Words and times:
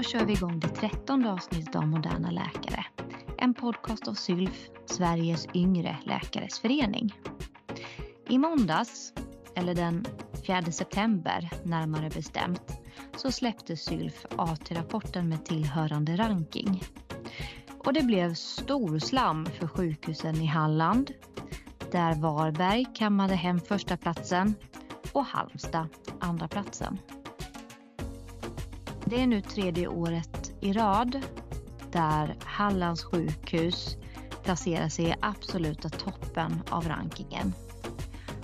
Då 0.00 0.04
kör 0.04 0.24
vi 0.24 0.32
igång 0.32 0.60
det 0.60 0.68
trettonde 0.68 1.32
avsnittet 1.32 1.76
av 1.76 1.86
Moderna 1.88 2.30
läkare. 2.30 2.84
En 3.38 3.54
podcast 3.54 4.08
av 4.08 4.14
SYLF, 4.14 4.68
Sveriges 4.86 5.46
yngre 5.54 5.96
läkares 6.04 6.58
förening. 6.58 7.14
I 8.28 8.38
måndags, 8.38 9.12
eller 9.54 9.74
den 9.74 10.04
4 10.46 10.62
september 10.62 11.50
närmare 11.64 12.10
bestämt, 12.10 12.62
så 13.16 13.32
släppte 13.32 13.76
SYLF 13.76 14.26
AT-rapporten 14.36 15.28
med 15.28 15.44
tillhörande 15.44 16.16
ranking. 16.16 16.82
Och 17.84 17.92
det 17.92 18.02
blev 18.02 18.34
storslam 18.34 19.46
för 19.46 19.66
sjukhusen 19.66 20.36
i 20.36 20.46
Halland, 20.46 21.10
där 21.92 22.14
Varberg 22.14 22.86
kammade 22.94 23.34
hem 23.34 23.60
första 23.60 23.96
platsen 23.96 24.54
och 25.12 25.24
Halmstad 25.24 25.88
andra 26.20 26.48
platsen. 26.48 26.98
Det 29.10 29.22
är 29.22 29.26
nu 29.26 29.40
tredje 29.40 29.88
året 29.88 30.52
i 30.60 30.72
rad 30.72 31.20
där 31.92 32.36
Hallands 32.44 33.04
sjukhus 33.04 33.96
placerar 34.44 34.88
sig 34.88 35.08
i 35.08 35.14
absoluta 35.20 35.88
toppen 35.88 36.62
av 36.70 36.88
rankingen. 36.88 37.52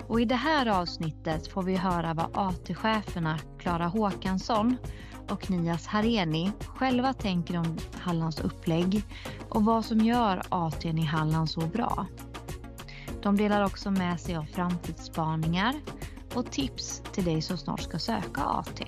Och 0.06 0.20
I 0.20 0.24
det 0.24 0.34
här 0.34 0.66
avsnittet 0.66 1.48
får 1.48 1.62
vi 1.62 1.76
höra 1.76 2.14
vad 2.14 2.30
AT-cheferna 2.32 3.38
Klara 3.58 3.86
Håkansson 3.86 4.76
och 5.28 5.50
Nias 5.50 5.86
Hareni 5.86 6.52
själva 6.66 7.12
tänker 7.12 7.58
om 7.58 7.78
Hallands 8.00 8.40
upplägg 8.40 9.02
och 9.48 9.64
vad 9.64 9.84
som 9.84 10.00
gör 10.00 10.42
AT 10.48 10.84
i 10.84 11.02
Halland 11.02 11.50
så 11.50 11.60
bra. 11.60 12.06
De 13.22 13.36
delar 13.36 13.64
också 13.64 13.90
med 13.90 14.20
sig 14.20 14.36
av 14.36 14.44
framtidsspaningar 14.44 15.74
och 16.34 16.50
tips 16.50 17.02
till 17.12 17.24
dig 17.24 17.42
som 17.42 17.58
snart 17.58 17.82
ska 17.82 17.98
söka 17.98 18.40
AT. 18.42 18.80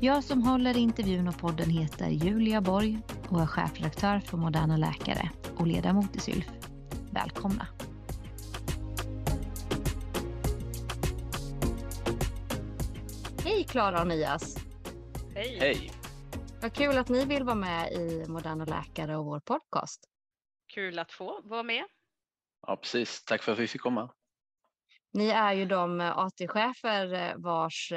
Jag 0.00 0.24
som 0.24 0.42
håller 0.42 0.76
i 0.76 0.80
intervjun 0.80 1.28
och 1.28 1.38
podden 1.38 1.70
heter 1.70 2.08
Julia 2.08 2.60
Borg 2.60 2.98
och 3.28 3.40
är 3.40 3.46
chefredaktör 3.46 4.20
för 4.20 4.36
Moderna 4.36 4.76
Läkare 4.76 5.30
och 5.56 5.66
ledamot 5.66 6.16
i 6.16 6.20
SYLF. 6.20 6.46
Välkomna! 7.12 7.66
Hej 13.44 13.64
Klara 13.64 14.00
och 14.00 14.08
Nias! 14.08 14.56
Hej! 15.34 15.58
Hej! 15.60 15.90
Vad 16.62 16.72
kul 16.72 16.98
att 16.98 17.08
ni 17.08 17.24
vill 17.24 17.44
vara 17.44 17.56
med 17.56 17.92
i 17.92 18.24
Moderna 18.28 18.64
Läkare 18.64 19.16
och 19.16 19.24
vår 19.24 19.40
podcast. 19.40 20.04
Kul 20.74 20.98
att 20.98 21.12
få 21.12 21.40
vara 21.44 21.62
med. 21.62 21.84
Ja, 22.66 22.76
precis. 22.76 23.24
Tack 23.24 23.42
för 23.42 23.52
att 23.52 23.58
vi 23.58 23.66
fick 23.66 23.80
komma. 23.80 24.10
Ni 25.12 25.28
är 25.28 25.52
ju 25.52 25.64
de 25.64 26.00
AT-chefer 26.00 27.34
vars 27.38 27.92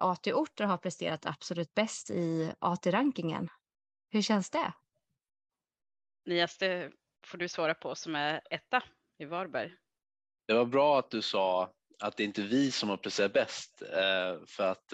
AT-orter 0.00 0.64
har 0.64 0.76
presterat 0.76 1.26
absolut 1.26 1.74
bäst 1.74 2.10
i 2.10 2.52
AT-rankingen. 2.58 3.48
Hur 4.10 4.22
känns 4.22 4.50
det? 4.50 4.72
Nias, 6.26 6.58
det 6.58 6.92
får 7.26 7.38
du 7.38 7.48
svara 7.48 7.74
på 7.74 7.94
som 7.94 8.14
är 8.14 8.40
etta 8.50 8.82
i 9.18 9.24
Varberg. 9.24 9.74
Det 10.46 10.54
var 10.54 10.64
bra 10.64 10.98
att 10.98 11.10
du 11.10 11.22
sa 11.22 11.72
att 11.98 12.16
det 12.16 12.24
inte 12.24 12.42
är 12.42 12.46
vi 12.46 12.70
som 12.70 12.88
har 12.88 12.96
presterat 12.96 13.32
bäst. 13.32 13.82
För 14.46 14.62
att 14.62 14.88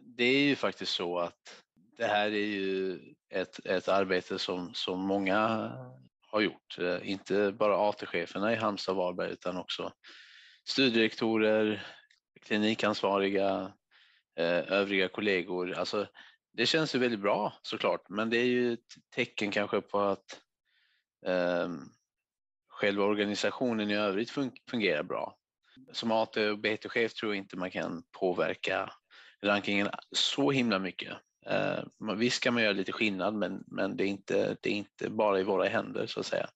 det 0.00 0.24
är 0.24 0.40
ju 0.40 0.56
faktiskt 0.56 0.92
så 0.92 1.18
att 1.18 1.62
det 1.96 2.06
här 2.06 2.26
är 2.26 2.46
ju 2.46 3.00
ett, 3.30 3.66
ett 3.66 3.88
arbete 3.88 4.38
som, 4.38 4.74
som 4.74 5.00
många 5.00 5.72
har 6.26 6.40
gjort. 6.40 6.78
Inte 7.02 7.52
bara 7.52 7.88
AT-cheferna 7.88 8.52
i 8.52 8.56
Halmstad 8.56 8.92
och 8.92 8.96
Varberg 8.96 9.32
utan 9.32 9.56
också 9.56 9.92
studierektorer, 10.64 11.86
klinikansvariga, 12.42 13.72
övriga 14.42 15.08
kollegor. 15.08 15.72
Alltså, 15.72 16.08
det 16.52 16.66
känns 16.66 16.94
ju 16.94 16.98
väldigt 16.98 17.20
bra 17.20 17.52
såklart, 17.62 18.08
men 18.08 18.30
det 18.30 18.36
är 18.38 18.44
ju 18.44 18.72
ett 18.72 18.94
tecken 19.14 19.50
kanske 19.50 19.80
på 19.80 20.00
att 20.00 20.40
eh, 21.26 21.68
själva 22.68 23.04
organisationen 23.04 23.90
i 23.90 23.94
övrigt 23.94 24.30
fungerar 24.70 25.02
bra. 25.02 25.34
Som 25.92 26.12
AT 26.12 26.36
och 26.36 26.58
BT-chef 26.58 27.14
tror 27.14 27.34
jag 27.34 27.38
inte 27.38 27.56
man 27.56 27.70
kan 27.70 28.02
påverka 28.20 28.92
rankingen 29.42 29.88
så 30.12 30.50
himla 30.50 30.78
mycket. 30.78 31.16
Eh, 31.46 31.84
visst 32.16 32.42
kan 32.42 32.54
man 32.54 32.62
göra 32.62 32.72
lite 32.72 32.92
skillnad, 32.92 33.34
men, 33.34 33.64
men 33.66 33.96
det, 33.96 34.04
är 34.04 34.08
inte, 34.08 34.56
det 34.60 34.70
är 34.70 34.74
inte 34.74 35.10
bara 35.10 35.40
i 35.40 35.42
våra 35.42 35.68
händer 35.68 36.06
så 36.06 36.20
att 36.20 36.26
säga. 36.26 36.48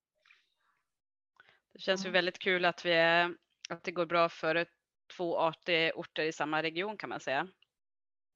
Det 1.72 1.80
känns 1.80 2.06
ju 2.06 2.10
väldigt 2.10 2.38
kul 2.38 2.64
att, 2.64 2.84
vi 2.84 2.92
är, 2.92 3.34
att 3.68 3.84
det 3.84 3.92
går 3.92 4.06
bra 4.06 4.28
för 4.28 4.66
två 5.16 5.38
AT-orter 5.38 6.22
i 6.22 6.32
samma 6.32 6.62
region 6.62 6.96
kan 6.96 7.08
man 7.08 7.20
säga. 7.20 7.48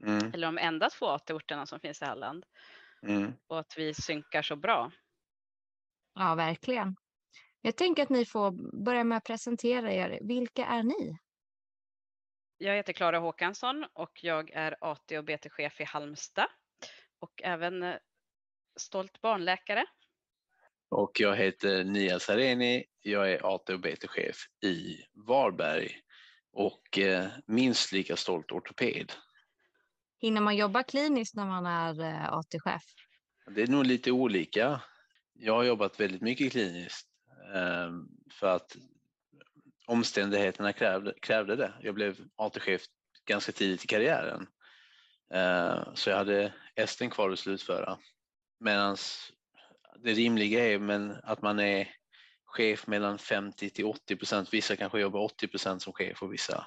Mm. 0.05 0.33
Eller 0.35 0.47
de 0.47 0.59
enda 0.59 0.91
två 0.91 1.07
AT-orterna 1.07 1.67
som 1.67 1.81
finns 1.81 2.03
i 2.03 2.05
Halland. 2.05 2.45
Mm. 3.03 3.33
Och 3.47 3.59
att 3.59 3.75
vi 3.77 3.95
synkar 3.95 4.43
så 4.43 4.57
bra. 4.57 4.91
Ja, 6.15 6.35
verkligen. 6.35 6.97
Jag 7.61 7.77
tänker 7.77 8.03
att 8.03 8.09
ni 8.09 8.25
får 8.25 8.51
börja 8.85 9.05
med 9.05 9.19
att 9.19 9.25
presentera 9.25 9.93
er. 9.93 10.19
Vilka 10.23 10.67
är 10.67 10.83
ni? 10.83 11.19
Jag 12.59 12.75
heter 12.75 12.93
Klara 12.93 13.19
Håkansson 13.19 13.87
och 13.93 14.25
jag 14.25 14.51
är 14.51 14.77
AT 14.81 15.19
och 15.19 15.25
BT-chef 15.25 15.81
i 15.81 15.85
Halmstad 15.85 16.49
och 17.19 17.43
även 17.43 17.83
eh, 17.83 17.97
stolt 18.77 19.21
barnläkare. 19.21 19.85
Och 20.89 21.21
jag 21.21 21.37
heter 21.37 21.85
Nia 21.85 22.19
Sareni. 22.19 22.85
Jag 23.01 23.33
är 23.33 23.55
AT 23.55 23.71
och 23.71 23.81
BT-chef 23.81 24.37
i 24.65 24.97
Varberg 25.15 25.91
och 26.53 26.99
eh, 26.99 27.27
minst 27.47 27.93
lika 27.93 28.17
stolt 28.17 28.53
ortoped. 28.53 29.13
Hinner 30.21 30.41
man 30.41 30.57
jobba 30.57 30.83
kliniskt 30.83 31.35
när 31.35 31.47
man 31.47 31.67
är 31.67 32.01
eh, 32.01 32.33
AT-chef? 32.33 32.83
Det 33.51 33.63
är 33.63 33.67
nog 33.67 33.87
lite 33.87 34.11
olika. 34.11 34.81
Jag 35.33 35.55
har 35.55 35.65
jobbat 35.65 36.01
väldigt 36.01 36.23
mycket 36.23 36.53
kliniskt 36.53 37.09
ehm, 37.55 38.09
för 38.33 38.47
att 38.57 38.77
omständigheterna 39.87 40.73
krävde, 40.73 41.15
krävde 41.21 41.57
det. 41.57 41.73
Jag 41.81 41.95
blev 41.95 42.17
AT-chef 42.37 42.83
ganska 43.25 43.53
tidigt 43.53 43.85
i 43.85 43.87
karriären. 43.87 44.47
Eh, 45.35 45.95
så 45.95 46.11
jag 46.11 46.17
hade 46.17 46.53
esten 46.75 47.11
kvar 47.11 47.31
att 47.31 47.39
slutföra. 47.39 47.99
Medan 48.61 48.97
det 49.99 50.13
rimliga 50.13 50.65
är 50.65 50.79
men 50.79 51.17
att 51.23 51.43
man 51.43 51.61
är 51.61 51.89
chef 52.45 52.87
mellan 52.87 53.19
50 53.19 53.71
till 53.71 53.85
80 53.85 54.17
procent. 54.17 54.55
Vissa 54.55 54.77
kanske 54.77 55.01
jobbar 55.01 55.21
80 55.21 55.49
procent 55.49 55.83
som 55.83 55.93
chef 55.93 56.23
och 56.23 56.33
vissa 56.33 56.67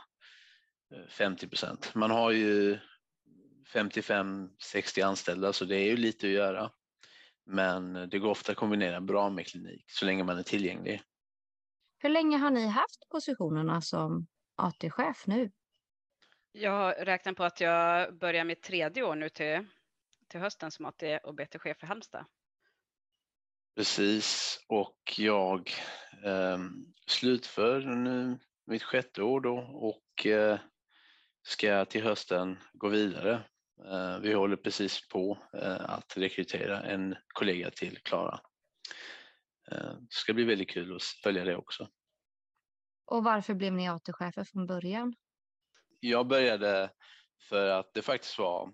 eh, 0.95 1.09
50 1.09 1.47
procent. 1.47 1.91
Man 1.95 2.11
har 2.11 2.31
ju 2.31 2.79
55-60 3.73 5.05
anställda 5.05 5.53
så 5.53 5.65
det 5.65 5.75
är 5.75 5.85
ju 5.85 5.97
lite 5.97 6.27
att 6.27 6.33
göra. 6.33 6.71
Men 7.45 7.93
det 7.93 8.19
går 8.19 8.29
ofta 8.29 8.51
att 8.51 8.57
kombinera 8.57 9.01
bra 9.01 9.29
med 9.29 9.47
klinik 9.47 9.85
så 9.87 10.05
länge 10.05 10.23
man 10.23 10.37
är 10.37 10.43
tillgänglig. 10.43 11.01
Hur 11.97 12.09
länge 12.09 12.37
har 12.37 12.51
ni 12.51 12.67
haft 12.67 13.09
positionerna 13.09 13.81
som 13.81 14.27
AT-chef 14.55 15.27
nu? 15.27 15.51
Jag 16.51 17.07
räknar 17.07 17.33
på 17.33 17.43
att 17.43 17.61
jag 17.61 18.17
börjar 18.17 18.43
mitt 18.43 18.63
tredje 18.63 19.03
år 19.03 19.15
nu 19.15 19.29
till, 19.29 19.65
till 20.27 20.39
hösten 20.39 20.71
som 20.71 20.85
AT 20.85 21.03
och 21.23 21.35
BT-chef 21.35 21.83
i 21.83 21.85
Halmstad. 21.85 22.25
Precis, 23.75 24.59
och 24.67 25.13
jag 25.17 25.71
eh, 26.25 26.57
slutför 27.07 27.79
nu 27.79 28.39
mitt 28.65 28.83
sjätte 28.83 29.23
år 29.23 29.41
då 29.41 29.57
och 29.73 30.25
eh, 30.25 30.59
ska 31.43 31.85
till 31.85 32.03
hösten 32.03 32.57
gå 32.73 32.87
vidare. 32.87 33.43
Eh, 33.85 34.19
vi 34.19 34.33
håller 34.33 34.55
precis 34.55 35.07
på 35.07 35.37
eh, 35.53 35.89
att 35.89 36.17
rekrytera 36.17 36.81
en 36.81 37.15
kollega 37.27 37.71
till 37.71 37.97
Klara. 37.97 38.39
Eh, 39.71 39.93
det 39.93 40.07
ska 40.09 40.33
bli 40.33 40.43
väldigt 40.43 40.69
kul 40.69 40.95
att 40.95 41.03
följa 41.03 41.43
det 41.43 41.55
också. 41.55 41.89
Och 43.05 43.23
varför 43.23 43.53
blev 43.53 43.73
ni 43.73 43.89
AT-chefer 43.89 44.43
från 44.43 44.67
början? 44.67 45.15
Jag 45.99 46.27
började 46.27 46.89
för 47.49 47.69
att 47.69 47.93
det 47.93 48.01
faktiskt 48.01 48.39
var 48.39 48.73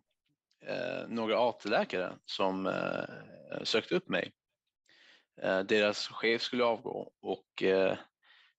några 1.07 1.39
AT-läkare 1.49 2.17
som 2.25 2.73
sökte 3.63 3.95
upp 3.95 4.09
mig. 4.09 4.33
Deras 5.65 6.07
chef 6.07 6.41
skulle 6.41 6.63
avgå 6.63 7.11
och 7.21 7.63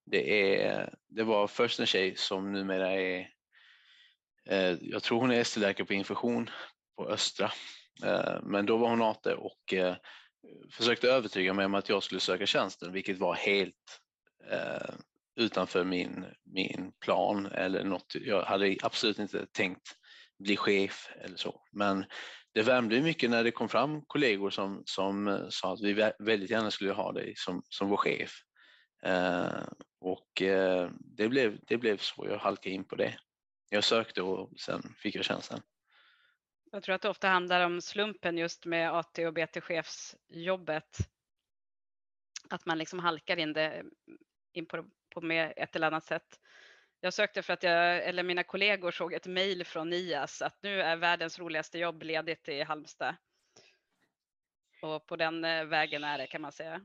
det, 0.04 0.60
är, 0.60 0.94
det 1.08 1.22
var 1.22 1.46
först 1.46 1.80
en 1.80 1.86
tjej 1.86 2.16
som 2.16 2.52
numera 2.52 2.90
är, 2.90 3.35
Eh, 4.46 4.76
jag 4.80 5.02
tror 5.02 5.20
hon 5.20 5.30
är 5.30 5.40
ST-läkare 5.40 5.86
på 5.86 5.94
infektion 5.94 6.50
på 6.96 7.08
Östra, 7.08 7.52
eh, 8.04 8.42
men 8.42 8.66
då 8.66 8.76
var 8.76 8.88
hon 8.88 9.02
AT 9.02 9.26
och 9.26 9.74
eh, 9.74 9.96
försökte 10.70 11.10
övertyga 11.10 11.54
mig 11.54 11.66
om 11.66 11.74
att 11.74 11.88
jag 11.88 12.02
skulle 12.02 12.20
söka 12.20 12.46
tjänsten, 12.46 12.92
vilket 12.92 13.18
var 13.18 13.34
helt 13.34 14.00
eh, 14.50 14.94
utanför 15.36 15.84
min, 15.84 16.24
min 16.44 16.92
plan 17.00 17.46
eller 17.46 17.84
något. 17.84 18.14
Jag 18.14 18.42
hade 18.42 18.76
absolut 18.82 19.18
inte 19.18 19.46
tänkt 19.46 19.88
bli 20.38 20.56
chef 20.56 21.08
eller 21.20 21.36
så. 21.36 21.60
Men 21.72 22.04
det 22.54 22.62
värmde 22.62 23.00
mycket 23.00 23.30
när 23.30 23.44
det 23.44 23.50
kom 23.50 23.68
fram 23.68 24.02
kollegor 24.06 24.50
som, 24.50 24.82
som 24.86 25.46
sa 25.50 25.72
att 25.72 25.80
vi 25.80 26.10
väldigt 26.18 26.50
gärna 26.50 26.70
skulle 26.70 26.92
ha 26.92 27.12
dig 27.12 27.34
som, 27.36 27.62
som 27.68 27.88
vår 27.88 27.96
chef. 27.96 28.32
Eh, 29.02 29.62
och 30.00 30.42
eh, 30.42 30.90
det, 31.16 31.28
blev, 31.28 31.58
det 31.66 31.76
blev 31.76 31.98
så, 31.98 32.26
jag 32.30 32.38
halkade 32.38 32.74
in 32.74 32.84
på 32.84 32.96
det. 32.96 33.18
Jag 33.76 33.84
sökte 33.84 34.22
och 34.22 34.60
sen 34.60 34.94
fick 34.98 35.14
jag 35.14 35.24
tjänsten. 35.24 35.60
Jag 36.72 36.82
tror 36.82 36.94
att 36.94 37.02
det 37.02 37.08
ofta 37.08 37.28
handlar 37.28 37.66
om 37.66 37.80
slumpen 37.80 38.38
just 38.38 38.64
med 38.64 38.94
AT 38.94 39.18
och 39.18 39.34
BT-chefsjobbet. 39.34 40.98
Att 42.50 42.66
man 42.66 42.78
liksom 42.78 42.98
halkar 42.98 43.36
in, 43.36 43.52
det, 43.52 43.84
in 44.52 44.66
på, 44.66 44.84
på 45.14 45.20
med 45.20 45.52
ett 45.56 45.76
eller 45.76 45.86
annat 45.86 46.04
sätt. 46.04 46.40
Jag 47.00 47.14
sökte 47.14 47.42
för 47.42 47.52
att 47.52 47.62
jag, 47.62 48.04
eller 48.04 48.22
mina 48.22 48.42
kollegor 48.42 48.90
såg 48.90 49.12
ett 49.12 49.26
mejl 49.26 49.64
från 49.64 49.90
NIAS 49.90 50.42
att 50.42 50.58
nu 50.62 50.82
är 50.82 50.96
världens 50.96 51.38
roligaste 51.38 51.78
jobb 51.78 52.02
ledigt 52.02 52.48
i 52.48 52.62
Halmstad. 52.62 53.16
Och 54.82 55.06
på 55.06 55.16
den 55.16 55.44
eh, 55.44 55.64
vägen 55.64 56.04
är 56.04 56.18
det 56.18 56.26
kan 56.26 56.42
man 56.42 56.52
säga. 56.52 56.80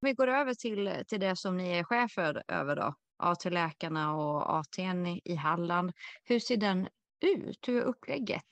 Vi 0.00 0.12
går 0.12 0.28
över 0.28 0.54
till, 0.54 1.04
till 1.08 1.20
det 1.20 1.36
som 1.36 1.56
ni 1.56 1.78
är 1.78 1.84
chefer 1.84 2.42
över 2.48 2.76
då, 2.76 2.94
AT-läkarna 3.18 4.14
och 4.14 4.54
ATn 4.54 5.06
i 5.24 5.34
Halland. 5.34 5.92
Hur 6.24 6.40
ser 6.40 6.56
den 6.56 6.88
ut? 7.20 7.68
Hur 7.68 7.80
är 7.80 7.84
upplägget? 7.84 8.46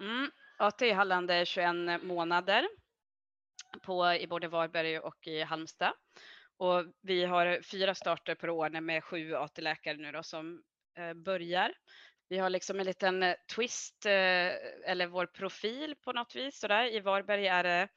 Mm. 0.00 0.30
AT 0.58 0.82
i 0.82 0.92
Halland 0.92 1.30
är 1.30 1.44
21 1.44 2.02
månader 2.02 2.68
på, 3.82 4.12
i 4.12 4.26
både 4.26 4.48
Varberg 4.48 4.98
och 4.98 5.26
i 5.26 5.42
Halmstad. 5.42 5.92
Och 6.56 6.84
vi 7.00 7.24
har 7.24 7.62
fyra 7.62 7.94
starter 7.94 8.34
per 8.34 8.50
år 8.50 8.80
med 8.80 9.04
sju 9.04 9.34
AT-läkare 9.34 9.96
nu 9.96 10.12
då 10.12 10.22
som 10.22 10.62
eh, 10.98 11.14
börjar. 11.14 11.74
Vi 12.28 12.38
har 12.38 12.50
liksom 12.50 12.80
en 12.80 12.86
liten 12.86 13.34
twist 13.54 14.06
eh, 14.06 14.52
eller 14.90 15.06
vår 15.06 15.26
profil 15.26 15.94
på 16.04 16.12
något 16.12 16.36
vis. 16.36 16.58
sådär. 16.58 16.94
I 16.94 17.00
Varberg 17.00 17.46
är 17.46 17.62
det 17.62 17.88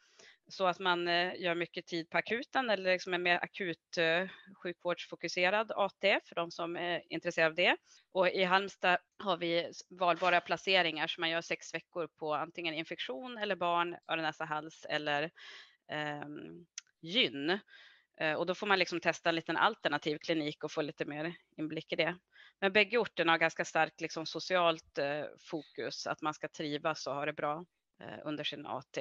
så 0.47 0.67
att 0.67 0.79
man 0.79 1.07
eh, 1.07 1.41
gör 1.41 1.55
mycket 1.55 1.85
tid 1.85 2.09
på 2.09 2.17
akuten 2.17 2.69
eller 2.69 2.91
liksom 2.91 3.13
en 3.13 3.23
mer 3.23 3.39
akut 3.41 3.97
eh, 3.97 4.27
sjukvårdsfokuserad 4.63 5.71
AT 5.71 6.19
för 6.25 6.35
de 6.35 6.51
som 6.51 6.75
är 6.75 7.01
intresserade 7.09 7.49
av 7.49 7.55
det. 7.55 7.77
Och 8.11 8.29
i 8.29 8.43
Halmstad 8.43 8.97
har 9.17 9.37
vi 9.37 9.71
valbara 9.89 10.41
placeringar 10.41 11.07
som 11.07 11.21
man 11.21 11.29
gör 11.29 11.41
sex 11.41 11.73
veckor 11.73 12.07
på 12.19 12.33
antingen 12.33 12.73
infektion 12.73 13.37
eller 13.37 13.55
barn, 13.55 13.95
öron, 14.07 14.23
näsa, 14.23 14.45
hals 14.45 14.85
eller 14.89 15.31
ehm, 15.91 16.37
eh, 16.37 16.51
gyn. 17.01 17.59
Och 18.37 18.45
då 18.45 18.55
får 18.55 18.67
man 18.67 18.79
liksom 18.79 18.99
testa 18.99 19.29
en 19.29 19.35
liten 19.35 19.57
alternativ 19.57 20.17
klinik 20.17 20.63
och 20.63 20.71
få 20.71 20.81
lite 20.81 21.05
mer 21.05 21.35
inblick 21.57 21.93
i 21.93 21.95
det. 21.95 22.17
Men 22.59 22.73
bägge 22.73 22.97
orterna 22.97 23.31
har 23.31 23.39
ganska 23.39 23.65
starkt 23.65 24.01
liksom 24.01 24.25
socialt 24.25 24.97
eh, 24.97 25.25
fokus, 25.39 26.07
att 26.07 26.21
man 26.21 26.33
ska 26.33 26.47
trivas 26.47 27.07
och 27.07 27.15
ha 27.15 27.25
det 27.25 27.33
bra 27.33 27.65
eh, 28.01 28.19
under 28.23 28.43
sin 28.43 28.65
AT. 28.65 28.97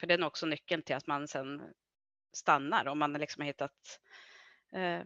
För 0.00 0.06
det 0.06 0.14
är 0.14 0.18
nog 0.18 0.26
också 0.26 0.46
nyckeln 0.46 0.82
till 0.82 0.96
att 0.96 1.06
man 1.06 1.28
sen 1.28 1.62
stannar 2.32 2.86
om 2.88 2.98
man 2.98 3.12
liksom 3.12 3.40
har 3.40 3.46
hittat 3.46 4.00
eh, 4.72 5.04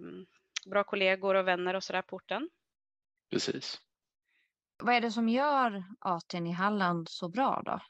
bra 0.70 0.84
kollegor 0.84 1.34
och 1.34 1.48
vänner 1.48 1.74
och 1.74 1.84
sådär 1.84 2.02
på 2.02 2.16
orten. 2.16 2.48
Precis. 3.30 3.80
Vad 4.82 4.94
är 4.94 5.00
det 5.00 5.10
som 5.10 5.28
gör 5.28 5.84
ATn 5.98 6.46
i 6.46 6.52
Halland 6.52 7.08
så 7.08 7.28
bra 7.28 7.62
då? 7.66 7.80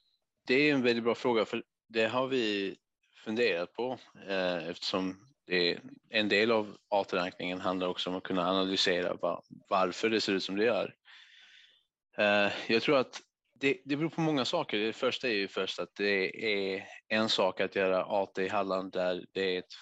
Det 0.47 0.55
är 0.55 0.75
en 0.75 0.83
väldigt 0.83 1.05
bra 1.05 1.15
fråga 1.15 1.45
för 1.45 1.63
det 1.89 2.07
har 2.07 2.27
vi 2.27 2.77
funderat 3.25 3.73
på 3.73 3.99
eh, 4.29 4.69
eftersom 4.69 5.29
det 5.45 5.73
är, 5.73 5.81
en 6.09 6.29
del 6.29 6.51
av 6.51 6.77
AT-rankningen 6.89 7.61
handlar 7.61 7.89
också 7.89 8.11
om 8.11 8.17
att 8.17 8.23
kunna 8.23 8.51
analysera 8.51 9.15
var, 9.15 9.43
varför 9.69 10.11
det 10.11 10.21
ser 10.21 10.33
ut 10.33 10.45
som 10.45 10.57
det 10.57 10.65
gör. 10.65 10.95
Eh, 12.17 12.53
jag 12.69 12.83
tror 12.83 12.97
att 12.97 13.23
det, 13.61 13.79
det 13.85 13.97
beror 13.97 14.09
på 14.09 14.21
många 14.21 14.45
saker. 14.45 14.79
Det 14.79 14.93
första 14.93 15.29
är 15.29 15.33
ju 15.33 15.49
först 15.49 15.79
att 15.79 15.95
det 15.95 16.45
är 16.45 16.85
en 17.09 17.29
sak 17.29 17.61
att 17.61 17.77
göra 17.77 18.05
AT 18.05 18.39
i 18.39 18.49
Halland 18.49 18.93
där 18.93 19.25
det 19.33 19.55
är 19.55 19.59
ett 19.59 19.75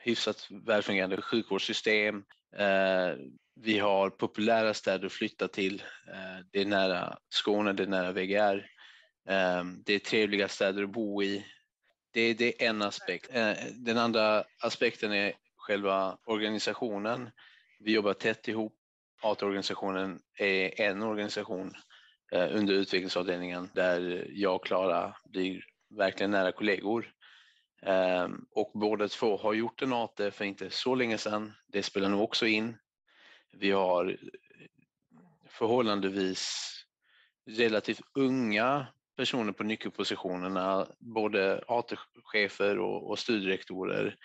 hyfsat 0.00 0.48
välfungerande 0.50 1.22
sjukvårdssystem. 1.22 2.24
Eh, 2.56 3.16
vi 3.60 3.78
har 3.78 4.10
populära 4.10 4.74
städer 4.74 5.06
att 5.06 5.12
flytta 5.12 5.48
till. 5.48 5.82
Eh, 6.08 6.46
det 6.52 6.60
är 6.60 6.66
nära 6.66 7.18
Skåne, 7.28 7.72
det 7.72 7.82
är 7.82 7.86
nära 7.86 8.12
VGR. 8.12 8.66
Eh, 9.28 9.64
det 9.84 9.94
är 9.94 9.98
trevliga 9.98 10.48
städer 10.48 10.82
att 10.82 10.92
bo 10.92 11.22
i. 11.22 11.46
Det, 12.12 12.34
det 12.34 12.62
är 12.62 12.68
en 12.68 12.82
aspekt. 12.82 13.30
Eh, 13.32 13.52
den 13.74 13.98
andra 13.98 14.44
aspekten 14.62 15.12
är 15.12 15.32
själva 15.56 16.18
organisationen. 16.24 17.30
Vi 17.80 17.92
jobbar 17.92 18.14
tätt 18.14 18.48
ihop. 18.48 18.78
AT-organisationen 19.22 20.20
är 20.38 20.80
en 20.80 21.02
organisation 21.02 21.72
Eh, 21.74 21.91
Eh, 22.32 22.56
under 22.56 22.74
utvecklingsavdelningen 22.74 23.70
där 23.74 24.26
jag 24.30 24.54
och 24.54 24.64
Klara 24.66 25.16
blir 25.24 25.64
verkligen 25.90 26.30
nära 26.30 26.52
kollegor. 26.52 27.12
Ehm, 27.82 28.46
och 28.50 28.70
båda 28.74 29.08
två 29.08 29.36
har 29.36 29.52
gjort 29.52 29.82
en 29.82 29.92
AT 29.92 30.30
för 30.30 30.44
inte 30.44 30.70
så 30.70 30.94
länge 30.94 31.18
sedan. 31.18 31.52
Det 31.66 31.82
spelar 31.82 32.08
nog 32.08 32.22
också 32.22 32.46
in. 32.46 32.76
Vi 33.52 33.70
har 33.70 34.16
förhållandevis 35.48 36.72
relativt 37.50 38.00
unga 38.14 38.86
personer 39.16 39.52
på 39.52 39.64
nyckelpositionerna, 39.64 40.86
både 40.98 41.64
AT-chefer 41.68 42.78
och, 42.78 43.10
och 43.10 43.18
studierektorer 43.18 44.16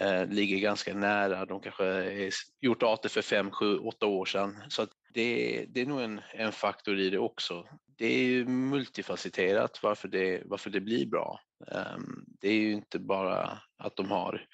eh, 0.00 0.26
ligger 0.26 0.58
ganska 0.58 0.94
nära. 0.94 1.46
De 1.46 1.60
kanske 1.60 1.84
har 1.84 2.30
gjort 2.60 2.82
AT 2.82 3.08
för 3.08 3.22
fem, 3.22 3.50
sju, 3.50 3.78
åtta 3.78 4.06
år 4.06 4.24
sedan. 4.24 4.62
Så 4.68 4.86
det, 5.14 5.64
det 5.68 5.80
är 5.80 5.86
nog 5.86 6.00
en, 6.00 6.20
en 6.34 6.52
faktor 6.52 6.98
i 6.98 7.10
det 7.10 7.18
också. 7.18 7.66
Det 7.86 8.06
är 8.06 8.24
ju 8.24 8.46
multifacetterat 8.46 9.82
varför 9.82 10.08
det, 10.08 10.42
varför 10.44 10.70
det 10.70 10.80
blir 10.80 11.06
bra. 11.06 11.40
Um, 11.66 12.24
det 12.40 12.48
är 12.48 12.60
ju 12.60 12.72
inte 12.72 12.98
bara 12.98 13.60
att 13.78 13.96
de 13.96 14.10
har 14.10 14.46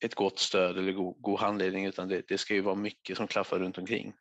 ett, 0.00 0.14
gott 0.14 0.38
stöd 0.38 0.78
eller 0.78 0.92
god, 0.92 1.22
god 1.22 1.40
handledning 1.40 1.86
utan 1.86 2.08
det, 2.08 2.22
det 2.28 2.38
ska 2.38 2.54
ju 2.54 2.60
vara 2.60 2.74
mycket 2.74 3.16
som 3.16 3.26
klaffar 3.26 3.58
runt 3.58 3.78
omkring. 3.78 4.14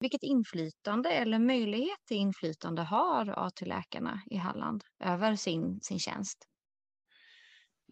Vilket 0.00 0.22
inflytande 0.22 1.10
eller 1.10 1.38
möjlighet 1.38 1.98
till 2.06 2.16
inflytande 2.16 2.82
har 2.82 3.46
AT-läkarna 3.46 4.22
i 4.30 4.36
Halland 4.36 4.84
över 5.04 5.36
sin, 5.36 5.80
sin 5.80 5.98
tjänst? 5.98 6.38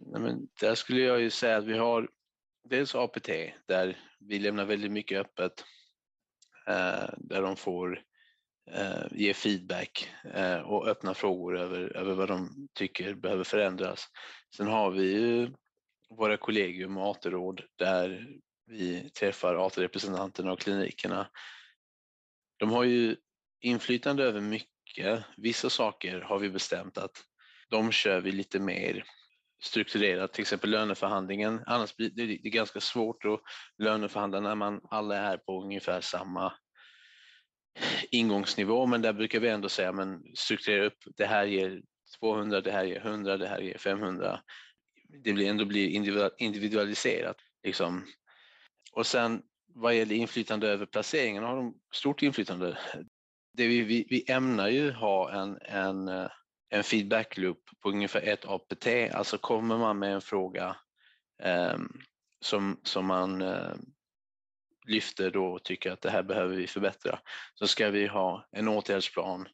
Nej, 0.00 0.20
men 0.20 0.48
där 0.60 0.74
skulle 0.74 1.00
jag 1.00 1.20
ju 1.20 1.30
säga 1.30 1.56
att 1.56 1.64
vi 1.64 1.78
har 1.78 2.08
dels 2.68 2.94
APT 2.94 3.28
där 3.66 3.98
vi 4.20 4.38
lämnar 4.38 4.64
väldigt 4.64 4.92
mycket 4.92 5.20
öppet 5.20 5.64
Eh, 6.68 7.08
där 7.16 7.42
de 7.42 7.56
får 7.56 8.02
eh, 8.70 9.06
ge 9.10 9.34
feedback 9.34 10.10
eh, 10.34 10.60
och 10.60 10.88
öppna 10.88 11.14
frågor 11.14 11.58
över, 11.58 11.96
över 11.96 12.14
vad 12.14 12.28
de 12.28 12.68
tycker 12.74 13.14
behöver 13.14 13.44
förändras. 13.44 14.08
Sen 14.56 14.66
har 14.66 14.90
vi 14.90 15.12
ju 15.12 15.50
våra 16.10 16.36
kollegium 16.36 16.96
och 16.96 17.10
AT-råd 17.10 17.62
där 17.76 18.26
vi 18.66 19.10
träffar 19.10 19.66
AT-representanterna 19.66 20.52
och 20.52 20.60
klinikerna. 20.60 21.30
De 22.56 22.70
har 22.70 22.84
ju 22.84 23.16
inflytande 23.60 24.24
över 24.24 24.40
mycket. 24.40 25.24
Vissa 25.36 25.70
saker 25.70 26.20
har 26.20 26.38
vi 26.38 26.50
bestämt 26.50 26.98
att 26.98 27.24
de 27.68 27.92
kör 27.92 28.20
vi 28.20 28.32
lite 28.32 28.60
mer 28.60 29.04
strukturerat, 29.62 30.32
till 30.32 30.42
exempel 30.42 30.70
löneförhandlingen. 30.70 31.62
Annars 31.66 31.96
blir 31.96 32.10
det, 32.10 32.26
det 32.26 32.48
är 32.48 32.50
ganska 32.50 32.80
svårt 32.80 33.24
att 33.24 33.40
löneförhandla 33.78 34.40
när 34.40 34.54
man 34.54 34.80
alla 34.90 35.16
är 35.16 35.36
på 35.36 35.62
ungefär 35.62 36.00
samma 36.00 36.52
ingångsnivå, 38.10 38.86
men 38.86 39.02
där 39.02 39.12
brukar 39.12 39.40
vi 39.40 39.48
ändå 39.48 39.68
säga 39.68 39.92
men 39.92 40.22
strukturera 40.34 40.86
upp, 40.86 40.98
det 41.16 41.26
här 41.26 41.44
ger 41.44 41.82
200, 42.20 42.60
det 42.60 42.72
här 42.72 42.84
ger 42.84 43.06
100, 43.06 43.36
det 43.36 43.48
här 43.48 43.60
ger 43.60 43.78
500. 43.78 44.40
Det 45.24 45.32
blir 45.32 45.50
ändå 45.50 45.64
blir 45.64 45.88
individualiserat. 46.38 47.36
Liksom. 47.62 48.06
Och 48.92 49.06
sen 49.06 49.42
vad 49.74 49.94
gäller 49.94 50.14
inflytande 50.14 50.68
över 50.68 50.86
placeringen 50.86 51.44
har 51.44 51.56
de 51.56 51.74
stort 51.94 52.22
inflytande. 52.22 52.78
Det 53.52 53.66
vi, 53.66 53.82
vi, 53.82 54.06
vi 54.10 54.32
ämnar 54.32 54.68
ju 54.68 54.92
ha 54.92 55.32
en, 55.32 55.58
en 55.60 56.28
en 56.68 56.84
feedback 56.84 57.36
loop 57.36 57.60
på 57.80 57.88
ungefär 57.88 58.20
ett 58.20 58.44
APT. 58.44 58.86
Alltså 59.12 59.38
kommer 59.38 59.78
man 59.78 59.98
med 59.98 60.14
en 60.14 60.20
fråga 60.20 60.76
eh, 61.42 61.78
som, 62.40 62.80
som 62.82 63.06
man 63.06 63.42
eh, 63.42 63.74
lyfter 64.86 65.30
då 65.30 65.46
och 65.46 65.64
tycker 65.64 65.92
att 65.92 66.00
det 66.00 66.10
här 66.10 66.22
behöver 66.22 66.56
vi 66.56 66.66
förbättra 66.66 67.18
så 67.54 67.66
ska 67.66 67.90
vi 67.90 68.06
ha 68.06 68.48
en 68.52 68.68
åtgärdsplan, 68.68 69.48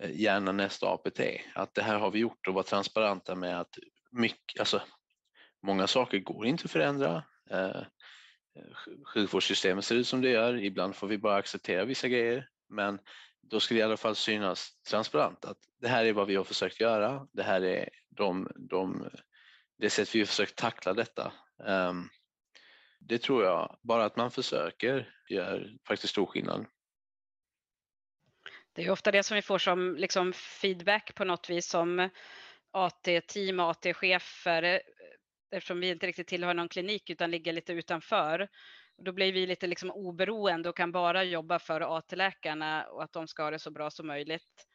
eh, 0.00 0.20
gärna 0.20 0.52
nästa 0.52 0.88
APT. 0.88 1.20
Att 1.54 1.74
det 1.74 1.82
här 1.82 1.98
har 1.98 2.10
vi 2.10 2.18
gjort 2.18 2.48
och 2.48 2.54
vara 2.54 2.64
transparenta 2.64 3.34
med 3.34 3.60
att 3.60 3.78
mycket, 4.10 4.60
alltså, 4.60 4.82
många 5.62 5.86
saker 5.86 6.18
går 6.18 6.46
inte 6.46 6.64
att 6.64 6.70
förändra. 6.70 7.24
Eh, 7.50 7.82
sjukvårdssystemet 9.14 9.84
ser 9.84 9.94
ut 9.94 10.08
som 10.08 10.20
det 10.20 10.30
gör, 10.30 10.64
ibland 10.64 10.96
får 10.96 11.06
vi 11.06 11.18
bara 11.18 11.36
acceptera 11.36 11.84
vissa 11.84 12.08
grejer 12.08 12.48
men 12.68 12.98
då 13.42 13.60
ska 13.60 13.74
det 13.74 13.80
i 13.80 13.82
alla 13.82 13.96
fall 13.96 14.16
synas 14.16 14.72
transparent 14.90 15.44
att 15.44 15.58
det 15.80 15.88
här 15.88 16.04
är 16.04 16.12
vad 16.12 16.26
vi 16.26 16.34
har 16.34 16.44
försökt 16.44 16.80
göra. 16.80 17.26
Det 17.32 17.42
här 17.42 17.62
är 17.62 17.88
de, 18.08 18.48
de, 18.54 19.10
det 19.78 19.90
sätt 19.90 20.14
vi 20.14 20.18
har 20.18 20.26
försökt 20.26 20.56
tackla 20.56 20.94
detta. 20.94 21.32
Um, 21.58 22.08
det 22.98 23.18
tror 23.18 23.44
jag, 23.44 23.78
bara 23.82 24.04
att 24.04 24.16
man 24.16 24.30
försöker 24.30 25.14
gör 25.28 25.76
faktiskt 25.88 26.10
stor 26.10 26.26
skillnad. 26.26 26.66
Det 28.72 28.84
är 28.84 28.90
ofta 28.90 29.10
det 29.10 29.22
som 29.22 29.34
vi 29.34 29.42
får 29.42 29.58
som 29.58 29.96
liksom 29.96 30.32
feedback 30.32 31.14
på 31.14 31.24
något 31.24 31.50
vis 31.50 31.68
som 31.68 32.08
AT-team 32.70 33.60
AT-chefer 33.60 34.62
eh, 34.62 34.80
eftersom 35.50 35.80
vi 35.80 35.88
inte 35.88 36.06
riktigt 36.06 36.26
tillhör 36.26 36.54
någon 36.54 36.68
klinik 36.68 37.10
utan 37.10 37.30
ligger 37.30 37.52
lite 37.52 37.72
utanför 37.72 38.48
då 38.96 39.12
blir 39.12 39.32
vi 39.32 39.46
lite 39.46 39.66
liksom 39.66 39.90
oberoende 39.90 40.68
och 40.68 40.76
kan 40.76 40.92
bara 40.92 41.24
jobba 41.24 41.58
för 41.58 41.96
AT-läkarna 41.98 42.84
och 42.84 43.02
att 43.02 43.12
de 43.12 43.28
ska 43.28 43.42
ha 43.42 43.50
det 43.50 43.58
så 43.58 43.70
bra 43.70 43.90
som 43.90 44.06
möjligt. 44.06 44.66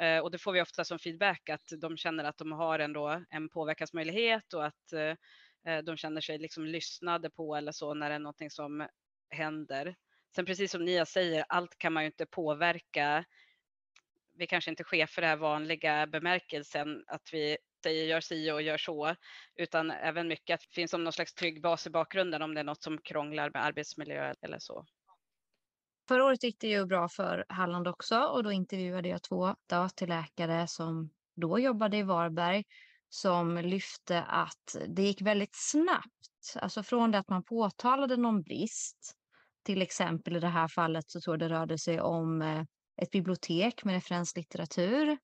Eh, 0.00 0.18
och 0.18 0.30
det 0.30 0.38
får 0.38 0.52
vi 0.52 0.62
ofta 0.62 0.84
som 0.84 0.98
feedback 0.98 1.48
att 1.48 1.72
de 1.78 1.96
känner 1.96 2.24
att 2.24 2.38
de 2.38 2.52
har 2.52 2.78
ändå 2.78 3.24
en 3.30 3.48
påverkansmöjlighet 3.48 4.52
och 4.52 4.66
att 4.66 4.92
eh, 4.92 5.78
de 5.84 5.96
känner 5.96 6.20
sig 6.20 6.38
liksom 6.38 6.64
lyssnade 6.66 7.30
på 7.30 7.56
eller 7.56 7.72
så 7.72 7.94
när 7.94 8.08
det 8.08 8.14
är 8.14 8.18
någonting 8.18 8.50
som 8.50 8.88
händer. 9.30 9.96
Sen 10.34 10.46
precis 10.46 10.70
som 10.72 10.84
Nia 10.84 11.06
säger, 11.06 11.44
allt 11.48 11.78
kan 11.78 11.92
man 11.92 12.02
ju 12.02 12.06
inte 12.06 12.26
påverka. 12.26 13.24
Vi 14.34 14.46
kanske 14.46 14.70
inte 14.70 14.84
chefer 14.84 15.22
är 15.22 15.36
vanliga 15.36 16.06
bemärkelsen 16.06 17.04
att 17.06 17.28
vi 17.32 17.56
säger 17.82 18.04
gör 18.04 18.20
si 18.20 18.50
och 18.50 18.62
gör 18.62 18.78
så, 18.78 19.14
utan 19.56 19.90
även 19.90 20.28
mycket 20.28 20.54
att 20.54 20.60
det 20.60 20.74
finns 20.74 20.90
som 20.90 21.04
någon 21.04 21.12
slags 21.12 21.34
trygg 21.34 21.62
bas 21.62 21.86
i 21.86 21.90
bakgrunden 21.90 22.42
om 22.42 22.54
det 22.54 22.60
är 22.60 22.64
något 22.64 22.82
som 22.82 22.98
krånglar 22.98 23.50
med 23.50 23.64
arbetsmiljö 23.64 24.34
eller 24.40 24.58
så. 24.58 24.86
Förra 26.08 26.24
året 26.24 26.42
gick 26.42 26.60
det 26.60 26.68
ju 26.68 26.86
bra 26.86 27.08
för 27.08 27.44
Halland 27.48 27.88
också 27.88 28.18
och 28.18 28.42
då 28.44 28.52
intervjuade 28.52 29.08
jag 29.08 29.22
två 29.22 29.54
dataläkare 29.66 30.66
som 30.66 31.10
då 31.36 31.58
jobbade 31.58 31.96
i 31.96 32.02
Varberg 32.02 32.64
som 33.08 33.58
lyfte 33.58 34.22
att 34.22 34.76
det 34.88 35.02
gick 35.02 35.22
väldigt 35.22 35.54
snabbt. 35.54 36.56
Alltså 36.56 36.82
från 36.82 37.10
det 37.10 37.18
att 37.18 37.28
man 37.28 37.42
påtalade 37.42 38.16
någon 38.16 38.42
brist, 38.42 39.16
till 39.64 39.82
exempel 39.82 40.36
i 40.36 40.40
det 40.40 40.48
här 40.48 40.68
fallet 40.68 41.10
så 41.10 41.20
tror 41.20 41.34
jag 41.34 41.50
det 41.50 41.54
rörde 41.54 41.78
sig 41.78 42.00
om 42.00 42.42
eh, 42.42 42.64
ett 43.02 43.10
bibliotek 43.10 43.84
med 43.84 43.94
referenslitteratur 43.94 45.18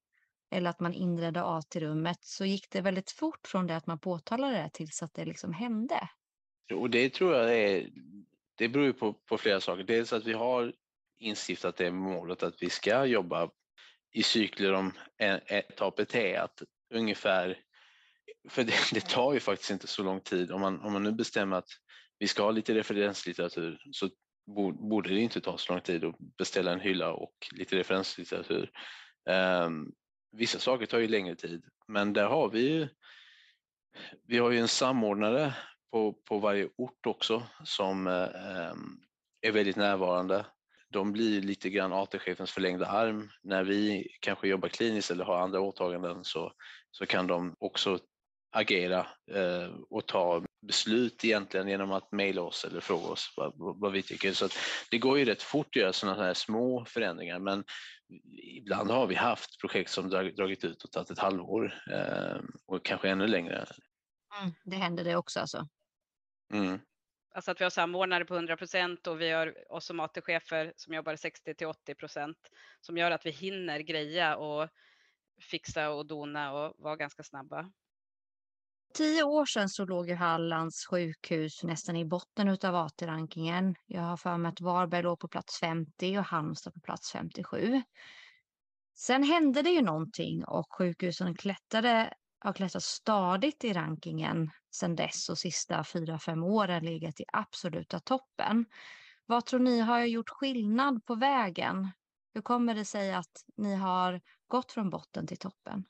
eller 0.51 0.71
att 0.71 0.81
man 0.81 0.95
inredde 0.95 1.43
AT-rummet 1.43 2.19
så 2.25 2.45
gick 2.45 2.71
det 2.71 2.81
väldigt 2.81 3.11
fort 3.11 3.47
från 3.47 3.67
det 3.67 3.77
att 3.77 3.87
man 3.87 3.99
påtalade 3.99 4.55
det 4.55 4.71
tills 4.73 5.03
att 5.03 5.15
det 5.15 5.25
liksom 5.25 5.53
hände. 5.53 6.09
Och 6.75 6.91
det 6.91 7.11
tror 7.11 7.35
jag 7.35 7.59
är, 7.59 7.89
det 8.55 8.69
beror 8.69 8.87
ju 8.87 8.93
på, 8.93 9.13
på 9.13 9.39
flera 9.39 9.61
saker. 9.61 9.85
Dels 9.85 10.13
att 10.13 10.25
vi 10.25 10.33
har 10.33 10.73
instiftat 11.19 11.77
det 11.77 11.91
målet 11.91 12.43
att 12.43 12.63
vi 12.63 12.71
ska 12.71 13.05
jobba 13.05 13.51
i 14.13 14.23
cykler 14.23 14.73
om 14.73 14.93
ett 15.19 15.81
APT, 15.81 16.15
att 16.15 16.63
ungefär, 16.95 17.59
för 18.49 18.65
det, 18.65 18.75
det, 18.93 19.09
tar 19.09 19.35
ju 19.35 19.41
faktiskt 19.41 19.71
inte 19.71 19.87
så 19.87 20.03
lång 20.03 20.21
tid. 20.21 20.51
Om 20.51 20.61
man, 20.61 20.81
om 20.81 20.93
man 20.93 21.03
nu 21.03 21.13
bestämmer 21.13 21.57
att 21.57 21.69
vi 22.19 22.29
ska 22.29 22.43
ha 22.43 22.51
lite 22.51 22.75
referenslitteratur 22.75 23.83
så 23.93 24.11
borde 24.91 25.09
det 25.09 25.21
inte 25.21 25.41
ta 25.41 25.59
så 25.59 25.73
lång 25.73 25.81
tid 25.81 26.05
att 26.05 26.19
beställa 26.39 26.73
en 26.73 26.81
hylla 26.81 27.13
och 27.13 27.35
lite 27.53 27.77
referenslitteratur. 27.77 28.71
Um, 29.67 29.93
vissa 30.37 30.59
saker 30.59 30.87
tar 30.87 30.99
ju 30.99 31.09
längre 31.09 31.35
tid, 31.35 31.65
men 31.89 32.13
där 32.13 32.27
har 32.27 32.49
vi 32.49 32.61
ju, 32.61 32.89
vi 34.27 34.39
har 34.39 34.51
ju 34.51 34.59
en 34.59 34.69
samordnare 34.69 35.55
på, 35.93 36.13
på 36.13 36.39
varje 36.39 36.69
ort 36.77 37.07
också 37.07 37.43
som 37.65 38.07
eh, 38.07 38.23
ehm, 38.23 39.01
är 39.41 39.53
väldigt 39.53 39.77
närvarande. 39.77 40.47
De 40.89 41.13
blir 41.13 41.43
lite 41.43 41.71
grann 41.71 41.93
AT-chefens 41.93 42.51
förlängda 42.51 42.87
arm. 42.87 43.31
När 43.43 43.65
vi 43.65 44.09
kanske 44.21 44.49
jobbar 44.49 44.69
kliniskt 44.69 45.11
eller 45.11 45.25
har 45.25 45.39
andra 45.39 45.61
åtaganden 45.61 46.25
så, 46.25 46.53
så 46.91 47.07
kan 47.07 47.27
de 47.27 47.57
också 47.59 47.99
agera 48.53 49.07
eh, 49.31 49.75
och 49.91 50.07
ta 50.07 50.45
beslut 50.67 51.25
egentligen 51.25 51.69
genom 51.69 51.93
att 51.93 52.13
mejla 52.13 52.43
oss 52.43 52.65
eller 52.65 52.81
fråga 52.81 53.07
oss 53.07 53.35
vad, 53.37 53.53
vad 53.57 53.93
vi 53.93 54.03
tycker. 54.03 54.33
Så 54.33 54.49
det 54.91 54.99
går 54.99 55.19
ju 55.19 55.25
rätt 55.25 55.43
fort 55.43 55.67
att 55.67 55.77
göra 55.77 55.93
sådana 55.93 56.25
här 56.25 56.35
små 56.35 56.85
förändringar 56.85 57.39
men 57.39 57.65
ibland 58.43 58.91
har 58.91 59.07
vi 59.07 59.15
haft 59.15 59.61
projekt 59.61 59.91
som 59.91 60.09
dragit 60.11 60.65
ut 60.65 60.85
och 60.85 60.93
tagit 60.93 61.11
ett 61.11 61.19
halvår 61.19 61.75
eh, 61.91 62.41
och 62.67 62.85
kanske 62.85 63.09
ännu 63.09 63.27
längre. 63.27 63.67
Mm, 64.41 64.53
det 64.65 64.77
händer 64.77 65.05
det 65.05 65.17
också 65.17 65.41
alltså? 65.41 65.69
Mm. 66.53 66.79
Alltså 67.35 67.51
att 67.51 67.61
vi 67.61 67.65
har 67.65 67.71
samordnare 67.71 68.25
på 68.25 68.35
100 68.35 68.57
procent 68.57 69.07
och 69.07 69.21
vi 69.21 69.31
har 69.31 69.73
oss 69.73 69.87
som 69.87 70.01
AT-chefer 70.01 70.73
som 70.77 70.95
jobbar 70.95 71.17
60 71.17 71.55
till 71.55 71.67
80 71.67 71.95
procent 71.95 72.39
som 72.81 72.99
gör 72.99 73.11
att 73.11 73.27
vi 73.27 73.31
hinner 73.31 73.81
greja 73.81 74.37
och 74.37 74.69
fixa 75.41 75.91
och 75.91 76.07
dona 76.07 76.53
och 76.53 76.75
vara 76.79 76.97
ganska 76.97 77.23
snabba 77.23 77.73
tio 78.95 79.23
år 79.23 79.47
sedan 79.47 79.69
så 79.69 79.85
låg 79.85 80.09
ju 80.09 80.15
Hallands 80.15 80.87
sjukhus 80.87 81.63
nästan 81.63 81.97
i 81.97 82.05
botten 82.05 82.49
av 82.49 82.75
AT-rankingen. 82.75 83.75
Jag 83.87 84.03
har 84.03 84.17
för 84.17 84.37
mig 84.37 84.49
att 84.49 84.61
Varberg 84.61 85.03
låg 85.03 85.21
på 85.21 85.29
plats 85.29 85.61
50 85.61 86.19
och 86.19 86.25
Halmstad 86.25 86.75
på 86.75 86.81
plats 86.81 87.13
57. 87.13 87.83
Sen 88.95 89.23
hände 89.23 89.63
det 89.63 89.71
ju 89.71 89.83
någonting 89.83 90.45
och 90.45 90.75
sjukhusen 90.75 91.35
klättrade, 91.35 92.15
har 92.39 92.53
klättrat 92.53 92.83
stadigt 92.83 93.65
i 93.65 93.73
rankingen 93.73 94.51
sedan 94.71 94.97
dess 94.97 95.29
och 95.29 95.39
sista 95.39 95.85
fyra, 95.85 96.19
fem 96.19 96.45
åren 96.45 96.85
legat 96.85 97.21
i 97.21 97.25
absoluta 97.33 98.01
toppen. 98.01 98.67
Vad 99.27 99.47
tror 99.47 99.61
ni 99.61 99.81
har 99.81 100.01
gjort 100.01 100.31
skillnad 100.31 101.05
på 101.05 101.15
vägen? 101.15 101.91
Hur 102.35 102.43
kommer 102.43 102.75
det 102.75 102.85
sig 102.85 103.15
att 103.15 103.45
ni 103.57 103.75
har 103.75 104.21
gått 104.49 104.73
från 104.73 104.91
botten 104.91 105.27
till 105.27 105.39
toppen? 105.39 105.85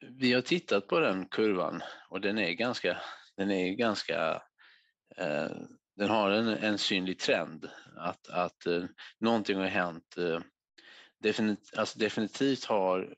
Vi 0.00 0.32
har 0.32 0.40
tittat 0.40 0.86
på 0.86 1.00
den 1.00 1.26
kurvan 1.28 1.82
och 2.08 2.20
den 2.20 2.38
är 2.38 2.52
ganska, 2.52 3.00
den 3.36 3.50
är 3.50 3.72
ganska 3.72 4.42
eh, 5.16 5.50
den 5.98 6.08
har 6.08 6.30
en, 6.30 6.48
en 6.48 6.78
synlig 6.78 7.18
trend 7.18 7.70
att, 7.96 8.28
att 8.28 8.66
eh, 8.66 8.84
någonting 9.18 9.58
har 9.58 9.66
hänt. 9.66 10.16
Eh, 10.18 10.40
definit, 11.22 11.72
alltså 11.76 11.98
definitivt 11.98 12.64
har 12.64 13.14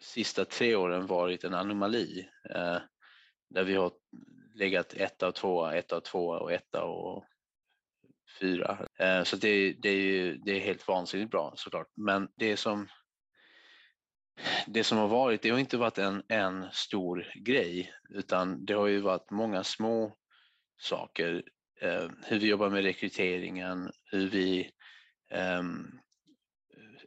sista 0.00 0.44
tre 0.44 0.74
åren 0.74 1.06
varit 1.06 1.44
en 1.44 1.54
anomali 1.54 2.28
eh, 2.50 2.78
där 3.50 3.64
vi 3.64 3.74
har 3.74 3.92
legat 4.54 4.94
etta 4.94 5.28
och 5.28 5.34
tvåa, 5.34 5.74
etta 5.74 5.96
och 5.96 6.04
tvåa 6.04 6.38
och 6.38 6.52
etta 6.52 6.84
och 6.84 7.24
fyra. 8.40 8.86
Eh, 8.98 9.22
så 9.22 9.36
det, 9.36 9.72
det, 9.72 9.88
är 9.88 10.00
ju, 10.00 10.36
det 10.36 10.52
är 10.52 10.60
helt 10.60 10.88
vansinnigt 10.88 11.30
bra 11.30 11.54
såklart. 11.56 11.88
Men 11.96 12.28
det 12.36 12.56
som 12.56 12.88
det 14.66 14.84
som 14.84 14.98
har 14.98 15.08
varit, 15.08 15.42
det 15.42 15.50
har 15.50 15.58
inte 15.58 15.76
varit 15.76 15.98
en, 15.98 16.22
en 16.28 16.66
stor 16.72 17.32
grej 17.34 17.92
utan 18.10 18.64
det 18.64 18.74
har 18.74 18.86
ju 18.86 19.00
varit 19.00 19.30
många 19.30 19.64
små 19.64 20.16
saker. 20.80 21.42
Eh, 21.80 22.08
hur 22.26 22.38
vi 22.38 22.48
jobbar 22.48 22.70
med 22.70 22.82
rekryteringen, 22.82 23.92
hur 24.04 24.28
vi 24.28 24.70
eh, 25.30 25.62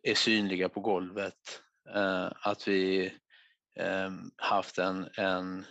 är 0.03 0.15
synliga 0.15 0.69
på 0.69 0.79
golvet, 0.79 1.61
eh, 1.95 2.31
att 2.41 2.67
vi 2.67 3.13
ehm, 3.79 4.31
haft 4.37 4.77
en, 4.77 5.09
en, 5.17 5.65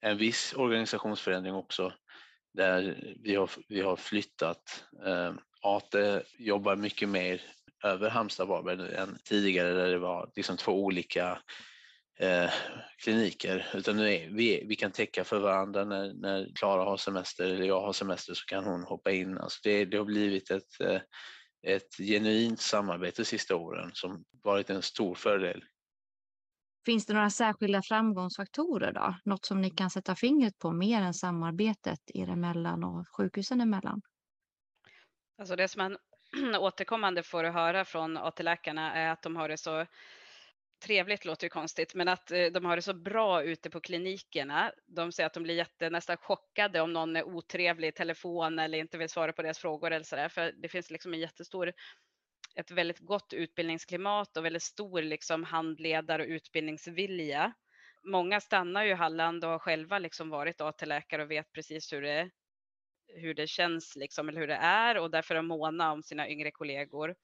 en 0.00 0.16
viss 0.16 0.54
organisationsförändring 0.56 1.54
också 1.54 1.92
där 2.54 3.14
vi 3.22 3.34
har, 3.34 3.50
vi 3.68 3.80
har 3.80 3.96
flyttat. 3.96 4.84
Eh, 5.06 5.34
ATE 5.62 6.22
jobbar 6.38 6.76
mycket 6.76 7.08
mer 7.08 7.42
över 7.84 8.10
Halmstad 8.10 8.48
Varberg 8.48 8.94
än 8.94 9.18
tidigare 9.24 9.72
där 9.72 9.90
det 9.90 9.98
var 9.98 10.32
liksom 10.36 10.56
två 10.56 10.84
olika 10.84 11.38
eh, 12.18 12.50
kliniker. 12.98 13.66
Utan 13.74 13.96
nu 13.96 14.14
är 14.14 14.30
vi, 14.30 14.64
vi 14.68 14.76
kan 14.76 14.92
täcka 14.92 15.24
för 15.24 15.40
varandra 15.40 15.84
när, 15.84 16.14
när 16.14 16.54
Klara 16.54 16.84
har 16.84 16.96
semester 16.96 17.44
eller 17.44 17.64
jag 17.64 17.80
har 17.80 17.92
semester 17.92 18.34
så 18.34 18.44
kan 18.44 18.64
hon 18.64 18.82
hoppa 18.82 19.10
in. 19.10 19.38
Alltså 19.38 19.60
det, 19.62 19.84
det 19.84 19.96
har 19.96 20.04
blivit 20.04 20.50
ett, 20.50 20.80
eh, 20.80 21.00
ett 21.62 21.96
genuint 21.98 22.60
samarbete 22.60 23.22
de 23.22 23.26
sista 23.26 23.56
åren 23.56 23.90
som 23.94 24.24
varit 24.42 24.70
en 24.70 24.82
stor 24.82 25.14
fördel. 25.14 25.64
Finns 26.86 27.06
det 27.06 27.14
några 27.14 27.30
särskilda 27.30 27.82
framgångsfaktorer 27.82 28.92
då? 28.92 29.14
Något 29.24 29.44
som 29.44 29.60
ni 29.60 29.70
kan 29.70 29.90
sätta 29.90 30.14
fingret 30.14 30.58
på 30.58 30.72
mer 30.72 31.02
än 31.02 31.14
samarbetet 31.14 32.00
er 32.14 32.28
emellan 32.28 32.84
och 32.84 33.06
sjukhusen 33.16 33.60
emellan? 33.60 34.02
Alltså 35.38 35.56
det 35.56 35.68
som 35.68 35.82
man 35.82 35.96
återkommande 36.58 37.22
får 37.22 37.44
höra 37.44 37.84
från 37.84 38.16
AT-läkarna 38.16 38.94
är 38.94 39.10
att 39.10 39.22
de 39.22 39.36
har 39.36 39.48
det 39.48 39.56
så 39.56 39.86
trevligt 40.84 41.24
låter 41.24 41.44
ju 41.44 41.48
konstigt, 41.48 41.94
men 41.94 42.08
att 42.08 42.30
eh, 42.30 42.46
de 42.46 42.64
har 42.64 42.76
det 42.76 42.82
så 42.82 42.94
bra 42.94 43.42
ute 43.42 43.70
på 43.70 43.80
klinikerna. 43.80 44.72
De 44.86 45.12
säger 45.12 45.26
att 45.26 45.34
de 45.34 45.42
blir 45.42 45.54
jätte, 45.54 45.90
nästan 45.90 46.16
chockade 46.16 46.80
om 46.80 46.92
någon 46.92 47.16
är 47.16 47.24
otrevlig 47.24 47.88
i 47.88 47.92
telefon 47.92 48.58
eller 48.58 48.78
inte 48.78 48.98
vill 48.98 49.08
svara 49.08 49.32
på 49.32 49.42
deras 49.42 49.58
frågor 49.58 49.90
eller 49.90 50.04
sådär, 50.04 50.28
för 50.28 50.52
det 50.52 50.68
finns 50.68 50.90
liksom 50.90 51.14
en 51.14 51.20
jättestor 51.20 51.72
ett 52.54 52.70
väldigt 52.70 52.98
gott 52.98 53.32
utbildningsklimat 53.32 54.36
och 54.36 54.44
väldigt 54.44 54.62
stor 54.62 55.02
liksom 55.02 55.44
handledar 55.44 56.18
och 56.18 56.26
utbildningsvilja. 56.26 57.52
Många 58.04 58.40
stannar 58.40 58.84
ju 58.84 58.90
i 58.90 58.94
Halland 58.94 59.44
och 59.44 59.50
har 59.50 59.58
själva 59.58 59.98
liksom 59.98 60.30
varit 60.30 60.60
AT-läkare 60.60 61.22
och 61.22 61.30
vet 61.30 61.52
precis 61.52 61.92
hur 61.92 62.02
det 62.02 62.30
hur 63.14 63.34
det 63.34 63.46
känns 63.46 63.96
liksom, 63.96 64.28
eller 64.28 64.40
hur 64.40 64.48
det 64.48 64.54
är 64.62 64.98
och 64.98 65.10
därför 65.10 65.34
är 65.34 65.42
måna 65.42 65.92
om 65.92 66.02
sina 66.02 66.28
yngre 66.28 66.50
kollegor. 66.50 67.14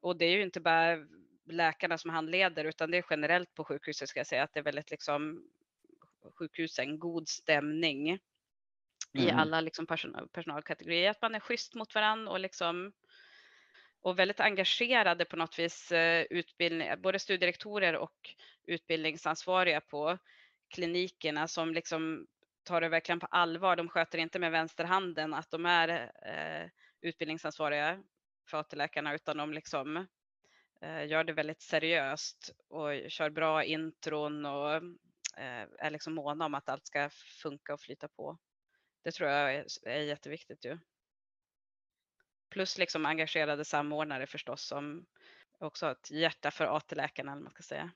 Och 0.00 0.16
det 0.16 0.24
är 0.24 0.30
ju 0.30 0.42
inte 0.42 0.60
bara 0.60 0.98
läkarna 1.44 1.98
som 1.98 2.10
handleder 2.10 2.64
utan 2.64 2.90
det 2.90 2.98
är 2.98 3.04
generellt 3.10 3.54
på 3.54 3.64
sjukhuset 3.64 4.08
ska 4.08 4.20
jag 4.20 4.26
säga 4.26 4.42
att 4.42 4.52
det 4.52 4.60
är 4.60 4.64
väldigt 4.64 4.90
liksom 4.90 5.44
sjukhusen 6.38 6.98
god 6.98 7.28
stämning 7.28 8.08
mm. 8.08 9.28
i 9.28 9.30
alla 9.30 9.60
liksom 9.60 9.86
personal, 9.86 10.28
personalkategorier. 10.28 11.10
Att 11.10 11.22
man 11.22 11.34
är 11.34 11.40
schysst 11.40 11.74
mot 11.74 11.94
varandra 11.94 12.32
och 12.32 12.40
liksom 12.40 12.92
och 14.02 14.18
väldigt 14.18 14.40
engagerade 14.40 15.24
på 15.24 15.36
något 15.36 15.58
vis 15.58 15.92
eh, 15.92 16.26
utbildning, 16.30 16.88
både 16.98 17.18
studierektorer 17.18 17.96
och 17.96 18.34
utbildningsansvariga 18.66 19.80
på 19.80 20.18
klinikerna 20.68 21.48
som 21.48 21.74
liksom 21.74 22.26
tar 22.64 22.80
det 22.80 22.88
verkligen 22.88 23.20
på 23.20 23.26
allvar. 23.26 23.76
De 23.76 23.88
sköter 23.88 24.18
inte 24.18 24.38
med 24.38 24.52
vänsterhanden 24.52 25.34
att 25.34 25.50
de 25.50 25.66
är 25.66 26.12
eh, 26.26 26.70
utbildningsansvariga 27.00 28.02
för 28.50 28.58
AT-läkarna 28.58 29.14
utan 29.14 29.36
de 29.36 29.52
liksom 29.52 30.06
eh, 30.80 31.06
gör 31.06 31.24
det 31.24 31.32
väldigt 31.32 31.62
seriöst 31.62 32.50
och 32.68 33.10
kör 33.10 33.30
bra 33.30 33.64
intron 33.64 34.46
och 34.46 34.74
eh, 35.36 35.66
är 35.78 35.90
liksom 35.90 36.14
måna 36.14 36.46
om 36.46 36.54
att 36.54 36.68
allt 36.68 36.86
ska 36.86 37.10
funka 37.42 37.74
och 37.74 37.80
flyta 37.80 38.08
på. 38.08 38.38
Det 39.04 39.12
tror 39.12 39.30
jag 39.30 39.54
är, 39.54 39.66
är 39.86 40.00
jätteviktigt 40.00 40.64
ju. 40.64 40.78
Plus 42.50 42.78
liksom 42.78 43.06
engagerade 43.06 43.64
samordnare 43.64 44.26
förstås 44.26 44.66
som 44.66 45.06
också 45.58 45.86
har 45.86 45.92
ett 45.92 46.10
hjärta 46.10 46.50
för 46.50 46.76
AT-läkarna, 46.76 47.32
eller 47.32 47.42
man 47.42 47.52
ska 47.52 47.62
säga. 47.62 47.90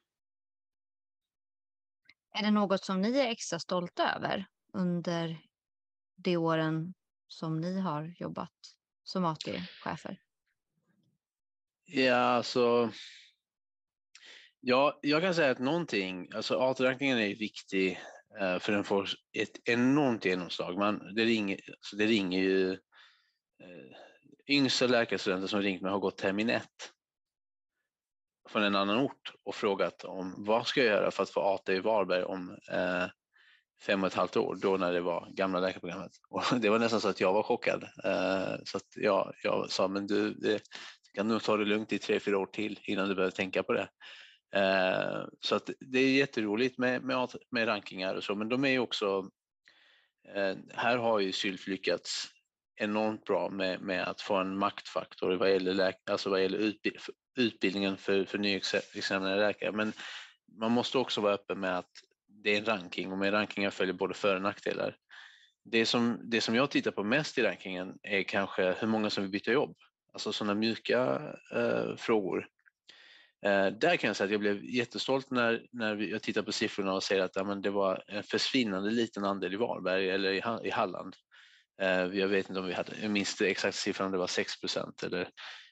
Är 2.39 2.43
det 2.43 2.51
något 2.51 2.85
som 2.85 3.01
ni 3.01 3.19
är 3.19 3.29
extra 3.31 3.59
stolta 3.59 4.15
över 4.17 4.47
under 4.77 5.39
de 6.17 6.37
åren 6.37 6.95
som 7.29 7.61
ni 7.61 7.81
har 7.81 8.15
jobbat 8.19 8.53
som 9.03 9.25
AT-chefer? 9.25 10.21
Ja, 11.85 12.17
alltså. 12.17 12.93
Ja, 14.61 14.99
jag 15.03 15.23
kan 15.23 15.35
säga 15.35 15.51
att 15.51 15.59
någonting, 15.59 16.29
alltså 16.35 16.59
AT-rankningen 16.59 17.19
är 17.19 17.29
viktig 17.29 18.01
eh, 18.41 18.59
för 18.59 18.73
den 18.73 18.85
får 18.85 19.09
ett 19.39 19.69
enormt 19.69 20.25
genomslag. 20.25 20.79
Man, 20.79 21.15
det, 21.15 21.25
ringer, 21.25 21.61
alltså 21.71 21.97
det 21.97 22.07
ringer 22.07 22.41
ju 22.41 22.73
eh, 22.73 23.97
yngsta 24.47 24.87
läkarstudenter 24.87 25.49
som 25.49 25.63
ringt 25.63 25.83
mig 25.83 25.93
har 25.93 25.99
gått 25.99 26.19
termin 26.19 26.51
ett 26.51 26.93
från 28.49 28.63
en 28.63 28.77
annan 28.77 28.99
ort 28.99 29.33
och 29.45 29.55
frågat 29.55 30.05
om 30.05 30.35
vad 30.39 30.67
ska 30.67 30.81
jag 30.81 30.89
göra 30.89 31.11
för 31.11 31.23
att 31.23 31.31
få 31.31 31.41
AT 31.41 31.69
i 31.69 31.81
Varberg 31.81 32.23
om 32.23 32.59
eh, 32.73 33.07
fem 33.83 34.03
och 34.03 34.07
ett 34.07 34.15
halvt 34.15 34.37
år, 34.37 34.59
då 34.63 34.77
när 34.77 34.93
det 34.93 35.01
var 35.01 35.29
gamla 35.31 35.61
läkarprogrammet. 35.61 36.13
Och 36.29 36.61
det 36.61 36.69
var 36.69 36.79
nästan 36.79 37.01
så 37.01 37.09
att 37.09 37.21
jag 37.21 37.33
var 37.33 37.43
chockad. 37.43 37.83
Eh, 38.05 38.55
så 38.65 38.77
att 38.77 38.97
jag, 38.97 39.35
jag 39.43 39.71
sa, 39.71 39.89
men 39.89 40.07
du, 40.07 40.35
du 40.35 40.59
kan 41.15 41.29
nog 41.29 41.43
ta 41.43 41.57
det 41.57 41.65
lugnt 41.65 41.93
i 41.93 41.99
tre, 41.99 42.21
fyra 42.21 42.39
år 42.39 42.47
till 42.47 42.81
innan 42.85 43.09
du 43.09 43.15
behöver 43.15 43.33
tänka 43.37 43.63
på 43.63 43.73
det. 43.73 43.89
Eh, 44.55 45.27
så 45.41 45.55
att 45.55 45.71
det 45.81 45.99
är 45.99 46.11
jätteroligt 46.11 46.79
med, 46.79 47.03
med, 47.03 47.29
med 47.51 47.69
rankingar 47.69 48.15
och 48.15 48.25
så, 48.25 48.35
men 48.35 48.49
de 48.49 48.65
är 48.65 48.69
ju 48.69 48.79
också, 48.79 49.31
eh, 50.35 50.57
här 50.75 50.97
har 50.97 51.21
ju 51.21 51.33
Sylf 51.33 51.67
lyckats 51.67 52.27
enormt 52.77 53.25
bra 53.25 53.51
med, 53.51 53.81
med 53.81 54.09
att 54.09 54.21
få 54.21 54.35
en 54.37 54.59
maktfaktor 54.59 55.37
vad 55.37 55.51
gäller, 55.51 55.75
läk, 55.75 56.11
alltså 56.11 56.31
vad 56.31 56.43
gäller 56.43 56.73
utbildningen 57.37 57.97
för, 57.97 58.25
för 58.25 58.39
nyexaminerade 58.39 59.47
läkare. 59.47 59.73
Men 59.73 59.93
man 60.61 60.73
måste 60.73 60.99
också 60.99 61.21
vara 61.21 61.35
öppen 61.35 61.61
med 61.61 61.79
att 61.79 61.91
det 62.47 62.55
är 62.55 62.59
en 62.59 62.65
ranking 62.65 63.13
och 63.13 63.19
med 63.19 63.33
rankingar 63.33 63.71
följer 63.71 63.95
både 63.95 64.15
för 64.15 64.37
och 64.37 64.43
nackdelar. 64.43 64.97
Det 65.65 65.87
som, 65.87 66.21
det 66.23 66.41
som 66.41 66.55
jag 66.55 66.71
tittar 66.71 66.91
på 66.91 67.05
mest 67.05 67.39
i 67.39 67.43
rankingen 67.43 67.95
är 68.03 68.23
kanske 68.23 68.75
hur 68.81 68.87
många 68.87 69.11
som 69.11 69.23
vill 69.23 69.31
byta 69.31 69.53
jobb, 69.53 69.77
alltså 70.13 70.33
sådana 70.33 70.55
mjuka 70.55 71.23
eh, 71.55 71.97
frågor. 71.97 72.49
Eh, 73.47 73.67
där 73.67 73.97
kan 73.97 74.09
jag 74.09 74.17
säga 74.17 74.25
att 74.25 74.31
jag 74.31 74.41
blev 74.41 74.65
jättestolt 74.65 75.31
när, 75.31 75.67
när 75.73 75.97
jag 75.97 76.23
tittar 76.23 76.43
på 76.43 76.53
siffrorna 76.53 76.93
och 76.93 77.03
ser 77.03 77.21
att 77.21 77.37
ja, 77.37 77.45
men 77.45 77.63
det 77.63 77.71
var 77.71 78.05
en 78.07 78.23
försvinnande 78.23 78.91
liten 78.91 79.25
andel 79.25 79.55
i 79.55 79.57
Varberg 79.57 80.11
eller 80.11 80.33
i, 80.33 80.67
i 80.69 80.71
Halland. 80.71 81.17
Eh, 81.83 81.89
jag 82.05 82.29
vet 82.29 82.49
inte 82.49 82.61
om 82.61 82.67
vi 82.67 82.73
hade, 82.73 82.93
jag 83.03 83.11
minns 83.11 83.37
det 83.37 83.51
exakt 83.51 83.77
siffran, 83.77 84.13
det 84.13 84.19
var 84.19 84.27
6 84.27 84.61
procent 84.61 85.03
eller 85.03 85.29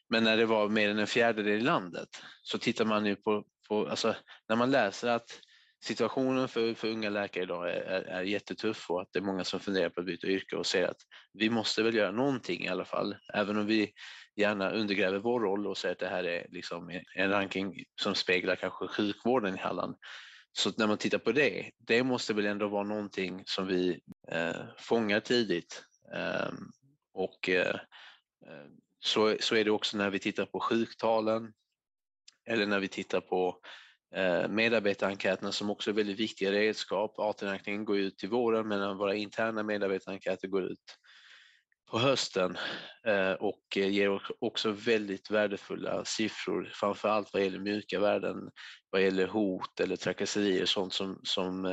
men 0.08 0.24
när 0.24 0.36
det 0.36 0.46
var 0.46 0.68
mer 0.68 0.90
än 0.90 0.98
en 0.98 1.06
fjärdedel 1.06 1.52
i 1.52 1.60
landet 1.60 2.08
så 2.42 2.58
tittar 2.58 2.84
man 2.84 3.06
ju 3.06 3.16
på, 3.16 3.44
på 3.68 3.88
alltså, 3.88 4.14
när 4.48 4.56
man 4.56 4.70
läser 4.70 5.08
att 5.08 5.40
situationen 5.84 6.48
för, 6.48 6.74
för 6.74 6.88
unga 6.88 7.10
läkare 7.10 7.44
idag 7.44 7.70
är, 7.70 7.80
är, 7.80 8.02
är 8.02 8.22
jättetuff 8.22 8.90
och 8.90 9.02
att 9.02 9.08
det 9.12 9.18
är 9.18 9.22
många 9.22 9.44
som 9.44 9.60
funderar 9.60 9.88
på 9.88 10.00
att 10.00 10.06
byta 10.06 10.26
yrke 10.26 10.56
och 10.56 10.66
säger 10.66 10.88
att 10.88 11.00
vi 11.32 11.50
måste 11.50 11.82
väl 11.82 11.94
göra 11.94 12.10
någonting 12.10 12.64
i 12.64 12.68
alla 12.68 12.84
fall, 12.84 13.16
även 13.34 13.58
om 13.58 13.66
vi 13.66 13.92
gärna 14.36 14.70
undergräver 14.70 15.18
vår 15.18 15.40
roll 15.40 15.66
och 15.66 15.78
säger 15.78 15.92
att 15.92 15.98
det 15.98 16.08
här 16.08 16.24
är 16.24 16.46
liksom 16.50 17.00
en 17.14 17.30
ranking 17.30 17.84
som 18.02 18.14
speglar 18.14 18.56
kanske 18.56 18.88
sjukvården 18.88 19.54
i 19.54 19.58
Halland. 19.58 19.96
Så 20.52 20.72
när 20.76 20.86
man 20.86 20.98
tittar 20.98 21.18
på 21.18 21.32
det, 21.32 21.70
det 21.78 22.02
måste 22.02 22.34
väl 22.34 22.46
ändå 22.46 22.68
vara 22.68 22.84
någonting 22.84 23.42
som 23.46 23.66
vi 23.66 24.00
eh, 24.30 24.62
fångar 24.78 25.20
tidigt 25.20 25.84
ehm, 26.14 26.22
eh, 26.22 26.52
och 27.14 27.48
eh, 27.48 27.76
så, 28.98 29.36
så 29.40 29.56
är 29.56 29.64
det 29.64 29.70
också 29.70 29.96
när 29.96 30.10
vi 30.10 30.18
tittar 30.18 30.46
på 30.46 30.60
sjuktalen 30.60 31.52
eller 32.46 32.66
när 32.66 32.80
vi 32.80 32.88
tittar 32.88 33.20
på 33.20 33.48
eh, 33.48 33.83
Eh, 34.14 34.48
medarbetarenkäterna 34.48 35.52
som 35.52 35.70
också 35.70 35.90
är 35.90 35.94
väldigt 35.94 36.20
viktiga 36.20 36.52
redskap. 36.52 37.18
AT-rankningen 37.18 37.84
går 37.84 37.98
ut 37.98 38.18
till 38.18 38.28
våren 38.28 38.68
medan 38.68 38.96
våra 38.96 39.14
interna 39.14 39.62
medarbetarenkäter 39.62 40.48
går 40.48 40.62
ut 40.62 40.98
på 41.90 41.98
hösten 41.98 42.58
eh, 43.06 43.32
och 43.32 43.62
ger 43.76 44.20
också 44.38 44.70
väldigt 44.70 45.30
värdefulla 45.30 46.04
siffror, 46.04 46.70
framför 46.74 47.08
allt 47.08 47.32
vad 47.32 47.42
gäller 47.42 47.58
mjuka 47.58 48.00
värden, 48.00 48.50
vad 48.90 49.02
gäller 49.02 49.26
hot 49.26 49.80
eller 49.80 49.96
trakasserier, 49.96 50.66
sånt 50.66 50.92
som, 50.92 51.20
som 51.22 51.64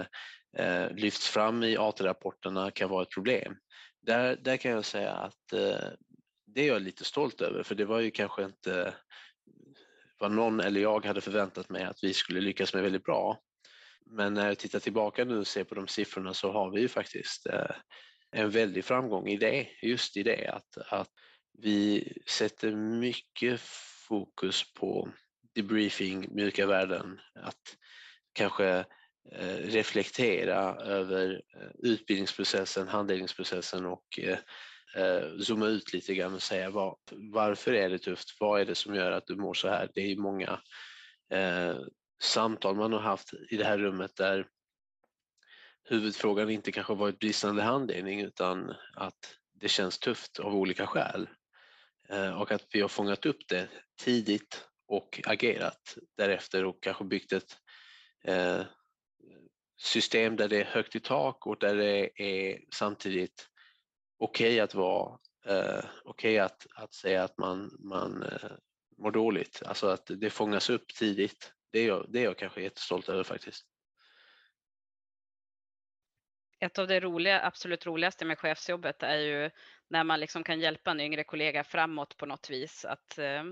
eh, 0.57 0.91
lyfts 0.91 1.29
fram 1.29 1.63
i 1.63 1.77
AT-rapporterna 1.77 2.71
kan 2.71 2.89
vara 2.89 3.03
ett 3.03 3.13
problem. 3.13 3.55
Där, 4.01 4.35
där 4.35 4.57
kan 4.57 4.71
jag 4.71 4.85
säga 4.85 5.11
att 5.11 5.47
det 6.45 6.61
är 6.61 6.67
jag 6.67 6.81
lite 6.81 7.05
stolt 7.05 7.41
över 7.41 7.63
för 7.63 7.75
det 7.75 7.85
var 7.85 7.99
ju 7.99 8.11
kanske 8.11 8.43
inte 8.43 8.93
vad 10.21 10.31
någon 10.31 10.59
eller 10.59 10.81
jag 10.81 11.05
hade 11.05 11.21
förväntat 11.21 11.69
mig 11.69 11.83
att 11.83 12.03
vi 12.03 12.13
skulle 12.13 12.41
lyckas 12.41 12.73
med 12.73 12.83
väldigt 12.83 13.03
bra. 13.03 13.39
Men 14.05 14.33
när 14.33 14.47
jag 14.47 14.57
tittar 14.57 14.79
tillbaka 14.79 15.25
nu 15.25 15.37
och 15.37 15.47
ser 15.47 15.63
på 15.63 15.75
de 15.75 15.87
siffrorna 15.87 16.33
så 16.33 16.51
har 16.51 16.71
vi 16.71 16.81
ju 16.81 16.87
faktiskt 16.87 17.45
eh, 17.45 17.75
en 18.31 18.49
väldig 18.49 18.85
framgång 18.85 19.27
i 19.27 19.37
det, 19.37 19.67
just 19.81 20.17
i 20.17 20.23
det 20.23 20.47
att, 20.47 20.77
att 20.77 21.09
vi 21.57 22.13
sätter 22.27 22.75
mycket 22.75 23.61
fokus 24.07 24.73
på 24.73 25.09
debriefing, 25.55 26.35
mjuka 26.35 26.65
värden, 26.65 27.19
att 27.35 27.77
kanske 28.33 28.67
eh, 29.31 29.55
reflektera 29.55 30.75
över 30.75 31.41
eh, 31.55 31.69
utbildningsprocessen, 31.91 32.87
handläggningsprocessen 32.87 33.85
och 33.85 34.19
Eh, 34.95 35.37
zooma 35.39 35.67
ut 35.67 35.93
lite 35.93 36.13
grann 36.13 36.33
och 36.33 36.41
säga 36.41 36.69
var, 36.69 36.97
varför 37.11 37.73
är 37.73 37.89
det 37.89 37.99
tufft? 37.99 38.37
Vad 38.39 38.61
är 38.61 38.65
det 38.65 38.75
som 38.75 38.95
gör 38.95 39.11
att 39.11 39.27
du 39.27 39.35
mår 39.35 39.53
så 39.53 39.67
här? 39.67 39.89
Det 39.93 40.01
är 40.01 40.15
många 40.15 40.61
eh, 41.29 41.77
samtal 42.23 42.75
man 42.75 42.93
har 42.93 42.99
haft 42.99 43.33
i 43.49 43.57
det 43.57 43.65
här 43.65 43.77
rummet 43.77 44.15
där 44.15 44.47
huvudfrågan 45.83 46.49
inte 46.49 46.71
kanske 46.71 46.93
varit 46.93 47.19
bristande 47.19 47.63
handledning 47.63 48.21
utan 48.21 48.75
att 48.95 49.35
det 49.53 49.69
känns 49.69 49.99
tufft 49.99 50.39
av 50.39 50.55
olika 50.55 50.87
skäl. 50.87 51.29
Eh, 52.09 52.41
och 52.41 52.51
att 52.51 52.65
vi 52.71 52.81
har 52.81 52.87
fångat 52.87 53.25
upp 53.25 53.47
det 53.47 53.69
tidigt 54.03 54.67
och 54.87 55.21
agerat 55.25 55.97
därefter 56.17 56.65
och 56.65 56.83
kanske 56.83 57.03
byggt 57.03 57.31
ett 57.31 57.57
eh, 58.23 58.61
system 59.77 60.35
där 60.35 60.47
det 60.47 60.61
är 60.61 60.65
högt 60.65 60.95
i 60.95 60.99
tak 60.99 61.47
och 61.47 61.59
där 61.59 61.75
det 61.75 62.21
är 62.21 62.59
samtidigt 62.73 63.50
okej 64.21 64.47
okay 64.47 64.59
att 64.59 64.75
vara, 64.75 65.19
eh, 65.45 65.85
okej 66.03 66.03
okay 66.05 66.37
att, 66.37 66.67
att 66.75 66.93
säga 66.93 67.23
att 67.23 67.37
man, 67.37 67.77
man 67.79 68.23
eh, 68.23 68.51
mår 68.97 69.11
dåligt, 69.11 69.61
alltså 69.65 69.87
att 69.87 70.05
det 70.05 70.29
fångas 70.29 70.69
upp 70.69 70.87
tidigt. 70.87 71.53
Det 71.71 71.79
är 71.79 71.87
jag, 71.87 72.05
det 72.09 72.19
är 72.19 72.23
jag 72.23 72.37
kanske 72.37 72.61
jättestolt 72.61 73.09
över 73.09 73.23
faktiskt. 73.23 73.65
Ett 76.59 76.79
av 76.79 76.87
det 76.87 76.99
roliga, 76.99 77.45
absolut 77.45 77.85
roligaste 77.85 78.25
med 78.25 78.39
chefsjobbet 78.39 79.03
är 79.03 79.17
ju 79.17 79.49
när 79.87 80.03
man 80.03 80.19
liksom 80.19 80.43
kan 80.43 80.59
hjälpa 80.59 80.91
en 80.91 80.99
yngre 80.99 81.23
kollega 81.23 81.63
framåt 81.63 82.17
på 82.17 82.25
något 82.25 82.49
vis. 82.49 82.85
Att, 82.85 83.17
eh, 83.17 83.43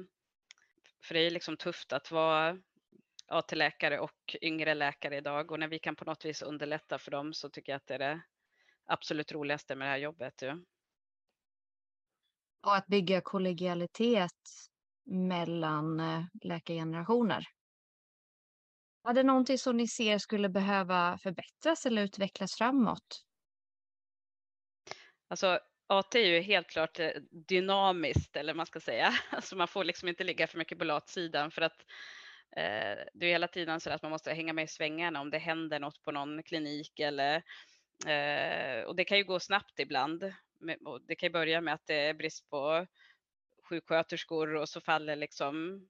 för 1.03 1.13
det 1.13 1.19
är 1.19 1.32
liksom 1.32 1.58
tufft 1.58 1.93
att 1.93 2.12
vara 2.12 2.58
AT-läkare 3.27 3.99
och 3.99 4.36
yngre 4.41 4.73
läkare 4.73 5.17
idag 5.17 5.51
och 5.51 5.60
när 5.60 5.67
vi 5.67 5.79
kan 5.79 5.95
på 5.95 6.05
något 6.05 6.25
vis 6.25 6.41
underlätta 6.41 6.97
för 6.97 7.12
dem 7.12 7.34
så 7.34 7.49
tycker 7.49 7.71
jag 7.71 7.77
att 7.77 7.88
det 7.88 7.93
är 7.93 7.99
det 7.99 8.21
absolut 8.89 9.32
roligaste 9.32 9.75
med 9.75 9.88
det 9.88 9.91
här 9.91 9.97
jobbet. 9.97 10.41
Ja. 10.41 10.58
Och 12.62 12.75
att 12.75 12.88
bygga 12.88 13.21
kollegialitet 13.21 14.49
mellan 15.06 15.99
eh, 15.99 16.23
läkargenerationer. 16.41 17.45
Är 19.08 19.13
det 19.13 19.23
någonting 19.23 19.58
som 19.58 19.78
ni 19.78 19.88
ser 19.88 20.17
skulle 20.17 20.49
behöva 20.49 21.17
förbättras 21.17 21.86
eller 21.86 22.02
utvecklas 22.02 22.56
framåt? 22.56 23.25
Alltså 25.28 25.60
AT 25.88 26.15
är 26.15 26.25
ju 26.25 26.41
helt 26.41 26.67
klart 26.67 26.99
eh, 26.99 27.12
dynamiskt 27.32 28.36
eller 28.36 28.54
man 28.54 28.65
ska 28.65 28.80
säga. 28.80 29.13
Alltså 29.32 29.56
man 29.56 29.67
får 29.67 29.84
liksom 29.84 30.10
inte 30.10 30.23
ligga 30.23 30.47
för 30.47 30.58
mycket 30.58 30.80
på 30.80 30.86
latsidan 30.86 31.52
för 31.52 31.62
att 31.62 31.86
eh, 32.56 33.06
det 33.13 33.25
är 33.25 33.32
hela 33.32 33.47
tiden 33.47 33.80
så 33.80 33.89
att 33.89 34.02
man 34.02 34.12
måste 34.12 34.34
hänga 34.34 34.54
med 34.54 34.63
i 34.63 34.67
svängarna 34.67 35.21
om 35.21 35.30
det 35.30 35.38
händer 35.38 35.80
något 35.80 36.02
på 36.02 36.12
någon 36.12 36.43
klinik 36.43 36.99
eller 36.99 37.43
Eh, 38.07 38.83
och 38.83 38.95
det 38.95 39.05
kan 39.05 39.17
ju 39.17 39.23
gå 39.23 39.39
snabbt 39.39 39.79
ibland. 39.79 40.33
Det 41.07 41.15
kan 41.15 41.27
ju 41.27 41.33
börja 41.33 41.62
med 41.62 41.73
att 41.73 41.88
det 41.88 41.95
är 41.95 42.13
brist 42.13 42.49
på 42.49 42.88
sjuksköterskor 43.63 44.55
och 44.55 44.69
så 44.69 44.81
faller 44.81 45.15
liksom 45.15 45.88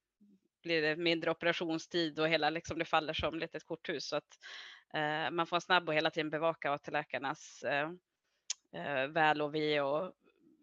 blir 0.62 0.82
det 0.82 0.96
mindre 0.96 1.32
operationstid 1.32 2.20
och 2.20 2.30
hela 2.30 2.50
liksom 2.50 2.80
det 2.80 2.86
faller 2.86 3.14
som 3.14 3.40
litet 3.40 3.66
korthus. 3.66 4.08
Så 4.08 4.16
att 4.16 4.40
eh, 4.94 5.32
man 5.32 5.48
får 5.48 5.52
vara 5.52 5.62
snabb 5.62 5.90
och 5.90 5.96
hela 5.96 6.12
tiden 6.12 6.30
bevaka 6.30 6.72
AT-läkarnas 6.72 7.64
eh, 7.64 7.90
eh, 8.74 9.08
väl 9.08 9.42
och 9.42 9.56
ve 9.56 9.82
och 9.82 10.14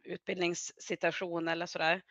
utbildningssituation 0.05 1.49
eller 1.49 1.67
sådär. 1.67 2.03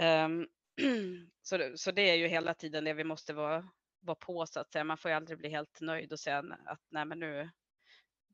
Eh, 0.00 0.28
så, 1.42 1.56
det, 1.56 1.78
så 1.78 1.90
det 1.90 2.10
är 2.10 2.14
ju 2.14 2.28
hela 2.28 2.54
tiden 2.54 2.84
det 2.84 2.94
vi 2.94 3.04
måste 3.04 3.32
vara, 3.32 3.68
vara 4.00 4.16
på 4.20 4.46
så 4.46 4.60
att 4.60 4.72
säga. 4.72 4.84
Man 4.84 4.98
får 4.98 5.10
ju 5.10 5.16
aldrig 5.16 5.38
bli 5.38 5.48
helt 5.48 5.80
nöjd 5.80 6.12
och 6.12 6.20
säga 6.20 6.44
att 6.66 6.80
nej 6.90 7.04
men 7.04 7.20
nu 7.20 7.50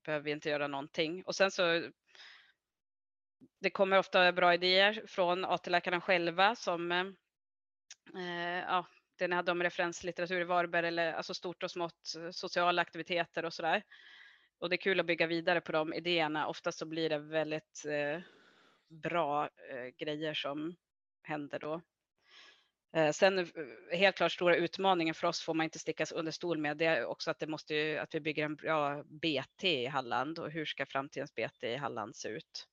behöver 0.05 0.25
vi 0.25 0.31
inte 0.31 0.51
göra 0.51 0.67
någonting. 0.67 1.23
Och 1.25 1.35
sen 1.35 1.51
så 1.51 1.91
det 3.61 3.71
kommer 3.71 3.99
ofta 3.99 4.33
bra 4.33 4.55
idéer 4.55 5.03
från 5.07 5.45
AT-läkarna 5.45 6.01
själva 6.01 6.55
som 6.55 6.93
eh, 6.93 7.07
eh 8.17 8.59
ja, 8.59 8.87
ni 9.21 9.35
hade 9.35 9.53
om 9.53 9.63
referenslitteratur 9.63 10.41
i 10.41 10.45
Varberg 10.45 10.89
eller 10.89 11.13
alltså 11.13 11.35
stort 11.35 11.63
och 11.63 11.71
smått 11.71 12.15
eh, 12.17 12.31
sociala 12.31 12.83
aktiviteter 12.83 13.45
och 13.45 13.55
sådär. 13.55 13.83
Och 14.59 14.69
det 14.69 14.75
är 14.75 14.79
kul 14.79 15.01
att 15.01 15.07
bygga 15.07 15.27
vidare 15.27 15.61
på 15.61 15.73
de 15.73 15.95
idéerna. 15.95 16.47
Ofta 16.47 16.73
så 16.73 16.87
blir 16.87 17.11
det 17.11 17.19
väldigt 17.19 17.85
eh, 17.87 18.21
bra 18.89 19.45
eh, 19.45 19.87
grejer 19.99 20.35
som 20.35 20.77
händer 21.23 21.59
då. 21.59 21.81
Eh, 22.93 23.13
sen 23.13 23.39
eh, 23.39 23.47
helt 23.93 24.17
klart 24.17 24.33
stora 24.33 24.57
utmaningen 24.57 25.15
för 25.15 25.29
oss 25.29 25.41
får 25.41 25.55
man 25.55 25.65
inte 25.65 25.79
stickas 25.79 26.13
under 26.13 26.33
stol 26.33 26.59
med. 26.59 26.77
Det 26.77 26.85
är 26.85 27.05
också 27.05 27.31
att 27.31 27.39
det 27.39 27.47
måste 27.47 27.75
ju, 27.75 27.99
att 27.99 28.15
vi 28.15 28.21
bygger 28.21 28.45
en 28.45 28.57
bra 28.57 29.03
BT 29.05 29.83
i 29.83 29.87
Halland 29.87 30.39
och 30.39 30.51
hur 30.51 30.65
ska 30.65 30.87
framtidens 30.87 31.35
BT 31.35 31.73
i 31.73 31.77
Halland 31.77 32.17
se 32.17 32.29
ut? 32.29 32.69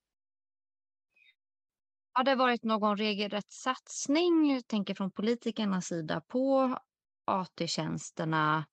Har 2.13 2.23
det 2.23 2.35
varit 2.35 2.63
någon 2.63 2.97
regelrätt 2.97 3.51
satsning, 3.51 4.61
tänker 4.67 4.93
från 4.93 5.11
politikernas 5.11 5.87
sida, 5.87 6.21
på 6.27 6.77
AT-tjänsterna 7.25 8.65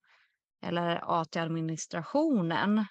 eller 0.61 1.21
AT-administrationen? 1.21 2.85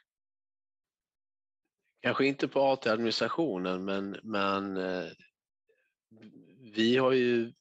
Kanske 2.01 2.27
inte 2.27 2.49
på 2.49 2.61
AT-administrationen, 2.61 3.85
men, 3.85 4.17
men 4.23 4.77
eh, 4.77 5.11
vi 6.75 6.97
har 6.97 7.13
ju 7.13 7.53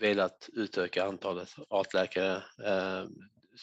velat 0.00 0.48
utöka 0.52 1.04
antalet 1.04 1.54
artläkare, 1.68 2.36
eh, 2.64 3.04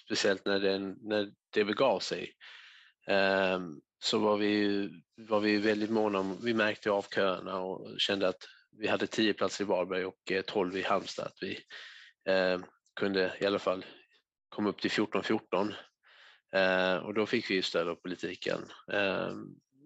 speciellt 0.06 0.46
när 0.46 0.60
det, 0.60 0.80
när 0.80 1.32
det 1.54 1.66
begav 1.66 2.00
sig. 2.00 2.34
Eh, 3.08 3.60
så 4.04 4.20
var 4.20 4.38
vi, 4.38 4.90
var 5.16 5.40
vi 5.40 5.58
väldigt 5.58 5.90
måna 5.90 6.20
om, 6.20 6.38
vi 6.44 6.54
märkte 6.54 6.92
av 6.92 7.06
köerna 7.16 7.60
och 7.60 8.00
kände 8.00 8.28
att 8.28 8.44
vi 8.78 8.88
hade 8.88 9.08
10 9.08 9.34
platser 9.34 9.64
i 9.64 9.68
Varberg 9.68 10.06
och 10.06 10.32
eh, 10.32 10.42
12 10.42 10.78
i 10.78 10.82
Halmstad. 10.82 11.26
Att 11.26 11.38
vi 11.42 11.60
eh, 12.30 12.60
kunde 12.96 13.38
i 13.40 13.46
alla 13.46 13.60
fall 13.60 13.86
komma 14.50 14.70
upp 14.70 14.82
till 14.82 14.92
14-14 14.92 15.74
eh, 16.56 16.96
och 16.96 17.14
då 17.14 17.26
fick 17.26 17.52
vi 17.52 17.62
stöd 17.62 17.88
av 17.88 17.96
politiken. 17.96 18.60
Eh, 18.92 19.32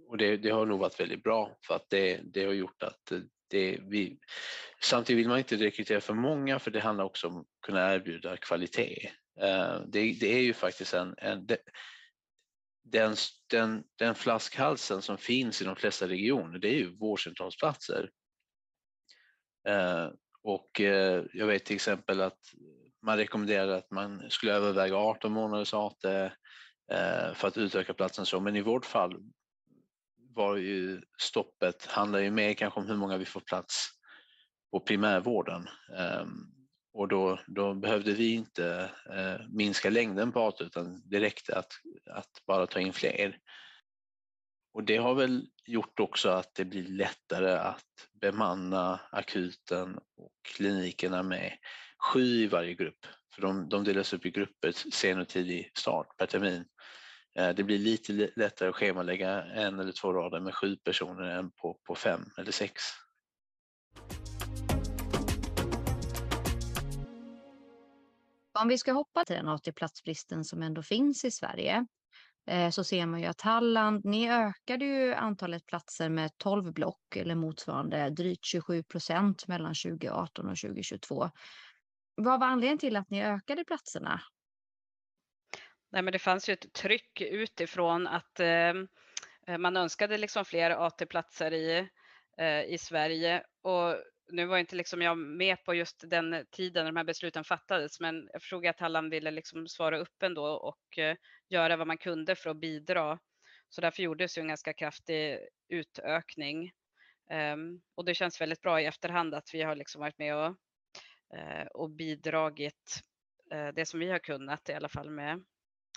och 0.10 0.18
det, 0.18 0.38
det, 0.38 0.50
har 0.50 0.66
nog 0.66 0.80
varit 0.80 1.00
väldigt 1.00 1.24
bra 1.24 1.58
för 1.68 1.76
att 1.76 1.90
det, 1.90 2.22
det 2.24 2.46
har 2.46 2.54
gjort 2.54 2.84
att 2.84 3.12
eh, 3.12 3.20
det, 3.50 3.80
vi, 3.82 4.18
samtidigt 4.82 5.20
vill 5.20 5.28
man 5.28 5.38
inte 5.38 5.56
rekrytera 5.56 6.02
för 6.02 6.14
många 6.14 6.60
för 6.60 6.72
det 6.72 6.80
handlar 6.80 7.06
också 7.06 7.28
om 7.28 7.38
att 7.38 7.46
kunna 7.62 7.94
erbjuda 7.94 8.38
kvalitet. 8.38 9.12
Eh, 9.42 9.82
det, 9.88 10.14
det 10.20 10.34
är 10.34 10.42
ju 10.42 10.54
faktiskt 10.54 10.94
en, 10.94 11.16
en 11.18 11.48
den, 12.84 13.16
den, 13.50 13.84
den 13.96 14.16
flaskhalsen 14.16 15.02
som 15.02 15.18
finns 15.18 15.62
i 15.62 15.66
de 15.66 15.76
flesta 15.76 16.08
regioner 16.08 16.60
det 16.60 16.68
är 16.68 16.78
ju 16.78 16.98
vårdcentralsplatser. 16.98 18.10
Eh, 19.68 20.10
och 20.44 20.82
eh, 20.82 21.24
jag 21.34 21.48
vet 21.48 21.66
till 21.66 21.76
exempel 21.76 22.22
att 22.22 22.40
man 23.02 23.18
rekommenderade 23.18 23.76
att 23.76 23.92
man 23.92 24.30
skulle 24.30 24.54
överväga 24.54 24.96
18 24.96 25.32
månaders 25.32 25.74
AT 25.74 26.02
för 27.34 27.48
att 27.48 27.58
utöka 27.58 27.94
platsen 27.94 28.26
så, 28.26 28.40
men 28.40 28.56
i 28.56 28.62
vårt 28.62 28.86
fall 28.86 29.16
var 30.36 30.56
ju 30.56 31.02
stoppet, 31.18 31.86
handlar 31.86 32.20
ju 32.20 32.32
mer 32.32 32.54
kanske 32.54 32.80
om 32.80 32.88
hur 32.88 32.96
många 32.96 33.18
vi 33.18 33.26
får 33.26 33.42
plats 33.42 33.97
på 34.72 34.80
primärvården. 34.80 35.68
Ehm, 35.98 36.58
och 36.94 37.08
då, 37.08 37.40
då, 37.48 37.74
behövde 37.74 38.14
vi 38.14 38.34
inte 38.34 38.90
eh, 39.10 39.48
minska 39.50 39.90
längden 39.90 40.32
på 40.32 40.40
AT 40.40 40.62
utan 40.62 41.02
det 41.06 41.20
räckte 41.20 41.58
att, 41.58 41.72
att 42.10 42.46
bara 42.48 42.68
ta 42.68 42.80
in 42.80 42.94
fler. 42.94 43.38
Och 44.74 44.84
det 44.84 44.98
har 44.98 45.16
väl 45.16 45.48
gjort 45.66 46.00
också 46.00 46.30
att 46.30 46.56
det 46.56 46.66
blir 46.66 46.84
lättare 46.84 47.52
att 47.52 47.86
bemanna 48.22 49.00
akuten 49.12 49.98
och 49.98 50.32
klinikerna 50.56 51.24
med 51.24 51.58
sju 52.14 52.22
i 52.22 52.48
varje 52.48 52.74
grupp. 52.74 53.06
För 53.36 53.42
de, 53.42 53.70
de 53.70 53.84
delas 53.84 54.14
upp 54.14 54.26
i 54.26 54.32
grupper 54.32 54.72
sen 54.72 55.20
och 55.20 55.28
tidig 55.28 55.72
start 55.78 56.18
per 56.18 56.26
termin. 56.26 56.66
Eh, 57.40 57.50
det 57.56 57.64
blir 57.64 57.78
lite 57.78 58.30
lättare 58.36 58.70
att 58.70 58.76
schemalägga 58.76 59.44
en 59.44 59.80
eller 59.80 59.92
två 59.92 60.14
rader 60.14 60.40
med 60.40 60.56
sju 60.56 60.76
personer 60.76 61.24
än 61.24 61.52
på, 61.52 61.80
på 61.88 61.96
fem 61.96 62.22
eller 62.38 62.52
sex. 62.52 62.84
Om 68.62 68.68
vi 68.68 68.78
ska 68.78 68.92
hoppa 68.92 69.26
till 69.26 69.36
den 69.36 69.48
AT-platsbristen 69.48 70.44
som 70.46 70.62
ändå 70.62 70.84
finns 70.84 71.26
i 71.26 71.32
Sverige 71.32 71.86
eh, 72.48 72.70
så 72.70 72.84
ser 72.84 73.06
man 73.06 73.20
ju 73.20 73.26
att 73.26 73.42
Halland, 73.42 74.06
ni 74.06 74.32
ökade 74.32 74.86
ju 74.86 75.14
antalet 75.14 75.66
platser 75.66 76.10
med 76.10 76.38
12 76.38 76.74
block 76.74 77.16
eller 77.16 77.36
motsvarande 77.36 78.10
drygt 78.10 78.46
27 78.46 78.84
procent 78.84 79.48
mellan 79.48 79.74
2018 79.86 80.50
och 80.50 80.58
2022. 80.58 81.30
Vad 82.16 82.40
var 82.40 82.48
anledningen 82.48 82.78
till 82.78 82.96
att 82.96 83.10
ni 83.10 83.24
ökade 83.24 83.64
platserna? 83.64 84.22
Nej, 85.92 86.02
men 86.02 86.12
det 86.12 86.20
fanns 86.20 86.50
ju 86.50 86.54
ett 86.54 86.74
tryck 86.74 87.22
utifrån 87.22 88.08
att 88.08 88.40
ehm, 88.40 88.88
eh, 89.48 89.58
man 89.58 89.78
önskade 89.78 90.18
liksom 90.18 90.46
fler 90.46 90.72
AT-platser 90.88 91.54
i, 91.54 91.90
eh, 92.38 92.64
i 92.64 92.78
Sverige 92.78 93.44
och 93.62 93.96
nu 94.30 94.46
var 94.46 94.58
inte 94.58 94.76
liksom 94.76 95.02
jag 95.02 95.18
med 95.18 95.64
på 95.64 95.74
just 95.74 96.04
den 96.10 96.46
tiden 96.52 96.86
när 96.86 96.92
de 96.92 96.98
här 96.98 97.04
besluten 97.04 97.44
fattades, 97.44 98.00
men 98.00 98.30
jag 98.34 98.42
förstod 98.42 98.66
att 98.66 98.80
Halland 98.80 99.12
ville 99.12 99.32
liksom 99.32 99.68
svara 99.68 99.98
upp 99.98 100.24
ändå 100.24 100.46
och 100.46 100.98
eh, 100.98 101.16
göra 101.50 101.78
vad 101.78 101.88
man 101.88 101.98
kunde 101.98 102.36
för 102.36 102.50
att 102.50 102.58
bidra. 102.58 103.20
Så 103.70 103.82
därför 103.82 104.04
gjordes 104.04 104.38
ju 104.38 104.42
en 104.42 104.48
ganska 104.48 104.74
kraftig 104.74 105.40
utökning. 105.70 106.72
Um, 107.32 107.82
och 107.96 108.06
det 108.06 108.16
känns 108.16 108.42
väldigt 108.42 108.62
bra 108.62 108.82
i 108.82 108.86
efterhand 108.86 109.34
att 109.34 109.54
vi 109.54 109.62
har 109.62 109.76
liksom 109.76 110.02
varit 110.02 110.18
med 110.18 110.36
och, 110.36 110.56
uh, 111.34 111.66
och 111.74 111.90
bidragit 111.90 113.02
uh, 113.54 113.68
det 113.68 113.86
som 113.86 114.00
vi 114.00 114.10
har 114.10 114.20
kunnat 114.20 114.70
i 114.70 114.74
alla 114.74 114.90
fall 114.90 115.10
med 115.10 115.44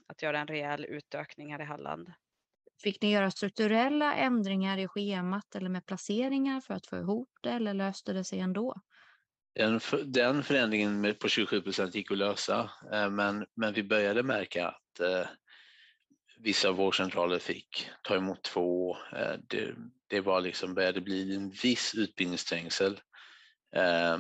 att 0.07 0.23
göra 0.23 0.41
en 0.41 0.47
rejäl 0.47 0.85
utökning 0.85 1.53
här 1.53 1.61
i 1.61 1.65
Halland. 1.65 2.13
Fick 2.83 3.03
ni 3.03 3.13
göra 3.13 3.31
strukturella 3.31 4.15
ändringar 4.15 4.79
i 4.79 4.89
schemat 4.89 5.55
eller 5.55 5.69
med 5.69 5.87
placeringar 5.87 6.61
för 6.61 6.75
att 6.75 6.87
få 6.87 6.97
ihop 6.97 7.31
det 7.43 7.51
eller 7.51 7.75
löste 7.75 8.13
det 8.13 8.25
sig 8.25 8.41
ändå? 8.41 8.75
Den, 9.55 9.81
den 10.05 10.43
förändringen 10.43 11.15
på 11.21 11.29
27 11.29 11.61
procent 11.61 11.95
gick 11.95 12.11
att 12.11 12.19
lösa, 12.19 12.71
eh, 12.93 13.11
men, 13.11 13.47
men 13.55 13.73
vi 13.73 13.83
började 13.83 14.23
märka 14.23 14.69
att 14.69 15.01
eh, 15.01 15.27
vissa 16.39 16.73
vårdcentraler 16.73 17.39
fick 17.39 17.91
ta 18.03 18.17
emot 18.17 18.43
två. 18.43 18.97
Eh, 19.13 19.39
det, 19.49 19.75
det 20.07 20.21
var 20.21 20.41
liksom, 20.41 20.75
började 20.75 21.01
bli 21.01 21.35
en 21.37 21.51
viss 21.51 21.95
utbildningsträngsel. 21.95 23.01
Eh, 23.77 24.19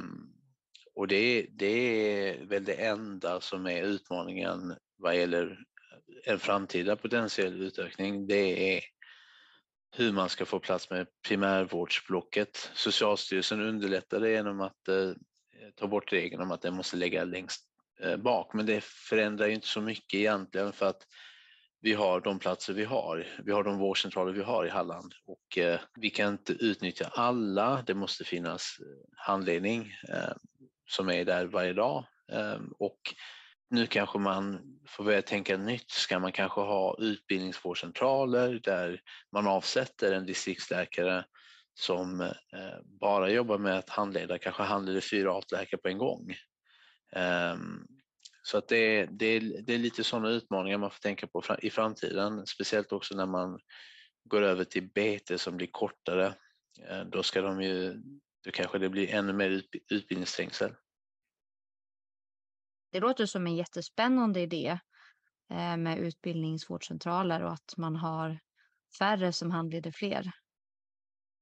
och 0.94 1.09
det, 1.09 1.46
det 1.51 1.66
är 1.66 2.46
väl 2.46 2.64
det 2.64 2.87
enda 2.87 3.40
som 3.40 3.66
är 3.66 3.83
utmaningen 3.83 4.75
vad 4.96 5.16
gäller 5.16 5.59
en 6.24 6.38
framtida 6.38 6.96
potentiell 6.96 7.62
utökning 7.62 8.26
det 8.26 8.76
är 8.76 8.85
hur 9.96 10.12
man 10.12 10.28
ska 10.28 10.46
få 10.46 10.59
plats 10.59 10.90
med 10.90 11.06
primärvårdsblocket. 11.28 12.70
Socialstyrelsen 12.74 13.61
underlättar 13.61 14.20
det 14.20 14.30
genom 14.30 14.61
att 14.61 14.88
eh, 14.88 15.12
ta 15.74 15.87
bort 15.87 16.12
regeln 16.12 16.42
om 16.42 16.50
att 16.50 16.62
den 16.62 16.74
måste 16.74 16.96
ligga 16.96 17.24
längst 17.24 17.64
eh, 18.00 18.16
bak, 18.16 18.54
men 18.54 18.66
det 18.66 18.85
förändrar 18.85 19.48
inte 19.48 19.66
så 19.66 19.80
mycket 19.80 20.14
egentligen 20.14 20.72
för 20.72 20.87
att 20.87 21.06
vi 21.83 21.92
har 21.94 22.20
de 22.20 22.38
platser 22.38 22.72
vi 22.72 22.85
har. 22.85 23.26
Vi 23.44 23.52
har 23.52 23.64
de 23.64 23.78
vårdcentraler 23.78 24.33
vi 24.33 24.42
har 24.42 24.66
i 24.66 24.68
Halland 24.68 25.14
och 25.26 25.59
eh, 25.59 25.80
vi 25.94 26.11
kan 26.11 26.33
inte 26.33 26.52
utnyttja 26.52 27.11
alla. 27.12 27.83
Det 27.87 27.94
måste 27.94 28.24
finnas 28.24 28.76
eh, 28.80 28.87
handledning 29.16 29.94
eh, 30.09 30.33
som 30.90 31.11
är 31.11 31.24
där 31.24 31.46
varje 31.46 31.72
dag 31.72 32.04
eh, 32.33 32.61
och 32.78 33.00
nu 33.70 33.87
kanske 33.87 34.18
man 34.18 34.61
får 34.88 35.04
börja 35.04 35.22
tänka 35.22 35.56
nytt. 35.56 35.90
Ska 35.90 36.18
man 36.18 36.33
kanske 36.33 36.61
ha 36.61 36.96
utbildningsvårdcentraler 36.98 38.61
där 38.64 39.00
man 39.33 39.46
avsätter 39.46 40.12
en 40.12 40.26
distriktsläkare 40.26 41.24
som 41.74 42.20
eh, 42.20 42.28
bara 43.00 43.30
jobbar 43.30 43.59
med 43.59 43.78
att 43.78 43.88
handleda, 43.88 44.38
kanske 44.38 44.62
handleder 44.62 45.00
fyra 45.00 45.38
AT-läkare 45.38 45.80
på 45.80 45.88
en 45.88 45.98
gång. 45.98 46.35
Ehm, 47.16 47.87
så 48.42 48.59
att 48.59 48.68
det, 48.68 49.06
det, 49.06 49.38
det 49.38 49.74
är 49.74 49.78
lite 49.78 50.04
sådana 50.04 50.28
utmaningar 50.28 50.78
man 50.78 50.90
får 50.90 51.00
tänka 51.00 51.26
på 51.26 51.42
i 51.62 51.70
framtiden, 51.70 52.46
speciellt 52.46 52.92
också 52.92 53.16
när 53.16 53.26
man 53.26 53.59
går 54.24 54.42
över 54.42 54.64
till 54.64 54.88
bete 54.94 55.38
som 55.38 55.56
blir 55.56 55.68
kortare. 55.70 56.35
Eh, 56.88 57.04
då 57.04 57.22
ska 57.22 57.42
de 57.42 57.62
ju, 57.62 57.94
då 58.44 58.50
kanske 58.52 58.78
det 58.78 58.88
blir 58.88 59.14
ännu 59.14 59.33
mer 59.33 59.62
utbildningsträngsel. 59.90 60.74
Det 62.90 63.00
låter 63.00 63.26
som 63.26 63.46
en 63.46 63.57
jättespännande 63.57 64.40
idé. 64.40 64.79
Eh, 65.50 65.76
med 65.76 65.98
utbildningsvårdcentraler 65.98 67.42
och 67.42 67.53
att 67.53 67.74
man 67.76 67.96
har 67.96 68.38
färre 68.98 69.33
som 69.33 69.50
handleder 69.50 69.90
fler. 69.90 70.31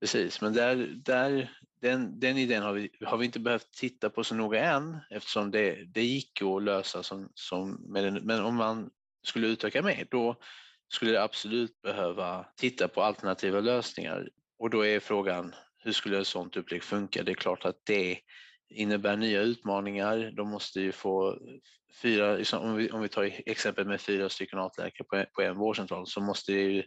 Precis, 0.00 0.40
men 0.40 0.52
där, 0.52 0.76
där, 1.04 1.58
den, 1.80 2.20
den 2.20 2.38
idén 2.38 2.62
har 2.62 2.72
vi, 2.72 2.90
har 3.00 3.16
vi 3.16 3.26
inte 3.26 3.40
behövt 3.40 3.72
titta 3.72 4.10
på 4.10 4.24
så 4.24 4.34
noga 4.34 4.70
än 4.70 4.98
eftersom 5.10 5.50
det, 5.50 5.84
det 5.84 6.02
gick 6.02 6.42
att 6.42 6.62
lösa 6.62 7.02
som, 7.02 7.30
som 7.34 7.92
med 7.92 8.04
den, 8.04 8.14
men 8.14 8.44
om 8.44 8.56
man 8.56 8.90
skulle 9.22 9.46
utöka 9.46 9.82
mer 9.82 10.06
då 10.10 10.36
skulle 10.88 11.12
det 11.12 11.22
absolut 11.22 11.82
behöva 11.82 12.46
titta 12.56 12.88
på 12.88 13.02
alternativa 13.02 13.60
lösningar 13.60 14.28
och 14.58 14.70
då 14.70 14.86
är 14.86 15.00
frågan 15.00 15.54
hur 15.78 15.92
skulle 15.92 16.20
ett 16.20 16.26
sådant 16.26 16.56
upplägg 16.56 16.82
funka? 16.82 17.22
Det 17.22 17.32
är 17.32 17.34
klart 17.34 17.64
att 17.64 17.80
det 17.86 18.18
innebär 18.70 19.16
nya 19.16 19.40
utmaningar. 19.40 20.32
De 20.36 20.50
måste 20.50 20.80
ju 20.80 20.92
få 20.92 21.38
fyra, 22.02 22.36
liksom, 22.36 22.62
om 22.62 22.76
vi, 22.76 22.90
om 22.90 23.00
vi 23.00 23.08
tar 23.08 23.32
exempel 23.46 23.86
med 23.86 24.00
fyra 24.00 24.28
stycken 24.28 24.58
AT-läkare 24.58 25.04
på, 25.04 25.24
på 25.34 25.42
en 25.42 25.56
vårdcentral 25.56 26.06
så 26.06 26.20
måste 26.20 26.52
ju 26.52 26.84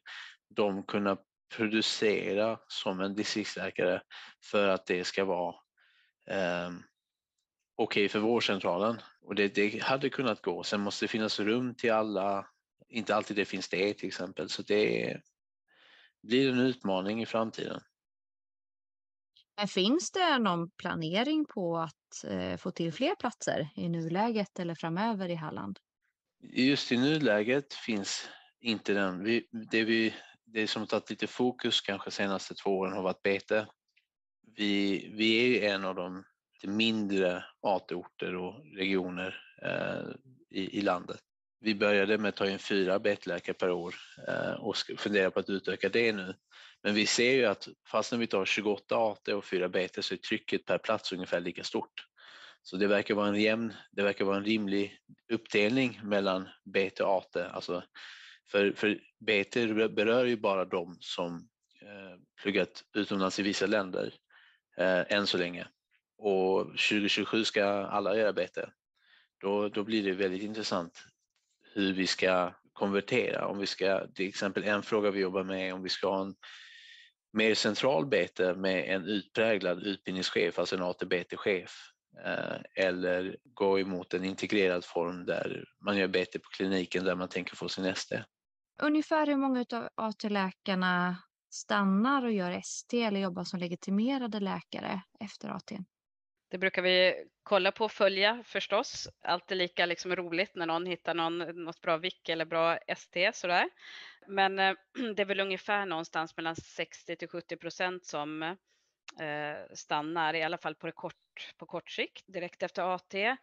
de 0.50 0.84
kunna 0.84 1.18
producera 1.56 2.60
som 2.68 3.00
en 3.00 3.16
distriktsläkare 3.16 4.02
för 4.44 4.68
att 4.68 4.86
det 4.86 5.04
ska 5.04 5.26
vara 5.26 5.56
eh, 6.28 6.70
okej 6.70 8.06
okay 8.06 8.10
för 8.10 8.20
vårdcentralen. 8.20 9.02
Och 9.22 9.36
det, 9.36 9.56
det 9.56 9.84
hade 9.84 10.10
kunnat 10.10 10.42
gå. 10.42 10.64
Sen 10.64 10.82
måste 10.82 11.06
det 11.06 11.10
finnas 11.10 11.40
rum 11.40 11.76
till 11.76 11.92
alla. 11.92 12.48
Inte 12.90 13.16
alltid 13.16 13.38
det 13.38 13.46
finns 13.46 13.70
det 13.70 13.94
till 13.94 14.08
exempel. 14.08 14.50
Så 14.50 14.62
det 14.62 15.18
blir 16.24 16.50
en 16.50 16.60
utmaning 16.60 17.22
i 17.22 17.26
framtiden. 17.26 17.82
Men 19.62 19.68
finns 19.68 20.12
det 20.12 20.40
någon 20.40 20.70
planering 20.70 21.46
på 21.46 21.78
att 21.78 22.24
eh, 22.28 22.58
få 22.58 22.72
till 22.72 22.94
fler 22.94 23.16
platser 23.16 23.70
i 23.76 23.90
nuläget 23.90 24.60
eller 24.60 24.76
framöver 24.76 25.30
i 25.30 25.36
Halland? 25.36 25.80
Just 26.40 26.92
i 26.92 26.98
nuläget 26.98 27.74
finns 27.74 28.30
inte 28.62 28.94
den. 28.94 29.24
Vi, 29.24 29.48
det, 29.72 29.84
vi, 29.84 30.14
det 30.46 30.68
som 30.68 30.88
tagit 30.88 31.10
lite 31.10 31.28
fokus 31.28 31.82
kanske 31.82 32.12
senaste 32.12 32.56
två 32.56 32.70
åren 32.70 32.94
har 32.94 33.02
varit 33.02 33.24
bete. 33.24 33.68
Vi, 34.58 35.10
vi 35.14 35.60
är 35.60 35.76
en 35.76 35.86
av 35.86 35.96
de 35.96 36.24
mindre 36.64 37.44
AT-orter 37.62 38.36
och 38.36 38.66
regioner 38.78 39.36
eh, 39.62 40.16
i, 40.50 40.78
i 40.80 40.82
landet. 40.82 41.20
Vi 41.60 41.76
började 41.76 42.18
med 42.18 42.30
att 42.30 42.36
ta 42.36 42.50
in 42.50 42.60
fyra 42.60 43.00
betläkare 43.00 43.54
per 43.54 43.72
år 43.72 43.96
eh, 44.28 44.54
och 44.54 44.76
funderar 44.98 45.30
på 45.30 45.40
att 45.40 45.50
utöka 45.50 45.90
det 45.90 46.14
nu. 46.14 46.36
Men 46.84 46.96
vi 46.96 47.06
ser 47.06 47.34
ju 47.34 47.46
att 47.46 47.68
fastän 47.88 48.20
vi 48.20 48.28
tar 48.28 48.46
28 48.46 48.96
AT 48.98 49.28
och 49.28 49.46
4 49.46 49.70
BT 49.70 50.02
så 50.02 50.14
är 50.14 50.18
trycket 50.18 50.66
per 50.66 50.78
plats 50.78 51.14
ungefär 51.14 51.40
lika 51.40 51.64
stort. 51.64 52.08
Så 52.64 52.78
det 52.78 52.88
verkar 52.88 53.16
vara 53.16 53.28
en 53.28 53.42
jämn, 53.42 53.74
det 53.92 54.04
verkar 54.04 54.26
vara 54.26 54.38
en 54.38 54.46
rimlig 54.46 54.98
uppdelning 55.32 56.02
mellan 56.04 56.50
BT 56.66 57.04
och 57.04 57.18
AT. 57.18 57.36
Alltså 57.36 57.84
för, 58.52 58.72
för 58.72 59.00
BT 59.20 59.56
berör 59.96 60.26
ju 60.26 60.38
bara 60.38 60.66
de 60.66 60.98
som 61.00 61.50
eh, 61.82 62.20
pluggat 62.42 62.84
utomlands 62.94 63.40
i 63.40 63.44
vissa 63.44 63.66
länder 63.66 64.14
eh, 64.78 65.04
än 65.18 65.28
så 65.28 65.38
länge. 65.38 65.68
Och 66.18 66.66
2027 66.66 67.44
ska 67.44 67.66
alla 67.66 68.18
göra 68.18 68.34
BT. 68.34 68.62
Då, 69.42 69.70
då 69.70 69.84
blir 69.84 70.04
det 70.04 70.12
väldigt 70.12 70.44
intressant 70.44 71.04
hur 71.74 71.94
vi 71.94 72.08
ska 72.08 72.54
konvertera. 72.74 73.48
Om 73.48 73.60
vi 73.60 73.66
ska, 73.66 74.08
till 74.08 74.28
exempel 74.28 74.64
en 74.64 74.84
fråga 74.84 75.12
vi 75.12 75.20
jobbar 75.20 75.44
med 75.44 75.70
är 75.70 75.74
om 75.74 75.84
vi 75.84 75.90
ska 75.90 76.10
ha 76.10 76.22
en 76.22 76.36
mer 77.34 77.54
central 77.54 78.06
bete 78.06 78.54
med 78.54 78.96
en 78.96 79.06
utpräglad 79.06 79.84
utbildningschef, 79.84 80.60
alltså 80.60 80.76
en 80.76 80.82
AT-BT-chef 80.82 81.72
eh, 82.26 82.86
eller 82.86 83.38
gå 83.44 83.80
emot 83.80 84.14
en 84.14 84.24
integrerad 84.24 84.86
form 84.86 85.26
där 85.26 85.66
man 85.86 85.98
gör 85.98 86.08
bete 86.08 86.40
på 86.40 86.50
kliniken 86.50 87.04
där 87.04 87.16
man 87.16 87.30
tänker 87.30 87.56
få 87.56 87.70
sin 87.70 87.86
ST. 87.86 88.24
Ungefär 88.82 89.28
hur 89.28 89.38
många 89.38 89.66
av 89.74 89.90
AT-läkarna 89.96 91.18
stannar 91.50 92.26
och 92.26 92.32
gör 92.32 92.52
ST 92.52 93.04
eller 93.04 93.20
jobbar 93.20 93.44
som 93.44 93.60
legitimerade 93.60 94.40
läkare 94.40 95.02
efter 95.20 95.50
AT? 95.50 95.72
Det 96.52 96.58
brukar 96.58 96.82
vi 96.82 97.26
kolla 97.44 97.72
på 97.72 97.86
och 97.86 97.92
följa 97.92 98.44
förstås. 98.46 99.10
Alltid 99.22 99.58
lika 99.58 99.86
liksom 99.86 100.16
roligt 100.16 100.56
när 100.56 100.66
någon 100.66 100.86
hittar 100.86 101.14
någon, 101.14 101.38
något 101.38 101.82
bra 101.82 101.98
VIK 101.98 102.30
eller 102.30 102.46
bra 102.46 102.78
ST 102.78 103.34
sådär. 103.34 103.70
Men 104.28 104.60
eh, 104.60 104.74
det 105.16 105.22
är 105.22 105.26
väl 105.26 105.40
ungefär 105.40 105.86
någonstans 105.86 106.38
mellan 106.38 106.56
60 106.56 107.16
till 107.16 107.28
70 107.28 107.58
procent 107.58 108.06
som 108.06 108.44
eh, 108.44 109.74
stannar, 109.74 110.34
i 110.34 110.44
alla 110.44 110.58
fall 110.58 110.76
på, 110.76 110.92
kort, 110.92 111.54
på 111.58 111.66
kort 111.66 111.90
sikt, 111.92 112.24
direkt 112.28 112.64
efter 112.64 112.96
AT. 112.96 113.38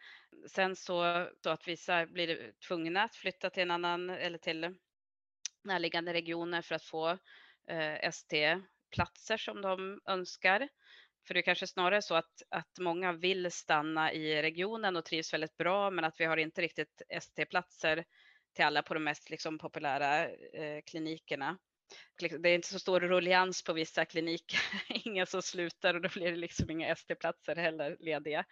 Sen 0.47 0.75
så, 0.75 1.27
så 1.43 1.49
att 1.49 1.67
vissa 1.67 2.05
blir 2.05 2.51
tvungna 2.67 3.03
att 3.03 3.15
flytta 3.15 3.49
till 3.49 3.63
en 3.63 3.71
annan 3.71 4.09
eller 4.09 4.37
till 4.37 4.75
närliggande 5.63 6.13
regioner 6.13 6.61
för 6.61 6.75
att 6.75 6.83
få 6.83 7.09
eh, 7.67 7.93
ST-platser 8.03 9.37
som 9.37 9.61
de 9.61 10.01
önskar. 10.05 10.69
För 11.27 11.33
det 11.33 11.39
är 11.39 11.41
kanske 11.41 11.67
snarare 11.67 12.01
så 12.01 12.15
att, 12.15 12.41
att 12.49 12.79
många 12.79 13.13
vill 13.13 13.51
stanna 13.51 14.13
i 14.13 14.41
regionen 14.41 14.95
och 14.95 15.05
trivs 15.05 15.33
väldigt 15.33 15.57
bra, 15.57 15.91
men 15.91 16.05
att 16.05 16.19
vi 16.19 16.25
har 16.25 16.37
inte 16.37 16.61
riktigt 16.61 17.01
ST-platser 17.09 18.05
till 18.55 18.65
alla 18.65 18.83
på 18.83 18.93
de 18.93 19.03
mest 19.03 19.29
liksom, 19.29 19.57
populära 19.57 20.29
eh, 20.29 20.81
klinikerna. 20.85 21.57
Det 22.19 22.49
är 22.49 22.55
inte 22.55 22.67
så 22.67 22.79
stor 22.79 22.99
rullians 22.99 23.63
på 23.63 23.73
vissa 23.73 24.05
kliniker, 24.05 24.59
inga 25.05 25.25
som 25.25 25.41
slutar 25.41 25.93
och 25.93 26.01
då 26.01 26.09
blir 26.09 26.31
det 26.31 26.37
liksom 26.37 26.69
inga 26.69 26.87
ST-platser 26.87 27.55
heller 27.55 27.97
lediga. 27.99 28.45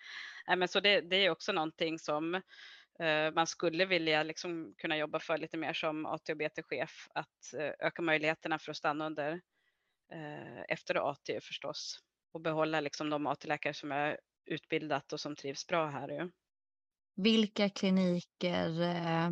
Äh, 0.50 0.56
men 0.56 0.68
så 0.68 0.80
det, 0.80 1.02
det, 1.02 1.16
är 1.16 1.30
också 1.30 1.52
någonting 1.52 2.00
som 2.00 2.36
eh, 3.00 3.32
man 3.36 3.48
skulle 3.48 3.86
vilja 3.86 4.24
liksom 4.24 4.74
kunna 4.78 4.98
jobba 4.98 5.20
för 5.20 5.38
lite 5.38 5.58
mer 5.58 5.74
som 5.74 6.06
AT 6.06 6.30
och 6.30 6.38
BT-chef, 6.38 7.08
att 7.14 7.54
eh, 7.60 7.88
öka 7.88 8.02
möjligheterna 8.02 8.60
för 8.60 8.72
att 8.72 8.78
stanna 8.78 9.06
under 9.06 9.42
eh, 10.14 10.62
efter 10.68 11.12
AT 11.12 11.30
förstås 11.42 12.00
och 12.32 12.42
behålla 12.42 12.80
liksom 12.80 13.10
de 13.10 13.28
AT-läkare 13.28 13.74
som 13.74 13.92
är 13.92 14.18
utbildat 14.46 15.14
och 15.14 15.20
som 15.20 15.36
trivs 15.36 15.68
bra 15.68 15.88
här. 15.88 16.32
Vilka 17.16 17.70
kliniker 17.70 18.82
eh, 18.82 19.30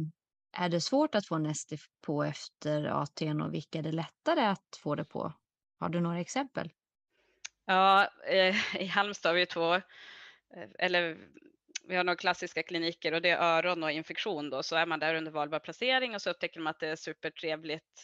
är 0.57 0.69
det 0.69 0.81
svårt 0.81 1.15
att 1.15 1.27
få 1.27 1.47
ST 1.49 1.77
på 2.01 2.23
efter 2.23 2.85
AT 2.85 3.21
och 3.43 3.53
vilka 3.53 3.79
är 3.79 3.83
det 3.83 3.91
lättare 3.91 4.45
att 4.45 4.79
få 4.83 4.95
det 4.95 5.05
på? 5.05 5.33
Har 5.79 5.89
du 5.89 5.99
några 5.99 6.19
exempel? 6.19 6.69
Ja, 7.65 8.09
eh, 8.27 8.81
i 8.81 8.85
Halmstad 8.85 9.29
har 9.29 9.35
vi 9.35 9.45
två, 9.45 9.75
eh, 9.75 9.81
eller 10.79 11.17
vi 11.87 11.95
har 11.95 12.03
några 12.03 12.15
klassiska 12.15 12.63
kliniker 12.63 13.13
och 13.13 13.21
det 13.21 13.29
är 13.29 13.37
öron 13.37 13.83
och 13.83 13.91
infektion 13.91 14.49
då, 14.49 14.63
så 14.63 14.75
är 14.75 14.85
man 14.85 14.99
där 14.99 15.15
under 15.15 15.31
valbar 15.31 15.59
placering 15.59 16.15
och 16.15 16.21
så 16.21 16.29
upptäcker 16.29 16.59
man 16.59 16.71
att 16.71 16.79
det 16.79 16.87
är 16.87 16.95
supertrevligt 16.95 18.03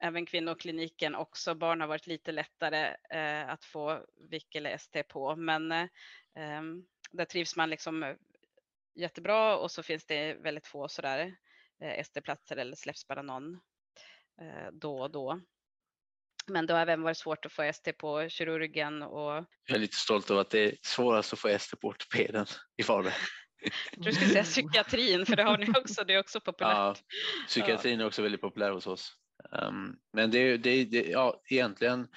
även 0.00 0.26
kvinnokliniken 0.26 1.14
också. 1.14 1.54
Barn 1.54 1.80
har 1.80 1.88
varit 1.88 2.06
lite 2.06 2.32
lättare 2.32 2.96
eh, 3.10 3.50
att 3.50 3.64
få 3.64 4.06
VIK 4.30 4.54
eller 4.54 4.70
ST 4.70 5.02
på, 5.02 5.36
men 5.36 5.72
eh, 5.72 5.86
ehm, 6.36 6.84
där 7.10 7.24
trivs 7.24 7.56
man 7.56 7.70
liksom 7.70 8.16
jättebra 8.94 9.56
och 9.56 9.70
så 9.70 9.82
finns 9.82 10.06
det 10.06 10.34
väldigt 10.34 10.66
få 10.66 10.88
sådär 10.88 11.36
eh, 11.82 12.00
ST-platser 12.00 12.56
eller 12.56 12.76
släpps 12.76 13.06
bara 13.06 13.22
någon 13.22 13.54
eh, 14.40 14.70
då 14.72 15.00
och 15.00 15.10
då. 15.10 15.40
Men 16.46 16.66
det 16.66 16.74
har 16.74 16.80
även 16.80 17.02
varit 17.02 17.16
svårt 17.16 17.46
att 17.46 17.52
få 17.52 17.62
ST 17.62 17.92
på 17.92 18.28
kirurgen. 18.28 19.02
Och... 19.02 19.44
Jag 19.66 19.74
är 19.74 19.78
lite 19.78 19.96
stolt 19.96 20.30
över 20.30 20.40
att 20.40 20.50
det 20.50 20.60
är 20.60 20.76
svårast 20.82 21.32
att 21.32 21.38
få 21.38 21.48
ST 21.48 21.76
på 21.76 21.88
ortopeden 21.88 22.46
i 22.76 22.82
Falun. 22.82 23.12
Jag 23.62 23.72
tror 23.92 24.04
du 24.04 24.12
skulle 24.12 24.30
säga 24.30 24.44
psykiatrin, 24.44 25.26
för 25.26 25.36
det 25.36 25.42
har 25.42 25.58
ni 25.58 25.70
också, 25.70 26.04
det 26.04 26.14
är 26.14 26.18
också 26.18 26.40
populärt. 26.40 26.76
Ja, 26.76 26.94
psykiatrin 27.46 28.00
är 28.00 28.06
också 28.06 28.22
väldigt 28.22 28.40
populär 28.40 28.70
hos 28.70 28.86
oss. 28.86 29.19
Um, 29.50 29.98
men 30.12 30.30
det, 30.30 30.56
det, 30.56 30.84
det, 30.84 31.06
ja, 31.06 31.42
egentligen 31.48 32.08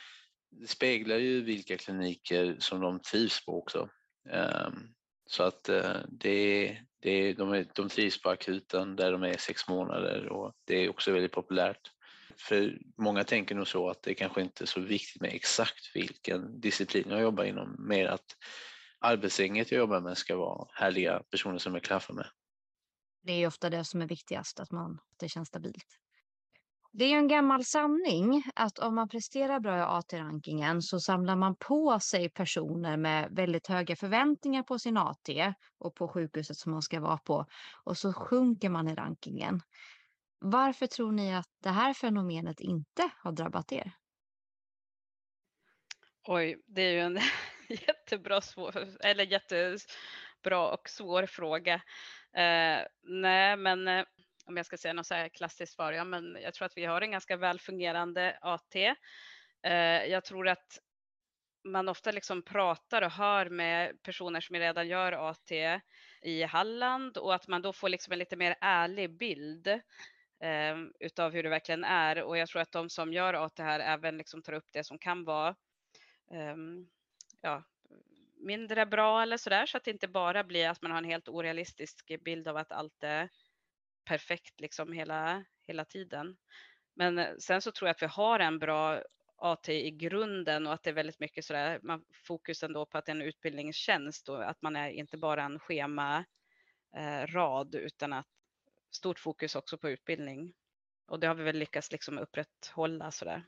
det 0.52 0.68
speglar 0.68 1.18
ju 1.18 1.42
vilka 1.44 1.78
kliniker 1.78 2.56
som 2.60 2.82
de 2.82 3.00
trivs 3.00 3.46
på 3.46 3.58
också. 3.58 3.90
Um, 4.30 4.94
så 5.26 5.44
att 5.44 5.70
eh, 5.70 5.96
det, 6.10 6.78
det, 7.00 7.34
de, 7.34 7.54
är, 7.54 7.68
de 7.76 7.90
trivs 7.90 8.22
på 8.22 8.30
akuten 8.30 8.96
där 8.96 9.12
de 9.12 9.24
är 9.24 9.38
sex 9.38 9.68
månader 9.68 10.28
och 10.28 10.54
det 10.66 10.76
är 10.76 10.90
också 10.90 11.12
väldigt 11.12 11.32
populärt. 11.32 11.92
För 12.38 12.78
många 12.98 13.24
tänker 13.24 13.56
nog 13.56 13.68
så 13.68 13.90
att 13.90 14.04
det 14.04 14.14
kanske 14.14 14.42
inte 14.42 14.64
är 14.64 14.66
så 14.66 14.80
viktigt 14.80 15.22
med 15.22 15.34
exakt 15.34 15.96
vilken 15.96 16.60
disciplin 16.60 17.10
jag 17.10 17.22
jobbar 17.22 17.44
inom, 17.44 17.76
mer 17.88 18.08
att 18.08 18.38
arbetsgänget 19.00 19.72
jag 19.72 19.80
jobbar 19.80 20.02
med 20.02 20.18
ska 20.18 20.38
vara 20.38 20.68
härliga 20.74 21.24
personer 21.32 21.58
som 21.58 21.74
jag 21.74 21.84
klaffar 21.84 22.14
med. 22.14 22.28
Det 23.22 23.32
är 23.32 23.48
ofta 23.48 23.70
det 23.70 23.86
som 23.86 24.02
är 24.02 24.08
viktigast, 24.08 24.60
att, 24.60 24.72
man, 24.72 25.00
att 25.12 25.20
det 25.20 25.30
känns 25.30 25.48
stabilt. 25.48 26.00
Det 26.96 27.06
är 27.06 27.18
en 27.18 27.28
gammal 27.28 27.66
sanning 27.66 28.44
att 28.56 28.80
om 28.80 28.96
man 28.96 29.10
presterar 29.10 29.60
bra 29.60 29.78
i 29.78 29.82
AT-rankingen 29.82 30.82
så 30.82 31.00
samlar 31.00 31.36
man 31.36 31.56
på 31.56 32.00
sig 32.00 32.30
personer 32.30 32.98
med 32.98 33.30
väldigt 33.32 33.68
höga 33.68 33.96
förväntningar 33.96 34.64
på 34.64 34.80
sin 34.80 34.98
AT 34.98 35.54
och 35.78 35.96
på 35.96 36.08
sjukhuset 36.08 36.58
som 36.58 36.72
man 36.72 36.82
ska 36.82 37.00
vara 37.00 37.18
på 37.18 37.46
och 37.84 37.98
så 37.98 38.14
sjunker 38.14 38.70
man 38.70 38.88
i 38.88 38.96
rankingen. 38.96 39.62
Varför 40.40 40.88
tror 40.88 41.12
ni 41.12 41.36
att 41.36 41.50
det 41.64 41.70
här 41.70 41.94
fenomenet 41.94 42.60
inte 42.60 43.10
har 43.18 43.32
drabbat 43.32 43.72
er? 43.72 43.92
Oj, 46.28 46.64
det 46.68 46.82
är 46.82 46.92
ju 46.92 47.00
en 47.00 47.20
jättebra 47.70 48.42
svår, 48.42 48.88
eller 49.00 49.24
jättebra 49.24 50.74
och 50.74 50.90
svår 50.90 51.26
fråga. 51.26 51.74
Eh, 52.34 52.80
nej, 53.04 53.58
men 53.58 53.88
eh, 53.88 54.06
om 54.46 54.58
jag 54.58 54.66
ska 54.66 54.78
säga 54.78 54.94
något 54.94 55.08
så 55.08 55.14
här 55.14 55.30
klassiskt 55.30 55.74
svar, 55.74 55.94
ja 55.94 56.04
men 56.04 56.38
jag 56.42 56.54
tror 56.54 56.66
att 56.66 56.78
vi 56.78 56.86
har 56.86 57.02
en 57.02 57.12
ganska 57.12 57.38
väl 57.38 57.60
fungerande 57.60 58.38
AT. 58.42 58.76
Eh, 59.64 60.06
jag 60.06 60.26
tror 60.26 60.48
att 60.48 60.80
man 61.64 61.90
ofta 61.90 62.12
liksom 62.12 62.42
pratar 62.42 63.02
och 63.02 63.12
hör 63.12 63.50
med 63.50 64.04
personer 64.04 64.42
som 64.42 64.56
redan 64.56 64.88
gör 64.88 65.30
AT 65.30 65.82
i 66.22 66.44
Halland 66.44 67.18
och 67.18 67.36
att 67.36 67.48
man 67.48 67.62
då 67.62 67.74
får 67.74 67.90
liksom 67.90 68.14
en 68.14 68.20
lite 68.20 68.36
mer 68.36 68.56
ärlig 68.62 69.18
bild 69.18 69.68
eh, 69.68 70.78
utav 71.00 71.32
hur 71.32 71.44
det 71.44 71.50
verkligen 71.50 71.84
är. 71.84 72.24
Och 72.24 72.38
jag 72.38 72.50
tror 72.50 72.62
att 72.62 72.72
de 72.72 72.90
som 72.90 73.14
gör 73.14 73.34
AT 73.34 73.60
här 73.60 73.80
även 73.80 74.18
liksom 74.18 74.42
tar 74.42 74.54
upp 74.54 74.68
det 74.72 74.84
som 74.84 75.00
kan 75.00 75.24
vara 75.24 75.56
eh, 76.32 76.56
ja, 77.42 77.64
mindre 78.44 78.86
bra 78.86 79.22
eller 79.22 79.38
sådär 79.38 79.66
så 79.66 79.78
att 79.78 79.84
det 79.84 79.92
inte 79.92 80.08
bara 80.08 80.44
blir 80.44 80.70
att 80.70 80.82
man 80.82 80.92
har 80.92 80.98
en 80.98 81.10
helt 81.10 81.30
orealistisk 81.30 82.24
bild 82.24 82.48
av 82.48 82.58
att 82.58 82.72
allt 82.72 83.04
är 83.04 83.30
perfekt 84.06 84.60
liksom 84.60 84.94
hela, 84.94 85.46
hela 85.68 85.86
tiden. 85.86 86.38
Men 86.96 87.20
eh, 87.20 87.36
sen 87.40 87.62
så 87.62 87.72
tror 87.72 87.88
jag 87.88 87.96
att 87.96 88.02
vi 88.02 88.08
har 88.08 88.40
en 88.40 88.60
bra 88.60 89.02
AT 89.38 89.70
i 89.70 89.92
grunden 89.92 90.68
och 90.68 90.74
att 90.74 90.84
det 90.84 90.90
är 90.90 90.94
väldigt 90.94 91.20
mycket 91.20 91.46
sådär, 91.46 91.80
man, 91.84 92.06
fokus 92.28 92.64
ändå 92.64 92.86
på 92.86 92.98
att 92.98 93.06
det 93.06 93.12
är 93.12 93.16
en 93.16 93.22
utbildningstjänst 93.22 94.30
och 94.30 94.50
att 94.50 94.62
man 94.62 94.76
är 94.76 94.90
inte 94.90 95.18
bara 95.18 95.44
en 95.44 95.60
schema 95.60 96.26
eh, 96.98 97.28
rad 97.28 97.76
utan 97.76 98.14
att 98.14 98.28
stort 98.92 99.20
fokus 99.20 99.56
också 99.56 99.78
på 99.78 99.90
utbildning. 99.90 100.54
Och 101.08 101.20
det 101.20 101.28
har 101.28 101.36
vi 101.36 101.44
väl 101.44 101.58
lyckats 101.58 101.92
liksom 101.92 102.18
upprätthålla 102.18 103.12
sådär. 103.12 103.46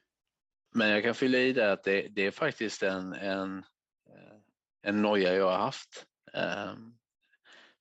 Men 0.72 0.90
jag 0.90 1.04
kan 1.04 1.16
fylla 1.16 1.38
i 1.38 1.54
det 1.54 1.72
att 1.72 1.84
det, 1.84 2.08
det 2.08 2.22
är 2.22 2.32
faktiskt 2.32 2.84
en, 2.84 3.14
en, 3.14 3.58
eh, 4.10 4.38
en 4.82 5.02
noja 5.02 5.34
jag 5.34 5.46
har 5.46 5.58
haft. 5.58 6.06
Um, 6.34 6.98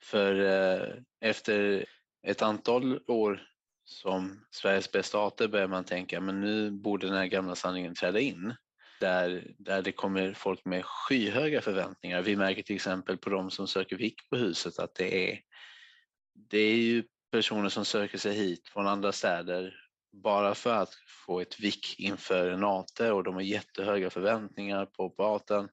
för 0.02 0.34
uh, 0.40 1.02
efter 1.20 1.84
ett 2.24 2.42
antal 2.42 3.00
år 3.06 3.42
som 3.84 4.40
Sveriges 4.50 4.92
bästa 4.92 5.26
AT 5.26 5.48
börjar 5.50 5.68
man 5.68 5.84
tänka 5.84 6.20
men 6.20 6.40
nu 6.40 6.70
borde 6.70 7.06
den 7.06 7.16
här 7.16 7.26
gamla 7.26 7.54
sanningen 7.54 7.94
träda 7.94 8.20
in. 8.20 8.54
Där, 9.00 9.54
där 9.58 9.82
det 9.82 9.92
kommer 9.92 10.32
folk 10.32 10.64
med 10.64 10.84
skyhöga 10.84 11.60
förväntningar. 11.60 12.22
Vi 12.22 12.36
märker 12.36 12.62
till 12.62 12.76
exempel 12.76 13.16
på 13.16 13.30
de 13.30 13.50
som 13.50 13.68
söker 13.68 13.96
VIK 13.96 14.30
på 14.30 14.36
huset 14.36 14.78
att 14.78 14.94
det 14.94 15.30
är, 15.30 15.40
det 16.50 16.58
är 16.58 16.76
ju 16.76 17.04
personer 17.32 17.68
som 17.68 17.84
söker 17.84 18.18
sig 18.18 18.34
hit 18.34 18.68
från 18.68 18.86
andra 18.86 19.12
städer 19.12 19.74
bara 20.22 20.54
för 20.54 20.74
att 20.74 20.94
få 21.26 21.40
ett 21.40 21.60
VIK 21.60 21.94
inför 21.98 22.50
en 22.50 22.64
AT 22.64 23.00
och 23.00 23.24
de 23.24 23.34
har 23.34 23.42
jättehöga 23.42 24.10
förväntningar 24.10 24.86
på, 24.86 25.10
på 25.10 25.24
ATen. 25.24 25.68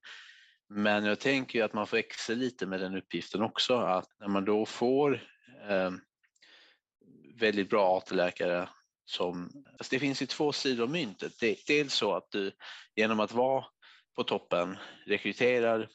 Men 0.69 1.05
jag 1.05 1.19
tänker 1.19 1.59
ju 1.59 1.65
att 1.65 1.73
man 1.73 1.87
får 1.87 1.97
växa 1.97 2.33
lite 2.33 2.65
med 2.65 2.79
den 2.79 2.95
uppgiften 2.95 3.41
också 3.41 3.77
att 3.77 4.09
när 4.19 4.27
man 4.27 4.45
då 4.45 4.65
får 4.65 5.13
eh, 5.69 5.91
väldigt 7.41 7.69
bra 7.69 7.97
AT-läkare 7.97 8.69
som, 9.05 9.63
alltså 9.71 9.95
det 9.95 9.99
finns 9.99 10.21
ju 10.21 10.25
två 10.25 10.51
sidor 10.51 10.83
av 10.83 10.89
myntet. 10.89 11.33
Det, 11.39 11.67
dels 11.67 11.93
så 11.93 12.13
att 12.13 12.31
du 12.31 12.51
genom 12.95 13.19
att 13.19 13.31
vara 13.31 13.65
på 14.15 14.23
toppen 14.23 14.77
rekryterar 15.05 15.89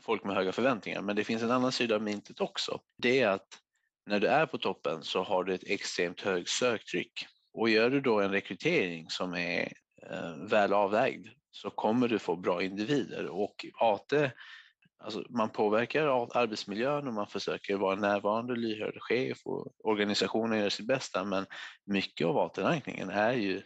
folk 0.00 0.24
med 0.24 0.36
höga 0.36 0.52
förväntningar, 0.52 1.02
men 1.02 1.16
det 1.16 1.24
finns 1.24 1.42
en 1.42 1.50
annan 1.50 1.72
sida 1.72 1.94
av 1.94 2.02
myntet 2.02 2.40
också. 2.40 2.80
Det 2.98 3.20
är 3.20 3.28
att 3.28 3.48
när 4.06 4.20
du 4.20 4.26
är 4.26 4.46
på 4.46 4.58
toppen 4.58 5.02
så 5.02 5.22
har 5.22 5.44
du 5.44 5.54
ett 5.54 5.64
extremt 5.66 6.20
högt 6.20 6.48
söktryck 6.48 7.26
och 7.52 7.68
gör 7.68 7.90
du 7.90 8.00
då 8.00 8.20
en 8.20 8.32
rekrytering 8.32 9.10
som 9.10 9.34
är 9.34 9.72
eh, 10.10 10.36
väl 10.36 10.72
avvägd 10.72 11.28
så 11.50 11.70
kommer 11.70 12.08
du 12.08 12.18
få 12.18 12.36
bra 12.36 12.62
individer 12.62 13.26
och 13.26 13.66
AT 13.80 14.12
Alltså 15.00 15.24
man 15.30 15.50
påverkar 15.50 16.06
arbetsmiljön 16.36 17.08
och 17.08 17.14
man 17.14 17.26
försöker 17.26 17.76
vara 17.76 17.96
närvarande, 17.96 18.56
lyhörd 18.56 18.96
chef 19.00 19.38
och 19.44 19.72
organisationen 19.84 20.58
gör 20.58 20.68
sitt 20.68 20.86
bästa 20.86 21.24
men 21.24 21.46
mycket 21.86 22.26
av 22.26 22.38
AT-rankningen 22.38 23.10
är 23.10 23.32
ju 23.32 23.62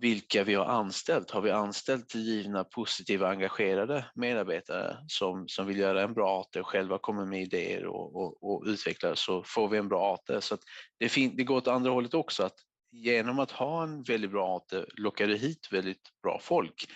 vilka 0.00 0.44
vi 0.44 0.54
har 0.54 0.64
anställt. 0.64 1.30
Har 1.30 1.40
vi 1.40 1.50
anställt 1.50 2.14
givna, 2.14 2.64
positiva, 2.64 3.28
engagerade 3.28 4.04
medarbetare 4.14 4.96
som, 5.08 5.48
som 5.48 5.66
vill 5.66 5.78
göra 5.78 6.02
en 6.02 6.14
bra 6.14 6.40
AT 6.40 6.60
och 6.60 6.66
själva 6.66 6.98
kommer 6.98 7.24
med 7.24 7.42
idéer 7.42 7.86
och, 7.86 8.16
och, 8.16 8.44
och 8.44 8.64
utvecklar 8.66 9.14
så 9.14 9.42
får 9.42 9.68
vi 9.68 9.78
en 9.78 9.88
bra 9.88 10.14
AT. 10.14 10.40
Så 10.40 10.58
det, 10.98 11.08
fin- 11.08 11.36
det 11.36 11.44
går 11.44 11.56
åt 11.56 11.68
andra 11.68 11.90
hållet 11.90 12.14
också 12.14 12.42
att 12.42 12.56
genom 12.92 13.38
att 13.38 13.50
ha 13.50 13.82
en 13.82 14.02
väldigt 14.02 14.30
bra 14.30 14.56
AT 14.56 14.84
lockar 14.96 15.26
du 15.26 15.36
hit 15.36 15.68
väldigt 15.72 16.02
bra 16.22 16.38
folk. 16.42 16.86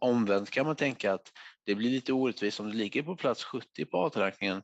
Omvänt 0.00 0.50
kan 0.50 0.66
man 0.66 0.76
tänka 0.76 1.12
att 1.12 1.32
det 1.64 1.74
blir 1.74 1.90
lite 1.90 2.12
orättvist 2.12 2.60
om 2.60 2.66
du 2.66 2.72
ligger 2.72 3.02
på 3.02 3.16
plats 3.16 3.44
70 3.44 3.84
på 3.84 4.04
AT-rankningen. 4.04 4.62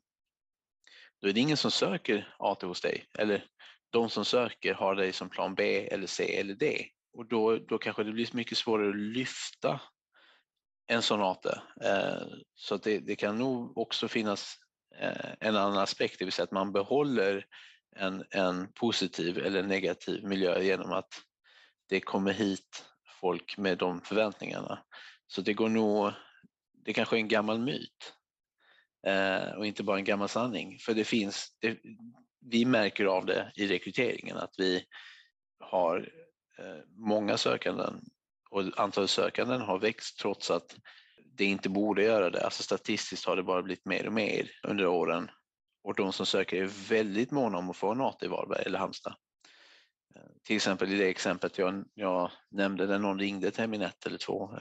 Då 1.22 1.28
är 1.28 1.32
det 1.32 1.40
ingen 1.40 1.56
som 1.56 1.70
söker 1.70 2.34
AT 2.38 2.62
hos 2.62 2.80
dig 2.80 3.06
eller 3.18 3.44
de 3.90 4.10
som 4.10 4.24
söker 4.24 4.74
har 4.74 4.94
dig 4.94 5.12
som 5.12 5.28
plan 5.28 5.54
B 5.54 5.88
eller 5.88 6.06
C 6.06 6.40
eller 6.40 6.54
D 6.54 6.88
och 7.12 7.26
då, 7.28 7.58
då 7.58 7.78
kanske 7.78 8.04
det 8.04 8.12
blir 8.12 8.28
mycket 8.32 8.58
svårare 8.58 8.88
att 8.88 8.96
lyfta 8.96 9.80
en 10.86 11.02
sån 11.02 11.22
AT. 11.22 11.46
Eh, 11.80 12.22
så 12.54 12.76
det, 12.76 12.98
det, 12.98 13.16
kan 13.16 13.38
nog 13.38 13.78
också 13.78 14.08
finnas 14.08 14.56
eh, 15.00 15.32
en 15.40 15.56
annan 15.56 15.78
aspekt, 15.78 16.18
det 16.18 16.24
vill 16.24 16.32
säga 16.32 16.44
att 16.44 16.50
man 16.50 16.72
behåller 16.72 17.46
en, 17.96 18.24
en 18.30 18.72
positiv 18.72 19.38
eller 19.38 19.62
negativ 19.62 20.24
miljö 20.24 20.62
genom 20.62 20.92
att 20.92 21.14
det 21.88 22.00
kommer 22.00 22.32
hit 22.32 22.84
folk 23.24 23.56
med 23.56 23.78
de 23.78 24.00
förväntningarna. 24.00 24.78
Så 25.26 25.40
det 25.40 25.54
går 25.54 25.68
nog 25.68 26.12
det 26.84 26.92
kanske 26.92 27.16
är 27.16 27.20
en 27.20 27.28
gammal 27.28 27.58
myt 27.58 28.14
eh, 29.06 29.52
och 29.56 29.66
inte 29.66 29.82
bara 29.82 29.98
en 29.98 30.04
gammal 30.04 30.28
sanning. 30.28 30.78
För 30.78 30.94
det 30.94 31.04
finns, 31.04 31.56
det, 31.60 31.78
vi 32.40 32.64
märker 32.64 33.04
av 33.04 33.26
det 33.26 33.52
i 33.56 33.66
rekryteringen 33.66 34.36
att 34.36 34.54
vi 34.58 34.84
har 35.60 36.12
eh, 36.58 36.82
många 36.96 37.36
sökanden 37.36 38.00
och 38.50 38.62
antalet 38.76 39.10
sökanden 39.10 39.60
har 39.60 39.78
växt 39.78 40.18
trots 40.18 40.50
att 40.50 40.76
det 41.36 41.44
inte 41.44 41.68
borde 41.68 42.02
göra 42.02 42.30
det. 42.30 42.44
Alltså 42.44 42.62
statistiskt 42.62 43.24
har 43.24 43.36
det 43.36 43.42
bara 43.42 43.62
blivit 43.62 43.86
mer 43.86 44.06
och 44.06 44.12
mer 44.12 44.50
under 44.62 44.86
åren 44.86 45.30
och 45.84 45.94
de 45.94 46.12
som 46.12 46.26
söker 46.26 46.62
är 46.62 46.88
väldigt 46.88 47.30
måna 47.30 47.58
om 47.58 47.70
att 47.70 47.76
få 47.76 47.92
en 47.92 48.00
AT 48.00 48.22
i 48.22 48.28
Varberg 48.28 48.62
eller 48.66 48.78
Halmstad. 48.78 49.14
Till 50.46 50.56
exempel 50.56 50.92
i 50.92 50.96
det 50.96 51.08
exemplet 51.08 51.58
jag, 51.58 51.84
jag 51.94 52.30
nämnde 52.50 52.86
när 52.86 52.98
någon 52.98 53.18
ringde 53.18 53.50
till 53.50 53.66
min 53.66 53.82
ett 53.82 54.06
eller 54.06 54.18
två 54.18 54.58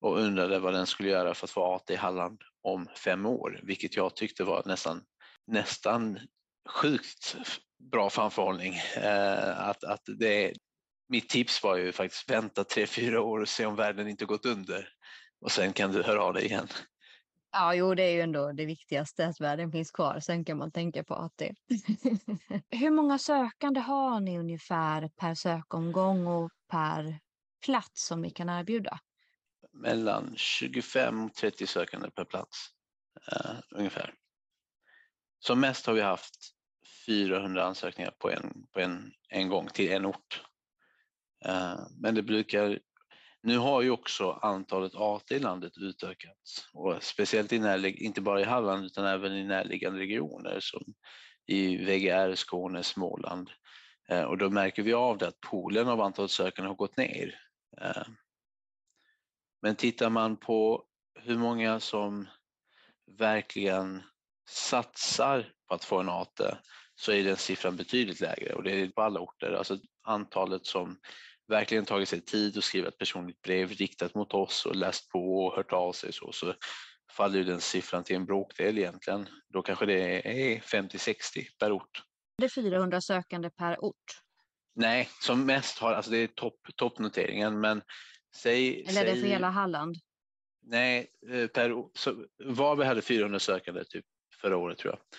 och 0.00 0.18
undrade 0.18 0.58
vad 0.58 0.74
den 0.74 0.86
skulle 0.86 1.08
göra 1.08 1.34
för 1.34 1.46
att 1.46 1.50
få 1.50 1.74
AT 1.74 1.90
i 1.90 1.96
Halland 1.96 2.40
om 2.62 2.88
fem 3.04 3.26
år, 3.26 3.60
vilket 3.62 3.96
jag 3.96 4.16
tyckte 4.16 4.44
var 4.44 4.62
nästan, 4.66 5.04
nästan 5.46 6.18
sjukt 6.68 7.36
bra 7.90 8.10
framförhållning. 8.10 8.74
Eh, 8.96 9.60
att, 9.68 9.84
att 9.84 10.02
det, 10.18 10.52
mitt 11.08 11.28
tips 11.28 11.62
var 11.62 11.76
ju 11.76 11.92
faktiskt 11.92 12.30
vänta 12.30 12.64
tre, 12.64 12.86
fyra 12.86 13.20
år 13.20 13.40
och 13.40 13.48
se 13.48 13.66
om 13.66 13.76
världen 13.76 14.08
inte 14.08 14.24
gått 14.24 14.46
under 14.46 14.88
och 15.40 15.52
sen 15.52 15.72
kan 15.72 15.92
du 15.92 16.02
höra 16.02 16.22
av 16.22 16.34
dig 16.34 16.44
igen. 16.44 16.68
Ja, 17.52 17.74
jo, 17.74 17.94
det 17.94 18.02
är 18.02 18.12
ju 18.12 18.20
ändå 18.20 18.52
det 18.52 18.66
viktigaste 18.66 19.26
att 19.26 19.40
världen 19.40 19.72
finns 19.72 19.90
kvar. 19.90 20.20
Sen 20.20 20.44
kan 20.44 20.58
man 20.58 20.72
tänka 20.72 21.04
på 21.04 21.14
AT. 21.14 21.42
Hur 22.70 22.90
många 22.90 23.18
sökande 23.18 23.80
har 23.80 24.20
ni 24.20 24.38
ungefär 24.38 25.08
per 25.08 25.34
sökomgång 25.34 26.26
och 26.26 26.50
per 26.70 27.18
plats 27.64 28.06
som 28.06 28.22
ni 28.22 28.30
kan 28.30 28.48
erbjuda? 28.48 29.00
mellan 29.72 30.34
25 30.36 31.24
och 31.24 31.34
30 31.34 31.66
sökande 31.66 32.10
per 32.10 32.24
plats 32.24 32.68
uh, 33.32 33.60
ungefär. 33.70 34.14
Som 35.38 35.60
mest 35.60 35.86
har 35.86 35.94
vi 35.94 36.00
haft 36.00 36.34
400 37.06 37.64
ansökningar 37.64 38.10
på 38.18 38.30
en, 38.30 38.66
på 38.72 38.80
en, 38.80 39.12
en 39.28 39.48
gång 39.48 39.68
till 39.68 39.92
en 39.92 40.06
ort. 40.06 40.42
Uh, 41.46 41.86
men 42.00 42.14
det 42.14 42.22
brukar, 42.22 42.78
nu 43.42 43.58
har 43.58 43.82
ju 43.82 43.90
också 43.90 44.30
antalet 44.30 44.94
AT 44.94 45.30
i 45.30 45.38
landet 45.38 45.72
utökats 45.76 46.68
och 46.72 47.02
speciellt 47.02 47.52
i 47.52 47.58
närlig, 47.58 47.98
inte 48.02 48.20
bara 48.20 48.40
i 48.40 48.44
Halland 48.44 48.84
utan 48.84 49.06
även 49.06 49.32
i 49.32 49.44
närliggande 49.44 49.98
regioner 49.98 50.58
som 50.60 50.94
i 51.46 51.76
VGR, 51.76 52.34
Skåne, 52.34 52.82
Småland. 52.82 53.50
Eh, 54.08 54.22
och 54.22 54.38
då 54.38 54.50
märker 54.50 54.82
vi 54.82 54.92
av 54.92 55.18
det 55.18 55.28
att 55.28 55.40
poolen 55.40 55.88
av 55.88 56.00
antalet 56.00 56.30
sökande 56.30 56.68
har 56.68 56.74
gått 56.74 56.96
ner. 56.96 57.40
Eh, 57.80 58.02
men 59.62 59.76
tittar 59.76 60.10
man 60.10 60.36
på 60.36 60.84
hur 61.20 61.38
många 61.38 61.80
som 61.80 62.28
verkligen 63.18 64.02
satsar 64.48 65.52
på 65.68 65.74
att 65.74 65.84
få 65.84 66.00
en 66.00 66.08
AT 66.08 66.40
så 66.94 67.12
är 67.12 67.24
den 67.24 67.36
siffran 67.36 67.76
betydligt 67.76 68.20
lägre 68.20 68.54
och 68.54 68.62
det 68.62 68.80
är 68.80 68.88
på 68.88 69.02
alla 69.02 69.20
orter. 69.20 69.52
Alltså 69.52 69.78
antalet 70.02 70.66
som 70.66 70.98
verkligen 71.48 71.84
tagit 71.84 72.08
sig 72.08 72.20
tid 72.20 72.56
och 72.56 72.64
skrivit 72.64 72.88
ett 72.88 72.98
personligt 72.98 73.42
brev 73.42 73.68
riktat 73.68 74.14
mot 74.14 74.34
oss 74.34 74.66
och 74.66 74.76
läst 74.76 75.08
på 75.08 75.44
och 75.44 75.56
hört 75.56 75.72
av 75.72 75.92
sig 75.92 76.12
så, 76.12 76.32
så 76.32 76.54
faller 77.16 77.38
ju 77.38 77.44
den 77.44 77.60
siffran 77.60 78.04
till 78.04 78.16
en 78.16 78.24
bråkdel 78.24 78.78
egentligen. 78.78 79.28
Då 79.48 79.62
kanske 79.62 79.86
det 79.86 80.28
är 80.28 80.60
50-60 80.60 81.46
per 81.58 81.72
ort. 81.72 82.02
Det 82.38 82.44
är 82.44 82.48
400 82.48 83.00
sökande 83.00 83.50
per 83.50 83.84
ort? 83.84 84.22
Nej, 84.74 85.08
som 85.20 85.46
mest 85.46 85.78
har, 85.78 85.92
alltså 85.92 86.10
det 86.10 86.18
är 86.18 86.26
topp, 86.26 86.60
toppnoteringen 86.76 87.60
men 87.60 87.82
Säg, 88.36 88.84
Eller 88.88 89.04
är 89.04 89.14
det 89.14 89.20
för 89.20 89.28
hela 89.28 89.50
Halland? 89.50 89.96
Nej, 90.62 91.10
eh, 91.30 91.46
per, 91.46 91.84
så, 91.94 92.14
Varberg 92.44 92.86
hade 92.86 93.02
400 93.02 93.38
sökande 93.38 93.84
typ 93.84 94.04
förra 94.40 94.56
året 94.56 94.78
tror 94.78 94.94
jag. 94.94 95.18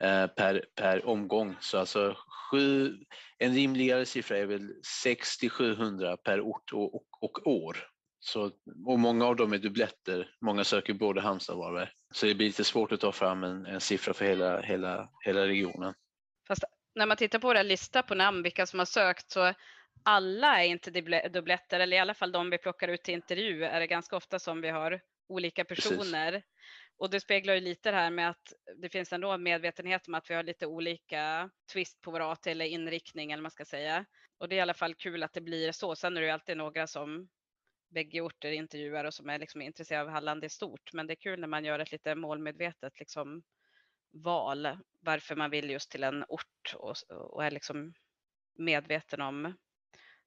Eh, 0.00 0.26
per, 0.26 0.64
per 0.74 1.06
omgång. 1.06 1.56
Så 1.60 1.78
alltså 1.78 2.16
sju, 2.50 2.94
en 3.38 3.54
rimligare 3.54 4.06
siffra 4.06 4.38
är 4.38 4.46
väl 4.46 4.72
600-700 5.04 6.16
per 6.16 6.40
ort 6.40 6.72
och, 6.72 6.94
och, 6.94 7.06
och, 7.20 7.46
år. 7.46 7.76
Så, 8.20 8.50
och 8.86 8.98
många 8.98 9.26
av 9.26 9.36
dem 9.36 9.52
är 9.52 9.58
dubbletter, 9.58 10.30
många 10.40 10.64
söker 10.64 10.94
både 10.94 11.20
Halmstad 11.20 11.56
och 11.56 11.62
Varberg. 11.62 11.88
Så 12.14 12.26
det 12.26 12.34
blir 12.34 12.46
lite 12.46 12.64
svårt 12.64 12.92
att 12.92 13.00
ta 13.00 13.12
fram 13.12 13.44
en, 13.44 13.66
en 13.66 13.80
siffra 13.80 14.14
för 14.14 14.24
hela, 14.24 14.60
hela, 14.60 15.08
hela 15.24 15.46
regionen. 15.46 15.94
Fast 16.48 16.64
när 16.94 17.06
man 17.06 17.16
tittar 17.16 17.38
på 17.38 17.46
våra 17.46 17.62
lista 17.62 18.02
på 18.02 18.14
namn, 18.14 18.42
vilka 18.42 18.66
som 18.66 18.78
har 18.78 18.86
sökt, 18.86 19.30
så 19.30 19.54
alla 20.02 20.62
är 20.62 20.66
inte 20.66 20.90
dubbletter, 21.28 21.80
eller 21.80 21.96
i 21.96 22.00
alla 22.00 22.14
fall 22.14 22.32
de 22.32 22.50
vi 22.50 22.58
plockar 22.58 22.88
ut 22.88 23.02
till 23.02 23.14
intervju 23.14 23.64
är 23.64 23.80
det 23.80 23.86
ganska 23.86 24.16
ofta 24.16 24.38
som 24.38 24.60
vi 24.60 24.70
har 24.70 25.00
olika 25.28 25.64
personer. 25.64 26.32
Precis. 26.32 26.48
Och 27.04 27.10
det 27.10 27.20
speglar 27.20 27.54
ju 27.54 27.60
lite 27.60 27.90
det 27.90 27.96
här 27.96 28.10
med 28.10 28.30
att 28.30 28.52
det 28.76 28.88
finns 28.88 29.12
ändå 29.12 29.30
en 29.30 29.42
medvetenhet 29.42 30.08
om 30.08 30.14
att 30.14 30.30
vi 30.30 30.34
har 30.34 30.42
lite 30.42 30.66
olika 30.66 31.50
twist 31.72 32.00
på 32.00 32.10
vår 32.10 32.32
AT 32.32 32.50
eller 32.50 32.64
inriktning 32.64 33.32
eller 33.32 33.40
vad 33.40 33.42
man 33.42 33.50
ska 33.50 33.64
säga. 33.64 34.04
Och 34.38 34.48
det 34.48 34.54
är 34.54 34.56
i 34.56 34.60
alla 34.60 34.74
fall 34.74 34.94
kul 34.94 35.22
att 35.22 35.32
det 35.32 35.40
blir 35.40 35.72
så. 35.72 35.96
Sen 35.96 36.16
är 36.16 36.20
det 36.20 36.26
ju 36.26 36.32
alltid 36.32 36.56
några 36.56 36.86
som 36.86 37.28
bägge 37.88 38.20
orter 38.20 38.50
intervjuar 38.50 39.04
och 39.04 39.14
som 39.14 39.28
är 39.28 39.38
liksom 39.38 39.62
intresserade 39.62 40.04
av 40.04 40.10
Halland 40.10 40.44
i 40.44 40.48
stort. 40.48 40.92
Men 40.92 41.06
det 41.06 41.12
är 41.12 41.16
kul 41.16 41.40
när 41.40 41.48
man 41.48 41.64
gör 41.64 41.78
ett 41.78 41.92
lite 41.92 42.14
målmedvetet 42.14 42.98
liksom 42.98 43.42
val 44.12 44.78
varför 45.00 45.36
man 45.36 45.50
vill 45.50 45.70
just 45.70 45.90
till 45.90 46.04
en 46.04 46.24
ort 46.28 46.74
och, 46.74 46.96
och 47.08 47.44
är 47.44 47.50
liksom 47.50 47.94
medveten 48.58 49.20
om 49.20 49.54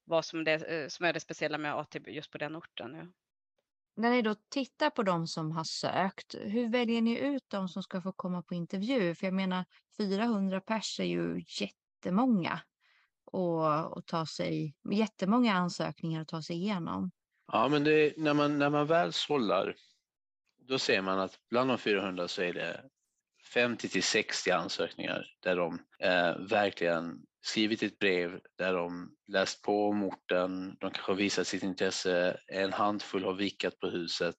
vad 0.03 0.25
som, 0.25 0.43
det, 0.43 0.53
eh, 0.53 0.87
som 0.87 1.05
är 1.05 1.13
det 1.13 1.19
speciella 1.19 1.57
med 1.57 1.75
AT 1.75 1.99
just 2.07 2.31
på 2.31 2.37
den 2.37 2.55
orten. 2.55 2.95
Ja. 2.95 3.26
När 3.97 4.11
ni 4.11 4.21
då 4.21 4.35
tittar 4.49 4.89
på 4.89 5.03
de 5.03 5.27
som 5.27 5.51
har 5.51 5.63
sökt, 5.63 6.35
hur 6.35 6.69
väljer 6.69 7.01
ni 7.01 7.17
ut 7.19 7.43
de 7.47 7.69
som 7.69 7.83
ska 7.83 8.01
få 8.01 8.11
komma 8.11 8.41
på 8.41 8.53
intervju? 8.53 9.15
För 9.15 9.27
jag 9.27 9.33
menar 9.33 9.65
400 9.97 10.61
pers 10.61 10.99
är 10.99 11.03
ju 11.03 11.43
jättemånga 11.47 12.61
och, 13.25 13.97
och 13.97 14.05
ta 14.05 14.25
sig, 14.25 14.75
jättemånga 14.91 15.53
ansökningar 15.53 16.21
att 16.21 16.27
ta 16.27 16.41
sig 16.41 16.55
igenom. 16.55 17.11
Ja, 17.51 17.67
men 17.67 17.83
det, 17.83 18.17
när, 18.17 18.33
man, 18.33 18.59
när 18.59 18.69
man 18.69 18.87
väl 18.87 19.13
sållar, 19.13 19.75
då 20.57 20.79
ser 20.79 21.01
man 21.01 21.19
att 21.19 21.39
bland 21.49 21.69
de 21.69 21.77
400 21.77 22.27
så 22.27 22.41
är 22.41 22.53
det 22.53 22.89
50 23.53 23.89
till 23.89 24.03
60 24.03 24.51
ansökningar 24.51 25.25
där 25.43 25.55
de 25.55 25.79
eh, 25.99 26.37
verkligen 26.39 27.21
skrivit 27.41 27.83
ett 27.83 27.99
brev 27.99 28.39
där 28.57 28.73
de 28.73 29.11
läst 29.27 29.61
på 29.61 29.89
om 29.89 30.03
orten, 30.03 30.77
de 30.79 30.91
kanske 30.91 31.11
har 31.11 31.17
visat 31.17 31.47
sitt 31.47 31.63
intresse, 31.63 32.39
en 32.47 32.73
handfull 32.73 33.23
har 33.23 33.33
vikat 33.33 33.79
på 33.79 33.87
huset. 33.87 34.35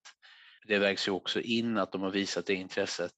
Det 0.67 0.79
vägs 0.79 1.09
ju 1.09 1.13
också 1.13 1.41
in 1.41 1.79
att 1.79 1.93
de 1.93 2.03
har 2.03 2.11
visat 2.11 2.47
det 2.47 2.55
intresset. 2.55 3.15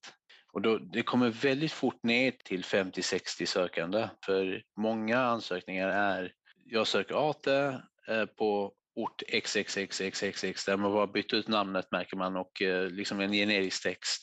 Och 0.53 0.61
då, 0.61 0.77
det 0.77 1.03
kommer 1.03 1.29
väldigt 1.29 1.71
fort 1.71 2.03
ner 2.03 2.31
till 2.31 2.63
50-60 2.63 3.45
sökande, 3.45 4.09
för 4.25 4.63
många 4.77 5.19
ansökningar 5.19 5.87
är 5.87 6.33
jag 6.65 6.87
söker 6.87 7.29
AT 7.29 7.47
eh, 7.47 8.25
på 8.37 8.73
ort 8.95 9.23
XXXXXX 9.43 10.65
där 10.65 10.77
man 10.77 10.91
bara 10.91 11.07
bytt 11.07 11.33
ut 11.33 11.47
namnet 11.47 11.91
märker 11.91 12.17
man 12.17 12.35
och 12.35 12.61
eh, 12.61 12.89
liksom 12.89 13.19
en 13.19 13.31
generisk 13.31 13.83
text. 13.83 14.21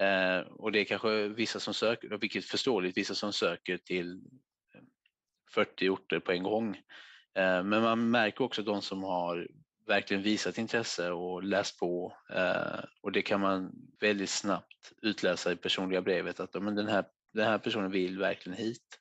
Eh, 0.00 0.40
och 0.40 0.72
det 0.72 0.80
är 0.80 0.84
kanske 0.84 1.28
vissa 1.28 1.60
som 1.60 1.74
söker, 1.74 2.18
vilket 2.20 2.44
är 2.44 2.48
förståeligt, 2.48 2.96
vissa 2.96 3.14
som 3.14 3.32
söker 3.32 3.78
till 3.78 4.12
eh, 4.74 4.80
40 5.54 5.88
orter 5.88 6.20
på 6.20 6.32
en 6.32 6.42
gång. 6.42 6.76
Eh, 7.34 7.62
men 7.62 7.82
man 7.82 8.10
märker 8.10 8.44
också 8.44 8.62
de 8.62 8.82
som 8.82 9.02
har 9.02 9.48
verkligen 9.86 10.22
visat 10.22 10.58
intresse 10.58 11.10
och 11.10 11.42
läst 11.42 11.78
på 11.78 12.16
eh, 12.30 12.84
och 13.00 13.12
det 13.12 13.22
kan 13.22 13.40
man 13.40 13.72
väldigt 14.00 14.30
snabbt 14.30 14.92
utläsa 15.02 15.52
i 15.52 15.56
personliga 15.56 16.02
brevet 16.02 16.40
att 16.40 16.62
men 16.62 16.74
den, 16.74 16.88
här, 16.88 17.04
den 17.34 17.46
här 17.46 17.58
personen 17.58 17.90
vill 17.90 18.18
verkligen 18.18 18.58
hit. 18.58 18.98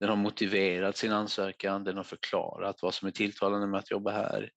Den 0.00 0.08
har 0.08 0.16
motiverat 0.16 0.96
sin 0.96 1.12
ansökan, 1.12 1.84
den 1.84 1.96
har 1.96 2.04
förklarat 2.04 2.82
vad 2.82 2.94
som 2.94 3.08
är 3.08 3.12
tilltalande 3.12 3.66
med 3.66 3.78
att 3.78 3.90
jobba 3.90 4.10
här. 4.10 4.50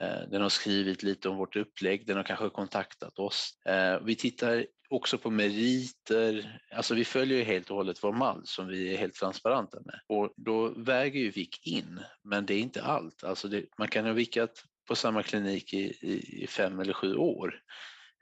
Eh, 0.00 0.28
den 0.30 0.42
har 0.42 0.48
skrivit 0.48 1.02
lite 1.02 1.28
om 1.28 1.36
vårt 1.36 1.56
upplägg, 1.56 2.06
den 2.06 2.16
har 2.16 2.24
kanske 2.24 2.48
kontaktat 2.48 3.18
oss. 3.18 3.58
Eh, 3.66 4.00
vi 4.02 4.16
tittar 4.16 4.66
också 4.88 5.18
på 5.18 5.30
meriter. 5.30 6.60
Alltså 6.72 6.94
vi 6.94 7.04
följer 7.04 7.38
ju 7.38 7.44
helt 7.44 7.70
och 7.70 7.76
hållet 7.76 8.04
vår 8.04 8.12
mall 8.12 8.42
som 8.44 8.66
vi 8.66 8.94
är 8.94 8.98
helt 8.98 9.14
transparenta 9.14 9.78
med. 9.84 10.00
Och 10.06 10.34
då 10.36 10.68
väger 10.68 11.20
ju 11.20 11.30
VIK 11.30 11.66
in, 11.66 12.00
men 12.24 12.46
det 12.46 12.54
är 12.54 12.60
inte 12.60 12.82
allt. 12.82 13.24
Alltså 13.24 13.48
det, 13.48 13.64
man 13.78 13.88
kan 13.88 14.04
ha 14.04 14.12
vickat 14.12 14.64
på 14.88 14.96
samma 14.96 15.22
klinik 15.22 15.74
i, 15.74 15.84
i, 16.00 16.42
i 16.42 16.46
fem 16.46 16.80
eller 16.80 16.92
sju 16.92 17.16
år. 17.16 17.60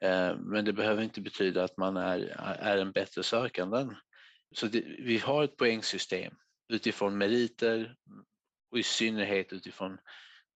Eh, 0.03 0.37
men 0.37 0.65
det 0.65 0.73
behöver 0.73 1.03
inte 1.03 1.21
betyda 1.21 1.65
att 1.65 1.77
man 1.77 1.97
är, 1.97 2.19
är 2.61 2.79
en 2.79 2.93
bättre 2.93 3.23
sökande. 3.23 3.87
Så 4.55 4.67
det, 4.67 4.85
vi 4.99 5.19
har 5.19 5.45
ett 5.45 5.57
poängsystem 5.57 6.35
utifrån 6.73 7.19
meriter 7.19 7.95
och 8.71 8.79
i 8.79 8.83
synnerhet 8.83 9.53
utifrån 9.53 9.99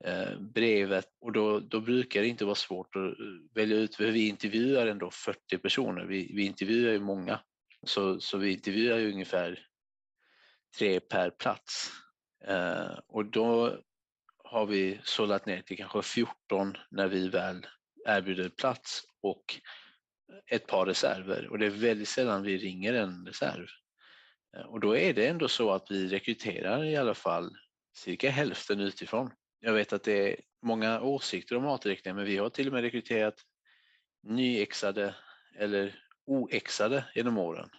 Eh, 0.05 0.39
brevet 0.41 1.09
och 1.21 1.33
då, 1.33 1.61
då 1.61 1.81
brukar 1.81 2.21
det 2.21 2.29
inte 2.29 2.45
vara 2.45 2.55
svårt 2.55 2.97
att 2.97 3.03
eh, 3.03 3.27
välja 3.55 3.77
ut, 3.77 3.95
för 3.95 4.11
vi 4.11 4.29
intervjuar 4.29 4.87
ändå 4.87 5.11
40 5.11 5.59
personer, 5.59 6.05
vi, 6.05 6.33
vi 6.35 6.47
intervjuar 6.47 6.93
ju 6.93 7.01
många, 7.01 7.41
så, 7.87 8.21
så 8.21 8.39
vi 8.39 8.53
intervjuar 8.53 8.99
ju 8.99 9.13
ungefär 9.13 9.67
tre 10.79 11.01
per 11.01 11.31
plats. 11.31 11.93
Eh, 12.45 12.99
och 13.07 13.25
då 13.25 13.79
har 14.45 14.67
vi 14.67 15.01
sållat 15.05 15.47
ner 15.47 15.63
till 15.63 15.77
kanske 15.77 16.03
14 16.03 16.77
när 16.91 17.09
vi 17.09 17.29
väl 17.29 17.67
erbjuder 18.07 18.49
plats 18.49 19.03
och 19.23 19.61
ett 20.47 20.67
par 20.67 20.87
reserver 20.87 21.47
och 21.47 21.59
det 21.59 21.67
är 21.67 21.71
väldigt 21.71 22.09
sällan 22.09 22.43
vi 22.43 22.59
ringer 22.59 22.95
en 22.95 23.27
reserv. 23.27 23.67
Eh, 24.57 24.63
och 24.63 24.81
då 24.81 24.97
är 24.97 25.15
det 25.15 25.27
ändå 25.27 25.49
så 25.49 25.71
att 25.71 25.91
vi 25.91 26.09
rekryterar 26.09 26.85
i 26.85 26.97
alla 26.97 27.15
fall 27.15 27.57
cirka 27.97 28.31
hälften 28.31 28.81
utifrån. 28.81 29.31
Jag 29.61 29.73
vet 29.73 29.93
att 29.93 30.03
det 30.03 30.33
är 30.33 30.41
många 30.63 31.01
åsikter 31.01 31.57
om 31.57 31.63
matriktningar 31.63 32.17
men 32.17 32.25
vi 32.25 32.37
har 32.37 32.51
till 32.51 32.67
och 32.67 32.73
med 32.73 32.83
rekryterat 32.83 33.35
nyexade 34.23 35.15
eller 35.59 36.01
oexade 36.27 37.05
genom 37.15 37.39
åren 37.39 37.71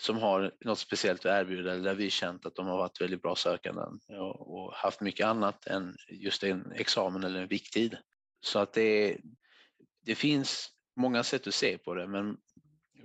som 0.00 0.18
har 0.18 0.54
något 0.60 0.78
speciellt 0.78 1.26
att 1.26 1.40
erbjuda 1.40 1.72
eller 1.72 1.84
där 1.84 1.94
vi 1.94 2.10
känt 2.10 2.46
att 2.46 2.54
de 2.54 2.66
har 2.66 2.76
varit 2.76 3.00
väldigt 3.00 3.22
bra 3.22 3.36
sökanden 3.36 4.00
och, 4.18 4.74
haft 4.74 5.00
mycket 5.00 5.26
annat 5.26 5.66
än 5.66 5.96
just 6.08 6.42
en 6.42 6.72
examen 6.72 7.24
eller 7.24 7.42
en 7.42 7.48
vikttid. 7.48 7.96
Så 8.40 8.58
att 8.58 8.72
det, 8.72 9.16
det 10.02 10.14
finns 10.14 10.68
många 10.96 11.22
sätt 11.22 11.46
att 11.46 11.54
se 11.54 11.78
på 11.78 11.94
det 11.94 12.06
men, 12.06 12.36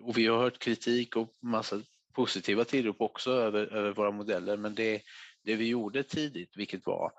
och 0.01 0.17
vi 0.17 0.27
har 0.27 0.37
hört 0.37 0.59
kritik 0.59 1.15
och 1.15 1.37
massa 1.41 1.81
positiva 2.13 2.65
tillrop 2.65 3.01
också 3.01 3.31
över, 3.31 3.73
över 3.73 3.91
våra 3.91 4.11
modeller 4.11 4.57
men 4.57 4.75
det, 4.75 5.01
det 5.43 5.55
vi 5.55 5.67
gjorde 5.67 6.03
tidigt, 6.03 6.57
vilket 6.57 6.85
var 6.85 7.11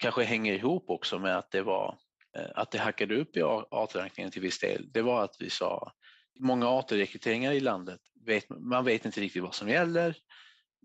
kanske 0.00 0.24
hänger 0.24 0.52
ihop 0.52 0.90
också 0.90 1.18
med 1.18 1.38
att 1.38 1.50
det 1.50 1.62
var 1.62 1.98
eh, 2.36 2.50
att 2.54 2.70
det 2.70 2.78
hackade 2.78 3.16
upp 3.16 3.36
i 3.36 3.42
artrankningen 3.70 4.30
till 4.30 4.42
viss 4.42 4.58
del, 4.58 4.92
det 4.92 5.02
var 5.02 5.24
att 5.24 5.36
vi 5.38 5.50
sa 5.50 5.92
många 6.38 6.68
artrekryteringar 6.68 7.52
i 7.52 7.60
landet, 7.60 8.00
vet, 8.26 8.48
man 8.48 8.84
vet 8.84 9.04
inte 9.04 9.20
riktigt 9.20 9.42
vad 9.42 9.54
som 9.54 9.68
gäller, 9.68 10.16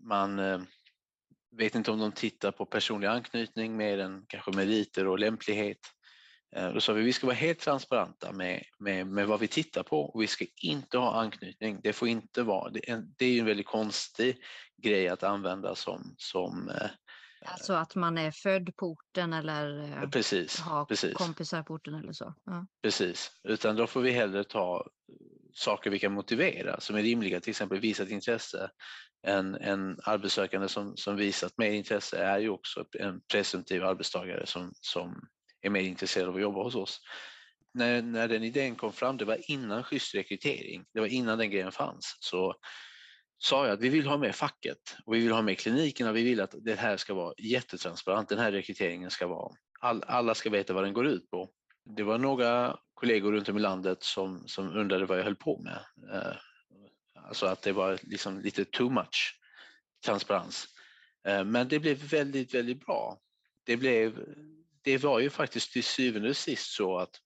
man 0.02 0.38
eh, 0.38 0.60
vet 1.56 1.74
inte 1.74 1.90
om 1.90 1.98
de 1.98 2.12
tittar 2.12 2.50
på 2.50 2.66
personlig 2.66 3.08
anknytning 3.08 3.76
mer 3.76 3.98
än 3.98 4.24
kanske 4.28 4.50
meriter 4.50 5.06
och 5.06 5.18
lämplighet. 5.18 5.78
Eh, 6.56 6.72
då 6.72 6.80
sa 6.80 6.92
vi 6.92 7.02
vi 7.02 7.12
ska 7.12 7.26
vara 7.26 7.36
helt 7.36 7.58
transparenta 7.58 8.32
med, 8.32 8.64
med, 8.78 9.06
med 9.06 9.26
vad 9.26 9.40
vi 9.40 9.48
tittar 9.48 9.82
på 9.82 10.00
och 10.00 10.22
vi 10.22 10.26
ska 10.26 10.44
inte 10.62 10.98
ha 10.98 11.20
anknytning. 11.20 11.80
Det 11.82 11.92
får 11.92 12.08
inte 12.08 12.42
vara, 12.42 12.70
det 12.70 12.90
är, 12.90 13.04
det 13.16 13.26
är 13.26 13.40
en 13.40 13.46
väldigt 13.46 13.66
konstig 13.66 14.36
grej 14.82 15.08
att 15.08 15.22
använda 15.22 15.74
som, 15.74 16.14
som 16.18 16.70
Alltså 17.48 17.72
att 17.72 17.94
man 17.94 18.18
är 18.18 18.30
född 18.30 18.76
på 18.76 18.86
orten 18.86 19.32
eller 19.32 19.92
eh, 20.02 20.10
precis, 20.10 20.60
har 20.60 20.84
precis. 20.84 21.14
kompisar 21.14 21.62
på 21.62 21.74
orten 21.74 21.94
eller 21.94 22.12
så. 22.12 22.34
Ja. 22.44 22.66
Precis, 22.82 23.30
utan 23.44 23.76
då 23.76 23.86
får 23.86 24.00
vi 24.00 24.10
hellre 24.10 24.44
ta 24.44 24.86
saker 25.52 25.90
vi 25.90 25.98
kan 25.98 26.12
motivera 26.12 26.80
som 26.80 26.96
är 26.96 27.02
rimliga, 27.02 27.40
till 27.40 27.50
exempel 27.50 27.80
visat 27.80 28.08
intresse. 28.08 28.70
En, 29.22 29.54
en 29.54 30.00
arbetssökande 30.02 30.68
som, 30.68 30.96
som 30.96 31.16
visat 31.16 31.58
mer 31.58 31.70
intresse 31.70 32.18
är 32.18 32.38
ju 32.38 32.48
också 32.48 32.84
en 32.98 33.20
presumtiv 33.32 33.84
arbetstagare 33.84 34.46
som, 34.46 34.72
som 34.80 35.28
är 35.62 35.70
mer 35.70 35.80
intresserad 35.80 36.28
av 36.28 36.34
att 36.34 36.40
jobba 36.40 36.62
hos 36.62 36.74
oss. 36.74 37.00
När, 37.74 38.02
när 38.02 38.28
den 38.28 38.42
idén 38.42 38.76
kom 38.76 38.92
fram, 38.92 39.16
det 39.16 39.24
var 39.24 39.50
innan 39.50 39.84
schysst 39.84 40.14
rekrytering, 40.14 40.84
det 40.94 41.00
var 41.00 41.06
innan 41.06 41.38
den 41.38 41.50
grejen 41.50 41.72
fanns, 41.72 42.16
så 42.20 42.54
sa 43.38 43.66
jag 43.66 43.74
att 43.74 43.80
vi 43.80 43.88
vill 43.88 44.06
ha 44.06 44.16
med 44.16 44.34
facket 44.34 44.96
och 45.06 45.14
vi 45.14 45.20
vill 45.20 45.32
ha 45.32 45.42
med 45.42 45.58
klinikerna. 45.58 46.12
Vi 46.12 46.22
vill 46.22 46.40
att 46.40 46.54
det 46.60 46.74
här 46.74 46.96
ska 46.96 47.14
vara 47.14 47.34
jättetransparent. 47.38 48.28
Den 48.28 48.38
här 48.38 48.52
rekryteringen 48.52 49.10
ska 49.10 49.26
vara, 49.26 49.52
all, 49.80 50.02
alla 50.06 50.34
ska 50.34 50.50
veta 50.50 50.72
vad 50.72 50.84
den 50.84 50.92
går 50.92 51.06
ut 51.06 51.30
på. 51.30 51.50
Det 51.96 52.02
var 52.02 52.18
några 52.18 52.78
kollegor 52.94 53.32
runt 53.32 53.48
om 53.48 53.56
i 53.56 53.60
landet 53.60 54.02
som, 54.02 54.48
som 54.48 54.76
undrade 54.76 55.06
vad 55.06 55.18
jag 55.18 55.24
höll 55.24 55.36
på 55.36 55.62
med. 55.62 55.78
Eh, 56.12 56.36
alltså 57.26 57.46
att 57.46 57.62
det 57.62 57.72
var 57.72 57.98
liksom 58.02 58.40
lite 58.40 58.64
too 58.64 58.90
much 58.90 59.40
transparens. 60.04 60.66
Eh, 61.26 61.44
men 61.44 61.68
det 61.68 61.78
blev 61.78 61.96
väldigt, 61.96 62.54
väldigt 62.54 62.86
bra. 62.86 63.18
Det, 63.64 63.76
blev, 63.76 64.24
det 64.82 64.98
var 64.98 65.20
ju 65.20 65.30
faktiskt 65.30 65.72
till 65.72 65.84
syvende 65.84 66.28
och 66.28 66.36
sist 66.36 66.72
så 66.72 66.98
att 66.98 67.20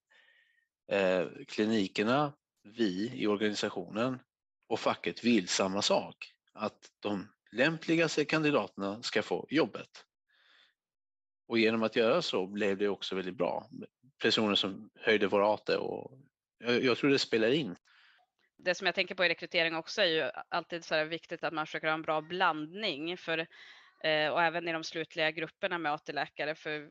eh, 0.93 1.27
klinikerna, 1.49 2.33
vi 2.63 3.13
i 3.15 3.27
organisationen 3.27 4.19
och 4.71 4.81
facket 4.81 5.25
vill 5.25 5.49
samma 5.49 5.83
sak. 5.83 6.33
Att 6.53 6.91
de 7.01 7.29
lämpligaste 7.53 8.25
kandidaterna 8.25 9.03
ska 9.03 9.23
få 9.23 9.47
jobbet. 9.51 10.05
Och 11.49 11.59
genom 11.59 11.83
att 11.83 11.97
göra 11.97 12.23
så 12.23 12.47
blev 12.47 12.79
det 12.79 12.89
också 12.89 13.17
väldigt 13.17 13.37
bra. 13.37 13.69
Personer 14.23 14.55
som 14.55 14.91
höjde 14.95 15.27
vår 15.27 15.55
AT 15.55 15.77
och 15.77 16.19
jag, 16.59 16.85
jag 16.85 16.99
tror 16.99 17.11
det 17.11 17.19
spelar 17.19 17.51
in. 17.51 17.77
Det 18.59 18.75
som 18.75 18.87
jag 18.87 18.95
tänker 18.95 19.15
på 19.15 19.25
i 19.25 19.29
rekrytering 19.29 19.77
också 19.77 20.03
är 20.03 20.07
ju 20.07 20.31
alltid 20.49 20.85
så 20.85 21.05
viktigt 21.05 21.45
att 21.45 21.53
man 21.53 21.67
försöker 21.67 21.87
ha 21.87 21.95
en 21.95 22.03
bra 22.03 22.21
blandning 22.21 23.17
för, 23.17 23.39
eh, 24.05 24.29
och 24.29 24.43
även 24.43 24.69
i 24.69 24.73
de 24.73 24.85
slutliga 24.85 25.31
grupperna 25.31 25.79
med 25.79 25.93
AT-läkare 25.93 26.55
för 26.55 26.91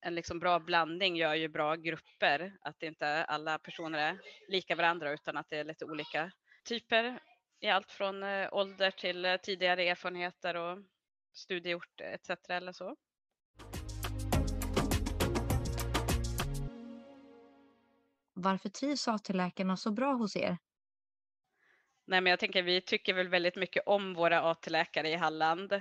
en 0.00 0.14
liksom 0.14 0.38
bra 0.38 0.58
blandning 0.58 1.16
gör 1.16 1.34
ju 1.34 1.48
bra 1.48 1.74
grupper. 1.74 2.56
Att 2.60 2.82
inte 2.82 3.24
alla 3.24 3.58
personer 3.58 3.98
är 3.98 4.18
lika 4.48 4.74
varandra 4.76 5.12
utan 5.12 5.36
att 5.36 5.50
det 5.50 5.56
är 5.56 5.64
lite 5.64 5.84
olika 5.84 6.32
typer 6.66 7.20
i 7.60 7.68
allt 7.68 7.92
från 7.92 8.22
eh, 8.22 8.48
ålder 8.52 8.90
till 8.90 9.24
eh, 9.24 9.36
tidigare 9.36 9.88
erfarenheter 9.88 10.54
och 10.54 10.78
studieort 11.32 12.00
etc. 12.00 12.30
eller 12.48 12.72
så. 12.72 12.96
Varför 18.32 18.68
trivs 18.68 19.08
AT-läkarna 19.08 19.76
så 19.76 19.90
bra 19.90 20.12
hos 20.12 20.36
er? 20.36 20.56
Nej, 22.04 22.20
men 22.20 22.30
jag 22.30 22.38
tänker 22.38 22.62
vi 22.62 22.80
tycker 22.80 23.14
väl 23.14 23.28
väldigt 23.28 23.56
mycket 23.56 23.82
om 23.86 24.14
våra 24.14 24.42
AT-läkare 24.42 25.08
i 25.08 25.14
Halland 25.14 25.72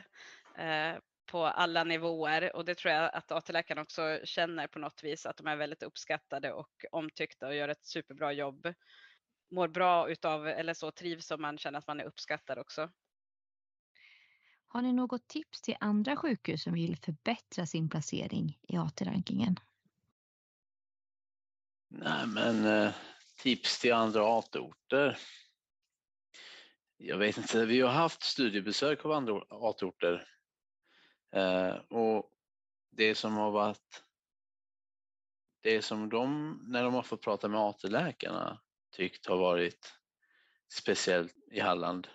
eh, 0.57 0.95
på 1.25 1.45
alla 1.45 1.83
nivåer 1.83 2.55
och 2.55 2.65
det 2.65 2.75
tror 2.75 2.93
jag 2.93 3.13
att 3.13 3.31
AT-läkarna 3.31 3.81
också 3.81 4.19
känner 4.23 4.67
på 4.67 4.79
något 4.79 5.03
vis 5.03 5.25
att 5.25 5.37
de 5.37 5.47
är 5.47 5.55
väldigt 5.55 5.83
uppskattade 5.83 6.51
och 6.51 6.85
omtyckta 6.91 7.47
och 7.47 7.55
gör 7.55 7.69
ett 7.69 7.85
superbra 7.85 8.33
jobb. 8.33 8.73
Mår 9.51 9.67
bra 9.67 10.09
utav 10.09 10.47
eller 10.47 10.73
så 10.73 10.91
trivs 10.91 11.31
om 11.31 11.41
man 11.41 11.57
känner 11.57 11.79
att 11.79 11.87
man 11.87 11.99
är 11.99 12.05
uppskattad 12.05 12.59
också. 12.59 12.91
Har 14.67 14.81
ni 14.81 14.93
något 14.93 15.27
tips 15.27 15.61
till 15.61 15.77
andra 15.79 16.15
sjukhus 16.15 16.63
som 16.63 16.73
vill 16.73 16.97
förbättra 16.97 17.65
sin 17.65 17.89
placering 17.89 18.59
i 18.61 18.77
AT-rankingen? 18.77 19.59
Nej, 21.87 22.27
men 22.27 22.65
eh, 22.65 22.93
tips 23.37 23.79
till 23.79 23.93
andra 23.93 24.37
AT-orter. 24.37 25.17
Jag 26.97 27.17
vet 27.17 27.37
inte, 27.37 27.65
vi 27.65 27.81
har 27.81 27.91
haft 27.91 28.23
studiebesök 28.23 29.05
av 29.05 29.11
andra 29.11 29.41
AT-orter 29.49 30.27
eh, 31.31 31.75
och 31.75 32.31
det 32.89 33.15
som 33.15 33.33
har 33.33 33.51
varit 33.51 34.03
det 35.61 35.81
som 35.81 36.09
de, 36.09 36.59
när 36.67 36.83
de 36.83 36.93
har 36.93 37.03
fått 37.03 37.21
prata 37.21 37.47
med 37.47 37.59
AT-läkarna, 37.59 38.61
tyckt 38.95 39.25
har 39.25 39.37
varit 39.37 39.93
speciellt 40.73 41.35
i 41.51 41.59
Halland, 41.59 42.07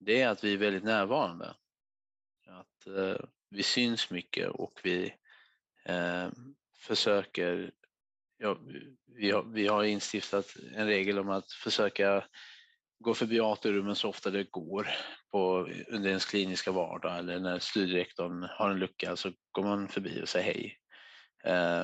det 0.00 0.22
är 0.22 0.28
att 0.28 0.44
vi 0.44 0.52
är 0.52 0.58
väldigt 0.58 0.84
närvarande. 0.84 1.54
Att 2.46 2.86
eh, 2.86 3.24
vi 3.50 3.62
syns 3.62 4.10
mycket 4.10 4.48
och 4.48 4.80
vi 4.82 5.14
eh, 5.84 6.30
försöker 6.76 7.72
ja, 8.38 8.58
vi, 9.06 9.30
har, 9.30 9.42
vi 9.42 9.66
har 9.66 9.84
instiftat 9.84 10.56
en 10.74 10.86
regel 10.86 11.18
om 11.18 11.28
att 11.28 11.52
försöka 11.52 12.24
gå 12.98 13.14
förbi 13.14 13.40
AT-rummen 13.40 13.96
så 13.96 14.08
ofta 14.08 14.30
det 14.30 14.50
går 14.50 14.88
på, 15.30 15.68
under 15.88 16.08
ens 16.08 16.26
kliniska 16.26 16.72
vardag 16.72 17.18
eller 17.18 17.40
när 17.40 17.58
studierektorn 17.58 18.42
har 18.50 18.70
en 18.70 18.78
lucka 18.78 19.16
så 19.16 19.32
går 19.52 19.62
man 19.62 19.88
förbi 19.88 20.22
och 20.22 20.28
säger 20.28 20.54
hej. 20.54 20.78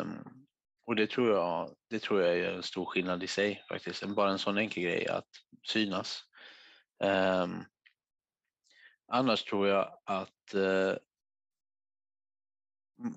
Um, 0.00 0.47
och 0.88 0.96
det 0.96 1.10
tror, 1.10 1.30
jag, 1.30 1.74
det 1.90 1.98
tror 1.98 2.22
jag 2.22 2.38
är 2.38 2.52
en 2.52 2.62
stor 2.62 2.84
skillnad 2.84 3.22
i 3.22 3.26
sig 3.26 3.64
faktiskt. 3.68 4.06
Bara 4.06 4.30
en 4.30 4.38
sån 4.38 4.58
enkel 4.58 4.82
grej 4.82 5.08
att 5.08 5.28
synas. 5.66 6.22
Um, 7.04 7.64
annars 9.08 9.44
tror 9.44 9.68
jag 9.68 9.98
att 10.04 10.54
uh, 10.54 10.94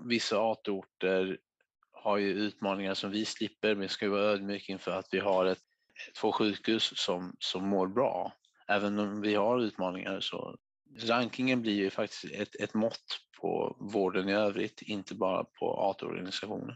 vissa 0.06 0.52
AT-orter 0.52 1.38
har 1.92 2.18
ju 2.18 2.30
utmaningar 2.32 2.94
som 2.94 3.12
vi 3.12 3.26
slipper, 3.26 3.76
men 3.76 3.90
ska 3.90 4.10
vara 4.10 4.22
ödmjuk 4.22 4.70
inför 4.70 4.92
att 4.92 5.08
vi 5.12 5.20
har 5.20 5.46
ett, 5.46 5.64
två 6.22 6.32
sjukhus 6.32 6.94
som, 6.96 7.36
som 7.40 7.68
mår 7.68 7.88
bra. 7.88 8.34
Även 8.68 9.00
om 9.00 9.22
vi 9.22 9.36
har 9.36 9.60
utmaningar 9.60 10.20
så 10.20 10.58
rankingen 11.00 11.62
blir 11.62 11.76
ju 11.76 11.90
faktiskt 11.90 12.34
ett, 12.34 12.56
ett 12.56 12.74
mått 12.74 13.20
på 13.42 13.78
vården 13.80 14.30
i 14.30 14.34
övrigt, 14.34 14.82
inte 14.82 15.16
bara 15.16 15.44
på 15.44 15.74
AT-organisationen. 15.74 16.76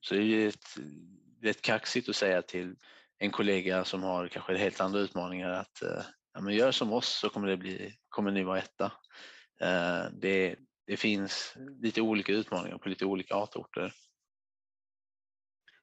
Så 0.00 0.14
det 0.14 0.20
är 0.20 0.24
ju 0.24 0.48
ett, 0.48 0.78
rätt 1.42 1.62
kaxigt 1.62 2.08
att 2.08 2.16
säga 2.16 2.42
till 2.42 2.76
en 3.18 3.30
kollega 3.30 3.84
som 3.84 4.02
har 4.02 4.28
kanske 4.28 4.56
helt 4.56 4.80
andra 4.80 5.00
utmaningar 5.00 5.50
att 5.50 5.82
eh, 5.82 6.02
ja, 6.34 6.40
men 6.40 6.54
gör 6.54 6.72
som 6.72 6.92
oss 6.92 7.08
så 7.08 7.28
kommer, 7.28 7.48
det 7.48 7.56
bli, 7.56 7.94
kommer 8.08 8.30
ni 8.30 8.42
vara 8.42 8.58
etta. 8.58 8.92
Eh, 9.60 10.04
det, 10.12 10.56
det 10.86 10.96
finns 10.96 11.56
lite 11.80 12.00
olika 12.00 12.32
utmaningar 12.32 12.78
på 12.78 12.88
lite 12.88 13.04
olika 13.04 13.34
artorter. 13.34 13.92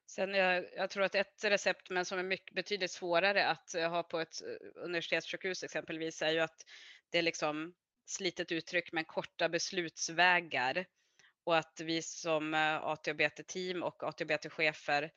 Sen 0.06 0.34
jag, 0.34 0.64
jag, 0.76 0.90
tror 0.90 1.04
att 1.04 1.14
ett 1.14 1.44
recept, 1.44 1.90
men 1.90 2.04
som 2.04 2.18
är 2.18 2.22
mycket, 2.22 2.54
betydligt 2.54 2.90
svårare 2.90 3.46
att 3.46 3.74
eh, 3.74 3.90
ha 3.90 4.02
på 4.02 4.20
ett 4.20 4.42
universitetssjukhus 4.74 5.64
exempelvis, 5.64 6.22
är 6.22 6.32
ju 6.32 6.40
att 6.40 6.64
det 7.10 7.18
är 7.18 7.22
liksom 7.22 7.74
slitet 8.06 8.52
uttryck 8.52 8.92
men 8.92 9.04
korta 9.04 9.48
beslutsvägar 9.48 10.86
och 11.48 11.56
att 11.56 11.80
vi 11.80 12.02
som 12.02 12.54
eh, 12.54 12.76
AT 12.76 13.10
och 13.10 13.16
BT-team 13.16 13.82
och 13.82 14.02
AT 14.02 14.20
och 14.20 14.26
BT-chefer 14.26 15.10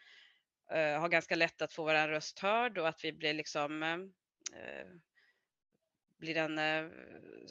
eh, 0.71 0.99
har 0.99 1.09
ganska 1.09 1.35
lätt 1.35 1.61
att 1.61 1.73
få 1.73 1.83
vår 1.83 2.07
röst 2.07 2.39
hörd 2.39 2.77
och 2.77 2.87
att 2.87 3.03
vi 3.03 3.13
blir 3.13 3.33
liksom 3.33 3.83
eh, 3.83 4.85
blir 6.17 6.37
en 6.37 6.91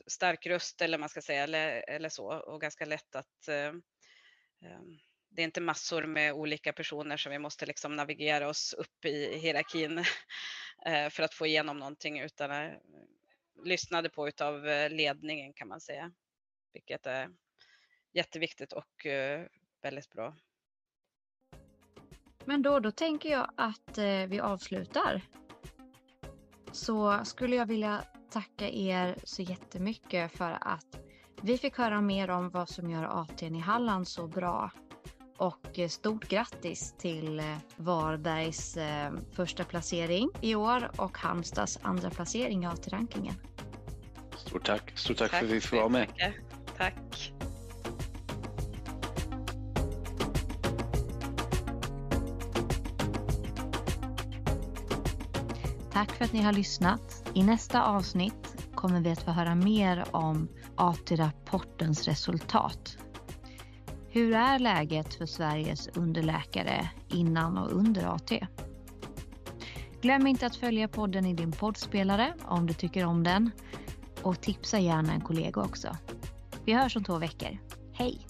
stark 0.07 0.47
röst 0.47 0.83
eller 0.83 0.99
man 0.99 1.09
ska 1.09 1.23
säga 1.23 1.43
eller, 1.43 1.91
eller 1.91 2.09
så 2.09 2.27
och 2.27 2.61
ganska 2.61 2.85
lätt 2.85 3.17
att 3.17 3.49
ehm, 3.49 3.83
det 5.31 5.43
är 5.43 5.45
inte 5.45 5.61
massor 5.61 6.03
med 6.07 6.33
olika 6.33 6.73
personer 6.73 7.17
som 7.17 7.33
vi 7.33 7.39
måste 7.39 7.67
liksom 7.67 7.97
navigera 7.97 8.49
oss 8.49 8.73
upp 8.73 9.05
i 9.05 9.39
hierarkin 9.39 9.99
eh, 10.87 11.09
för 11.11 11.23
att 11.23 11.35
få 11.35 11.47
igenom 11.47 11.79
någonting 11.79 12.21
utan 12.21 12.51
är 12.51 12.81
lyssnade 13.65 14.09
på 14.09 14.29
utav 14.29 14.65
ledningen 14.91 15.53
kan 15.53 15.69
man 15.69 15.81
säga. 15.81 16.13
Vilket 16.73 17.07
är 17.07 17.29
jätteviktigt 18.13 18.73
och 18.73 19.07
eh, 19.07 19.47
väldigt 19.83 20.11
bra. 20.11 20.35
Men 22.45 22.63
då, 22.63 22.81
då 22.81 22.91
tänker 22.91 23.31
jag 23.31 23.51
att 23.57 23.99
vi 24.29 24.41
avslutar. 24.41 25.23
Så 26.73 27.25
skulle 27.25 27.57
jag 27.57 27.67
vilja 27.67 28.05
tacka 28.31 28.69
er 28.69 29.19
så 29.25 29.43
jättemycket 29.43 30.33
för 30.33 30.59
att 30.61 31.01
vi 31.43 31.59
fick 31.59 31.79
höra 31.79 32.01
mer 32.01 32.31
om 32.31 32.51
vad 32.51 32.69
som 32.69 32.91
gör 32.91 33.23
ATn 33.23 33.55
i 33.55 33.61
Halland 33.61 34.09
så 34.09 34.27
bra 34.27 34.71
och 35.37 35.81
stort 35.89 36.29
grattis 36.29 36.95
till 36.99 37.41
eh, 37.41 37.57
Varbergs 37.77 38.77
eh, 38.77 39.13
första 39.33 39.65
placering 39.65 40.31
i 40.41 40.55
år 40.55 40.91
och 40.97 41.19
Halmstads 41.19 41.79
andra 41.83 42.11
placering 42.11 42.63
i 42.63 42.67
AT-rankingen. 42.67 43.35
Stort 44.37 44.67
tack. 44.67 44.99
Stort 44.99 45.17
tack, 45.17 45.31
tack 45.31 45.41
för 45.41 45.47
att 45.47 45.53
vi 45.53 45.61
får 45.61 45.77
vara 45.77 45.89
med. 45.89 46.09
Tack. 46.77 47.33
Tack 56.01 56.13
för 56.13 56.25
att 56.25 56.33
ni 56.33 56.43
har 56.43 56.53
lyssnat. 56.53 57.31
I 57.35 57.43
nästa 57.43 57.85
avsnitt 57.85 58.67
kommer 58.75 59.01
vi 59.01 59.11
att 59.11 59.23
få 59.23 59.31
höra 59.31 59.55
mer 59.55 60.05
om 60.11 60.49
AT-rapportens 60.77 62.09
resultat 62.09 62.99
hur 64.11 64.35
är 64.35 64.59
läget 64.59 65.15
för 65.15 65.27
Sveriges 65.27 65.89
underläkare 65.89 66.91
innan 67.09 67.59
och 67.59 67.73
under 67.73 68.15
AT? 68.15 68.47
Glöm 70.01 70.27
inte 70.27 70.47
att 70.47 70.57
följa 70.57 70.89
podden 70.89 71.27
i 71.27 71.35
din 71.35 71.53
poddspelare 71.53 72.35
om 72.45 72.67
du 72.67 72.75
tycker 72.75 73.05
om 73.05 73.25
den 73.25 73.51
och 74.23 74.41
tipsa 74.41 74.79
gärna 74.79 75.13
en 75.13 75.21
kollega 75.21 75.61
också. 75.61 75.97
Vi 76.65 76.73
hörs 76.73 76.97
om 76.97 77.05
två 77.05 77.19
veckor. 77.19 77.59
Hej! 77.93 78.30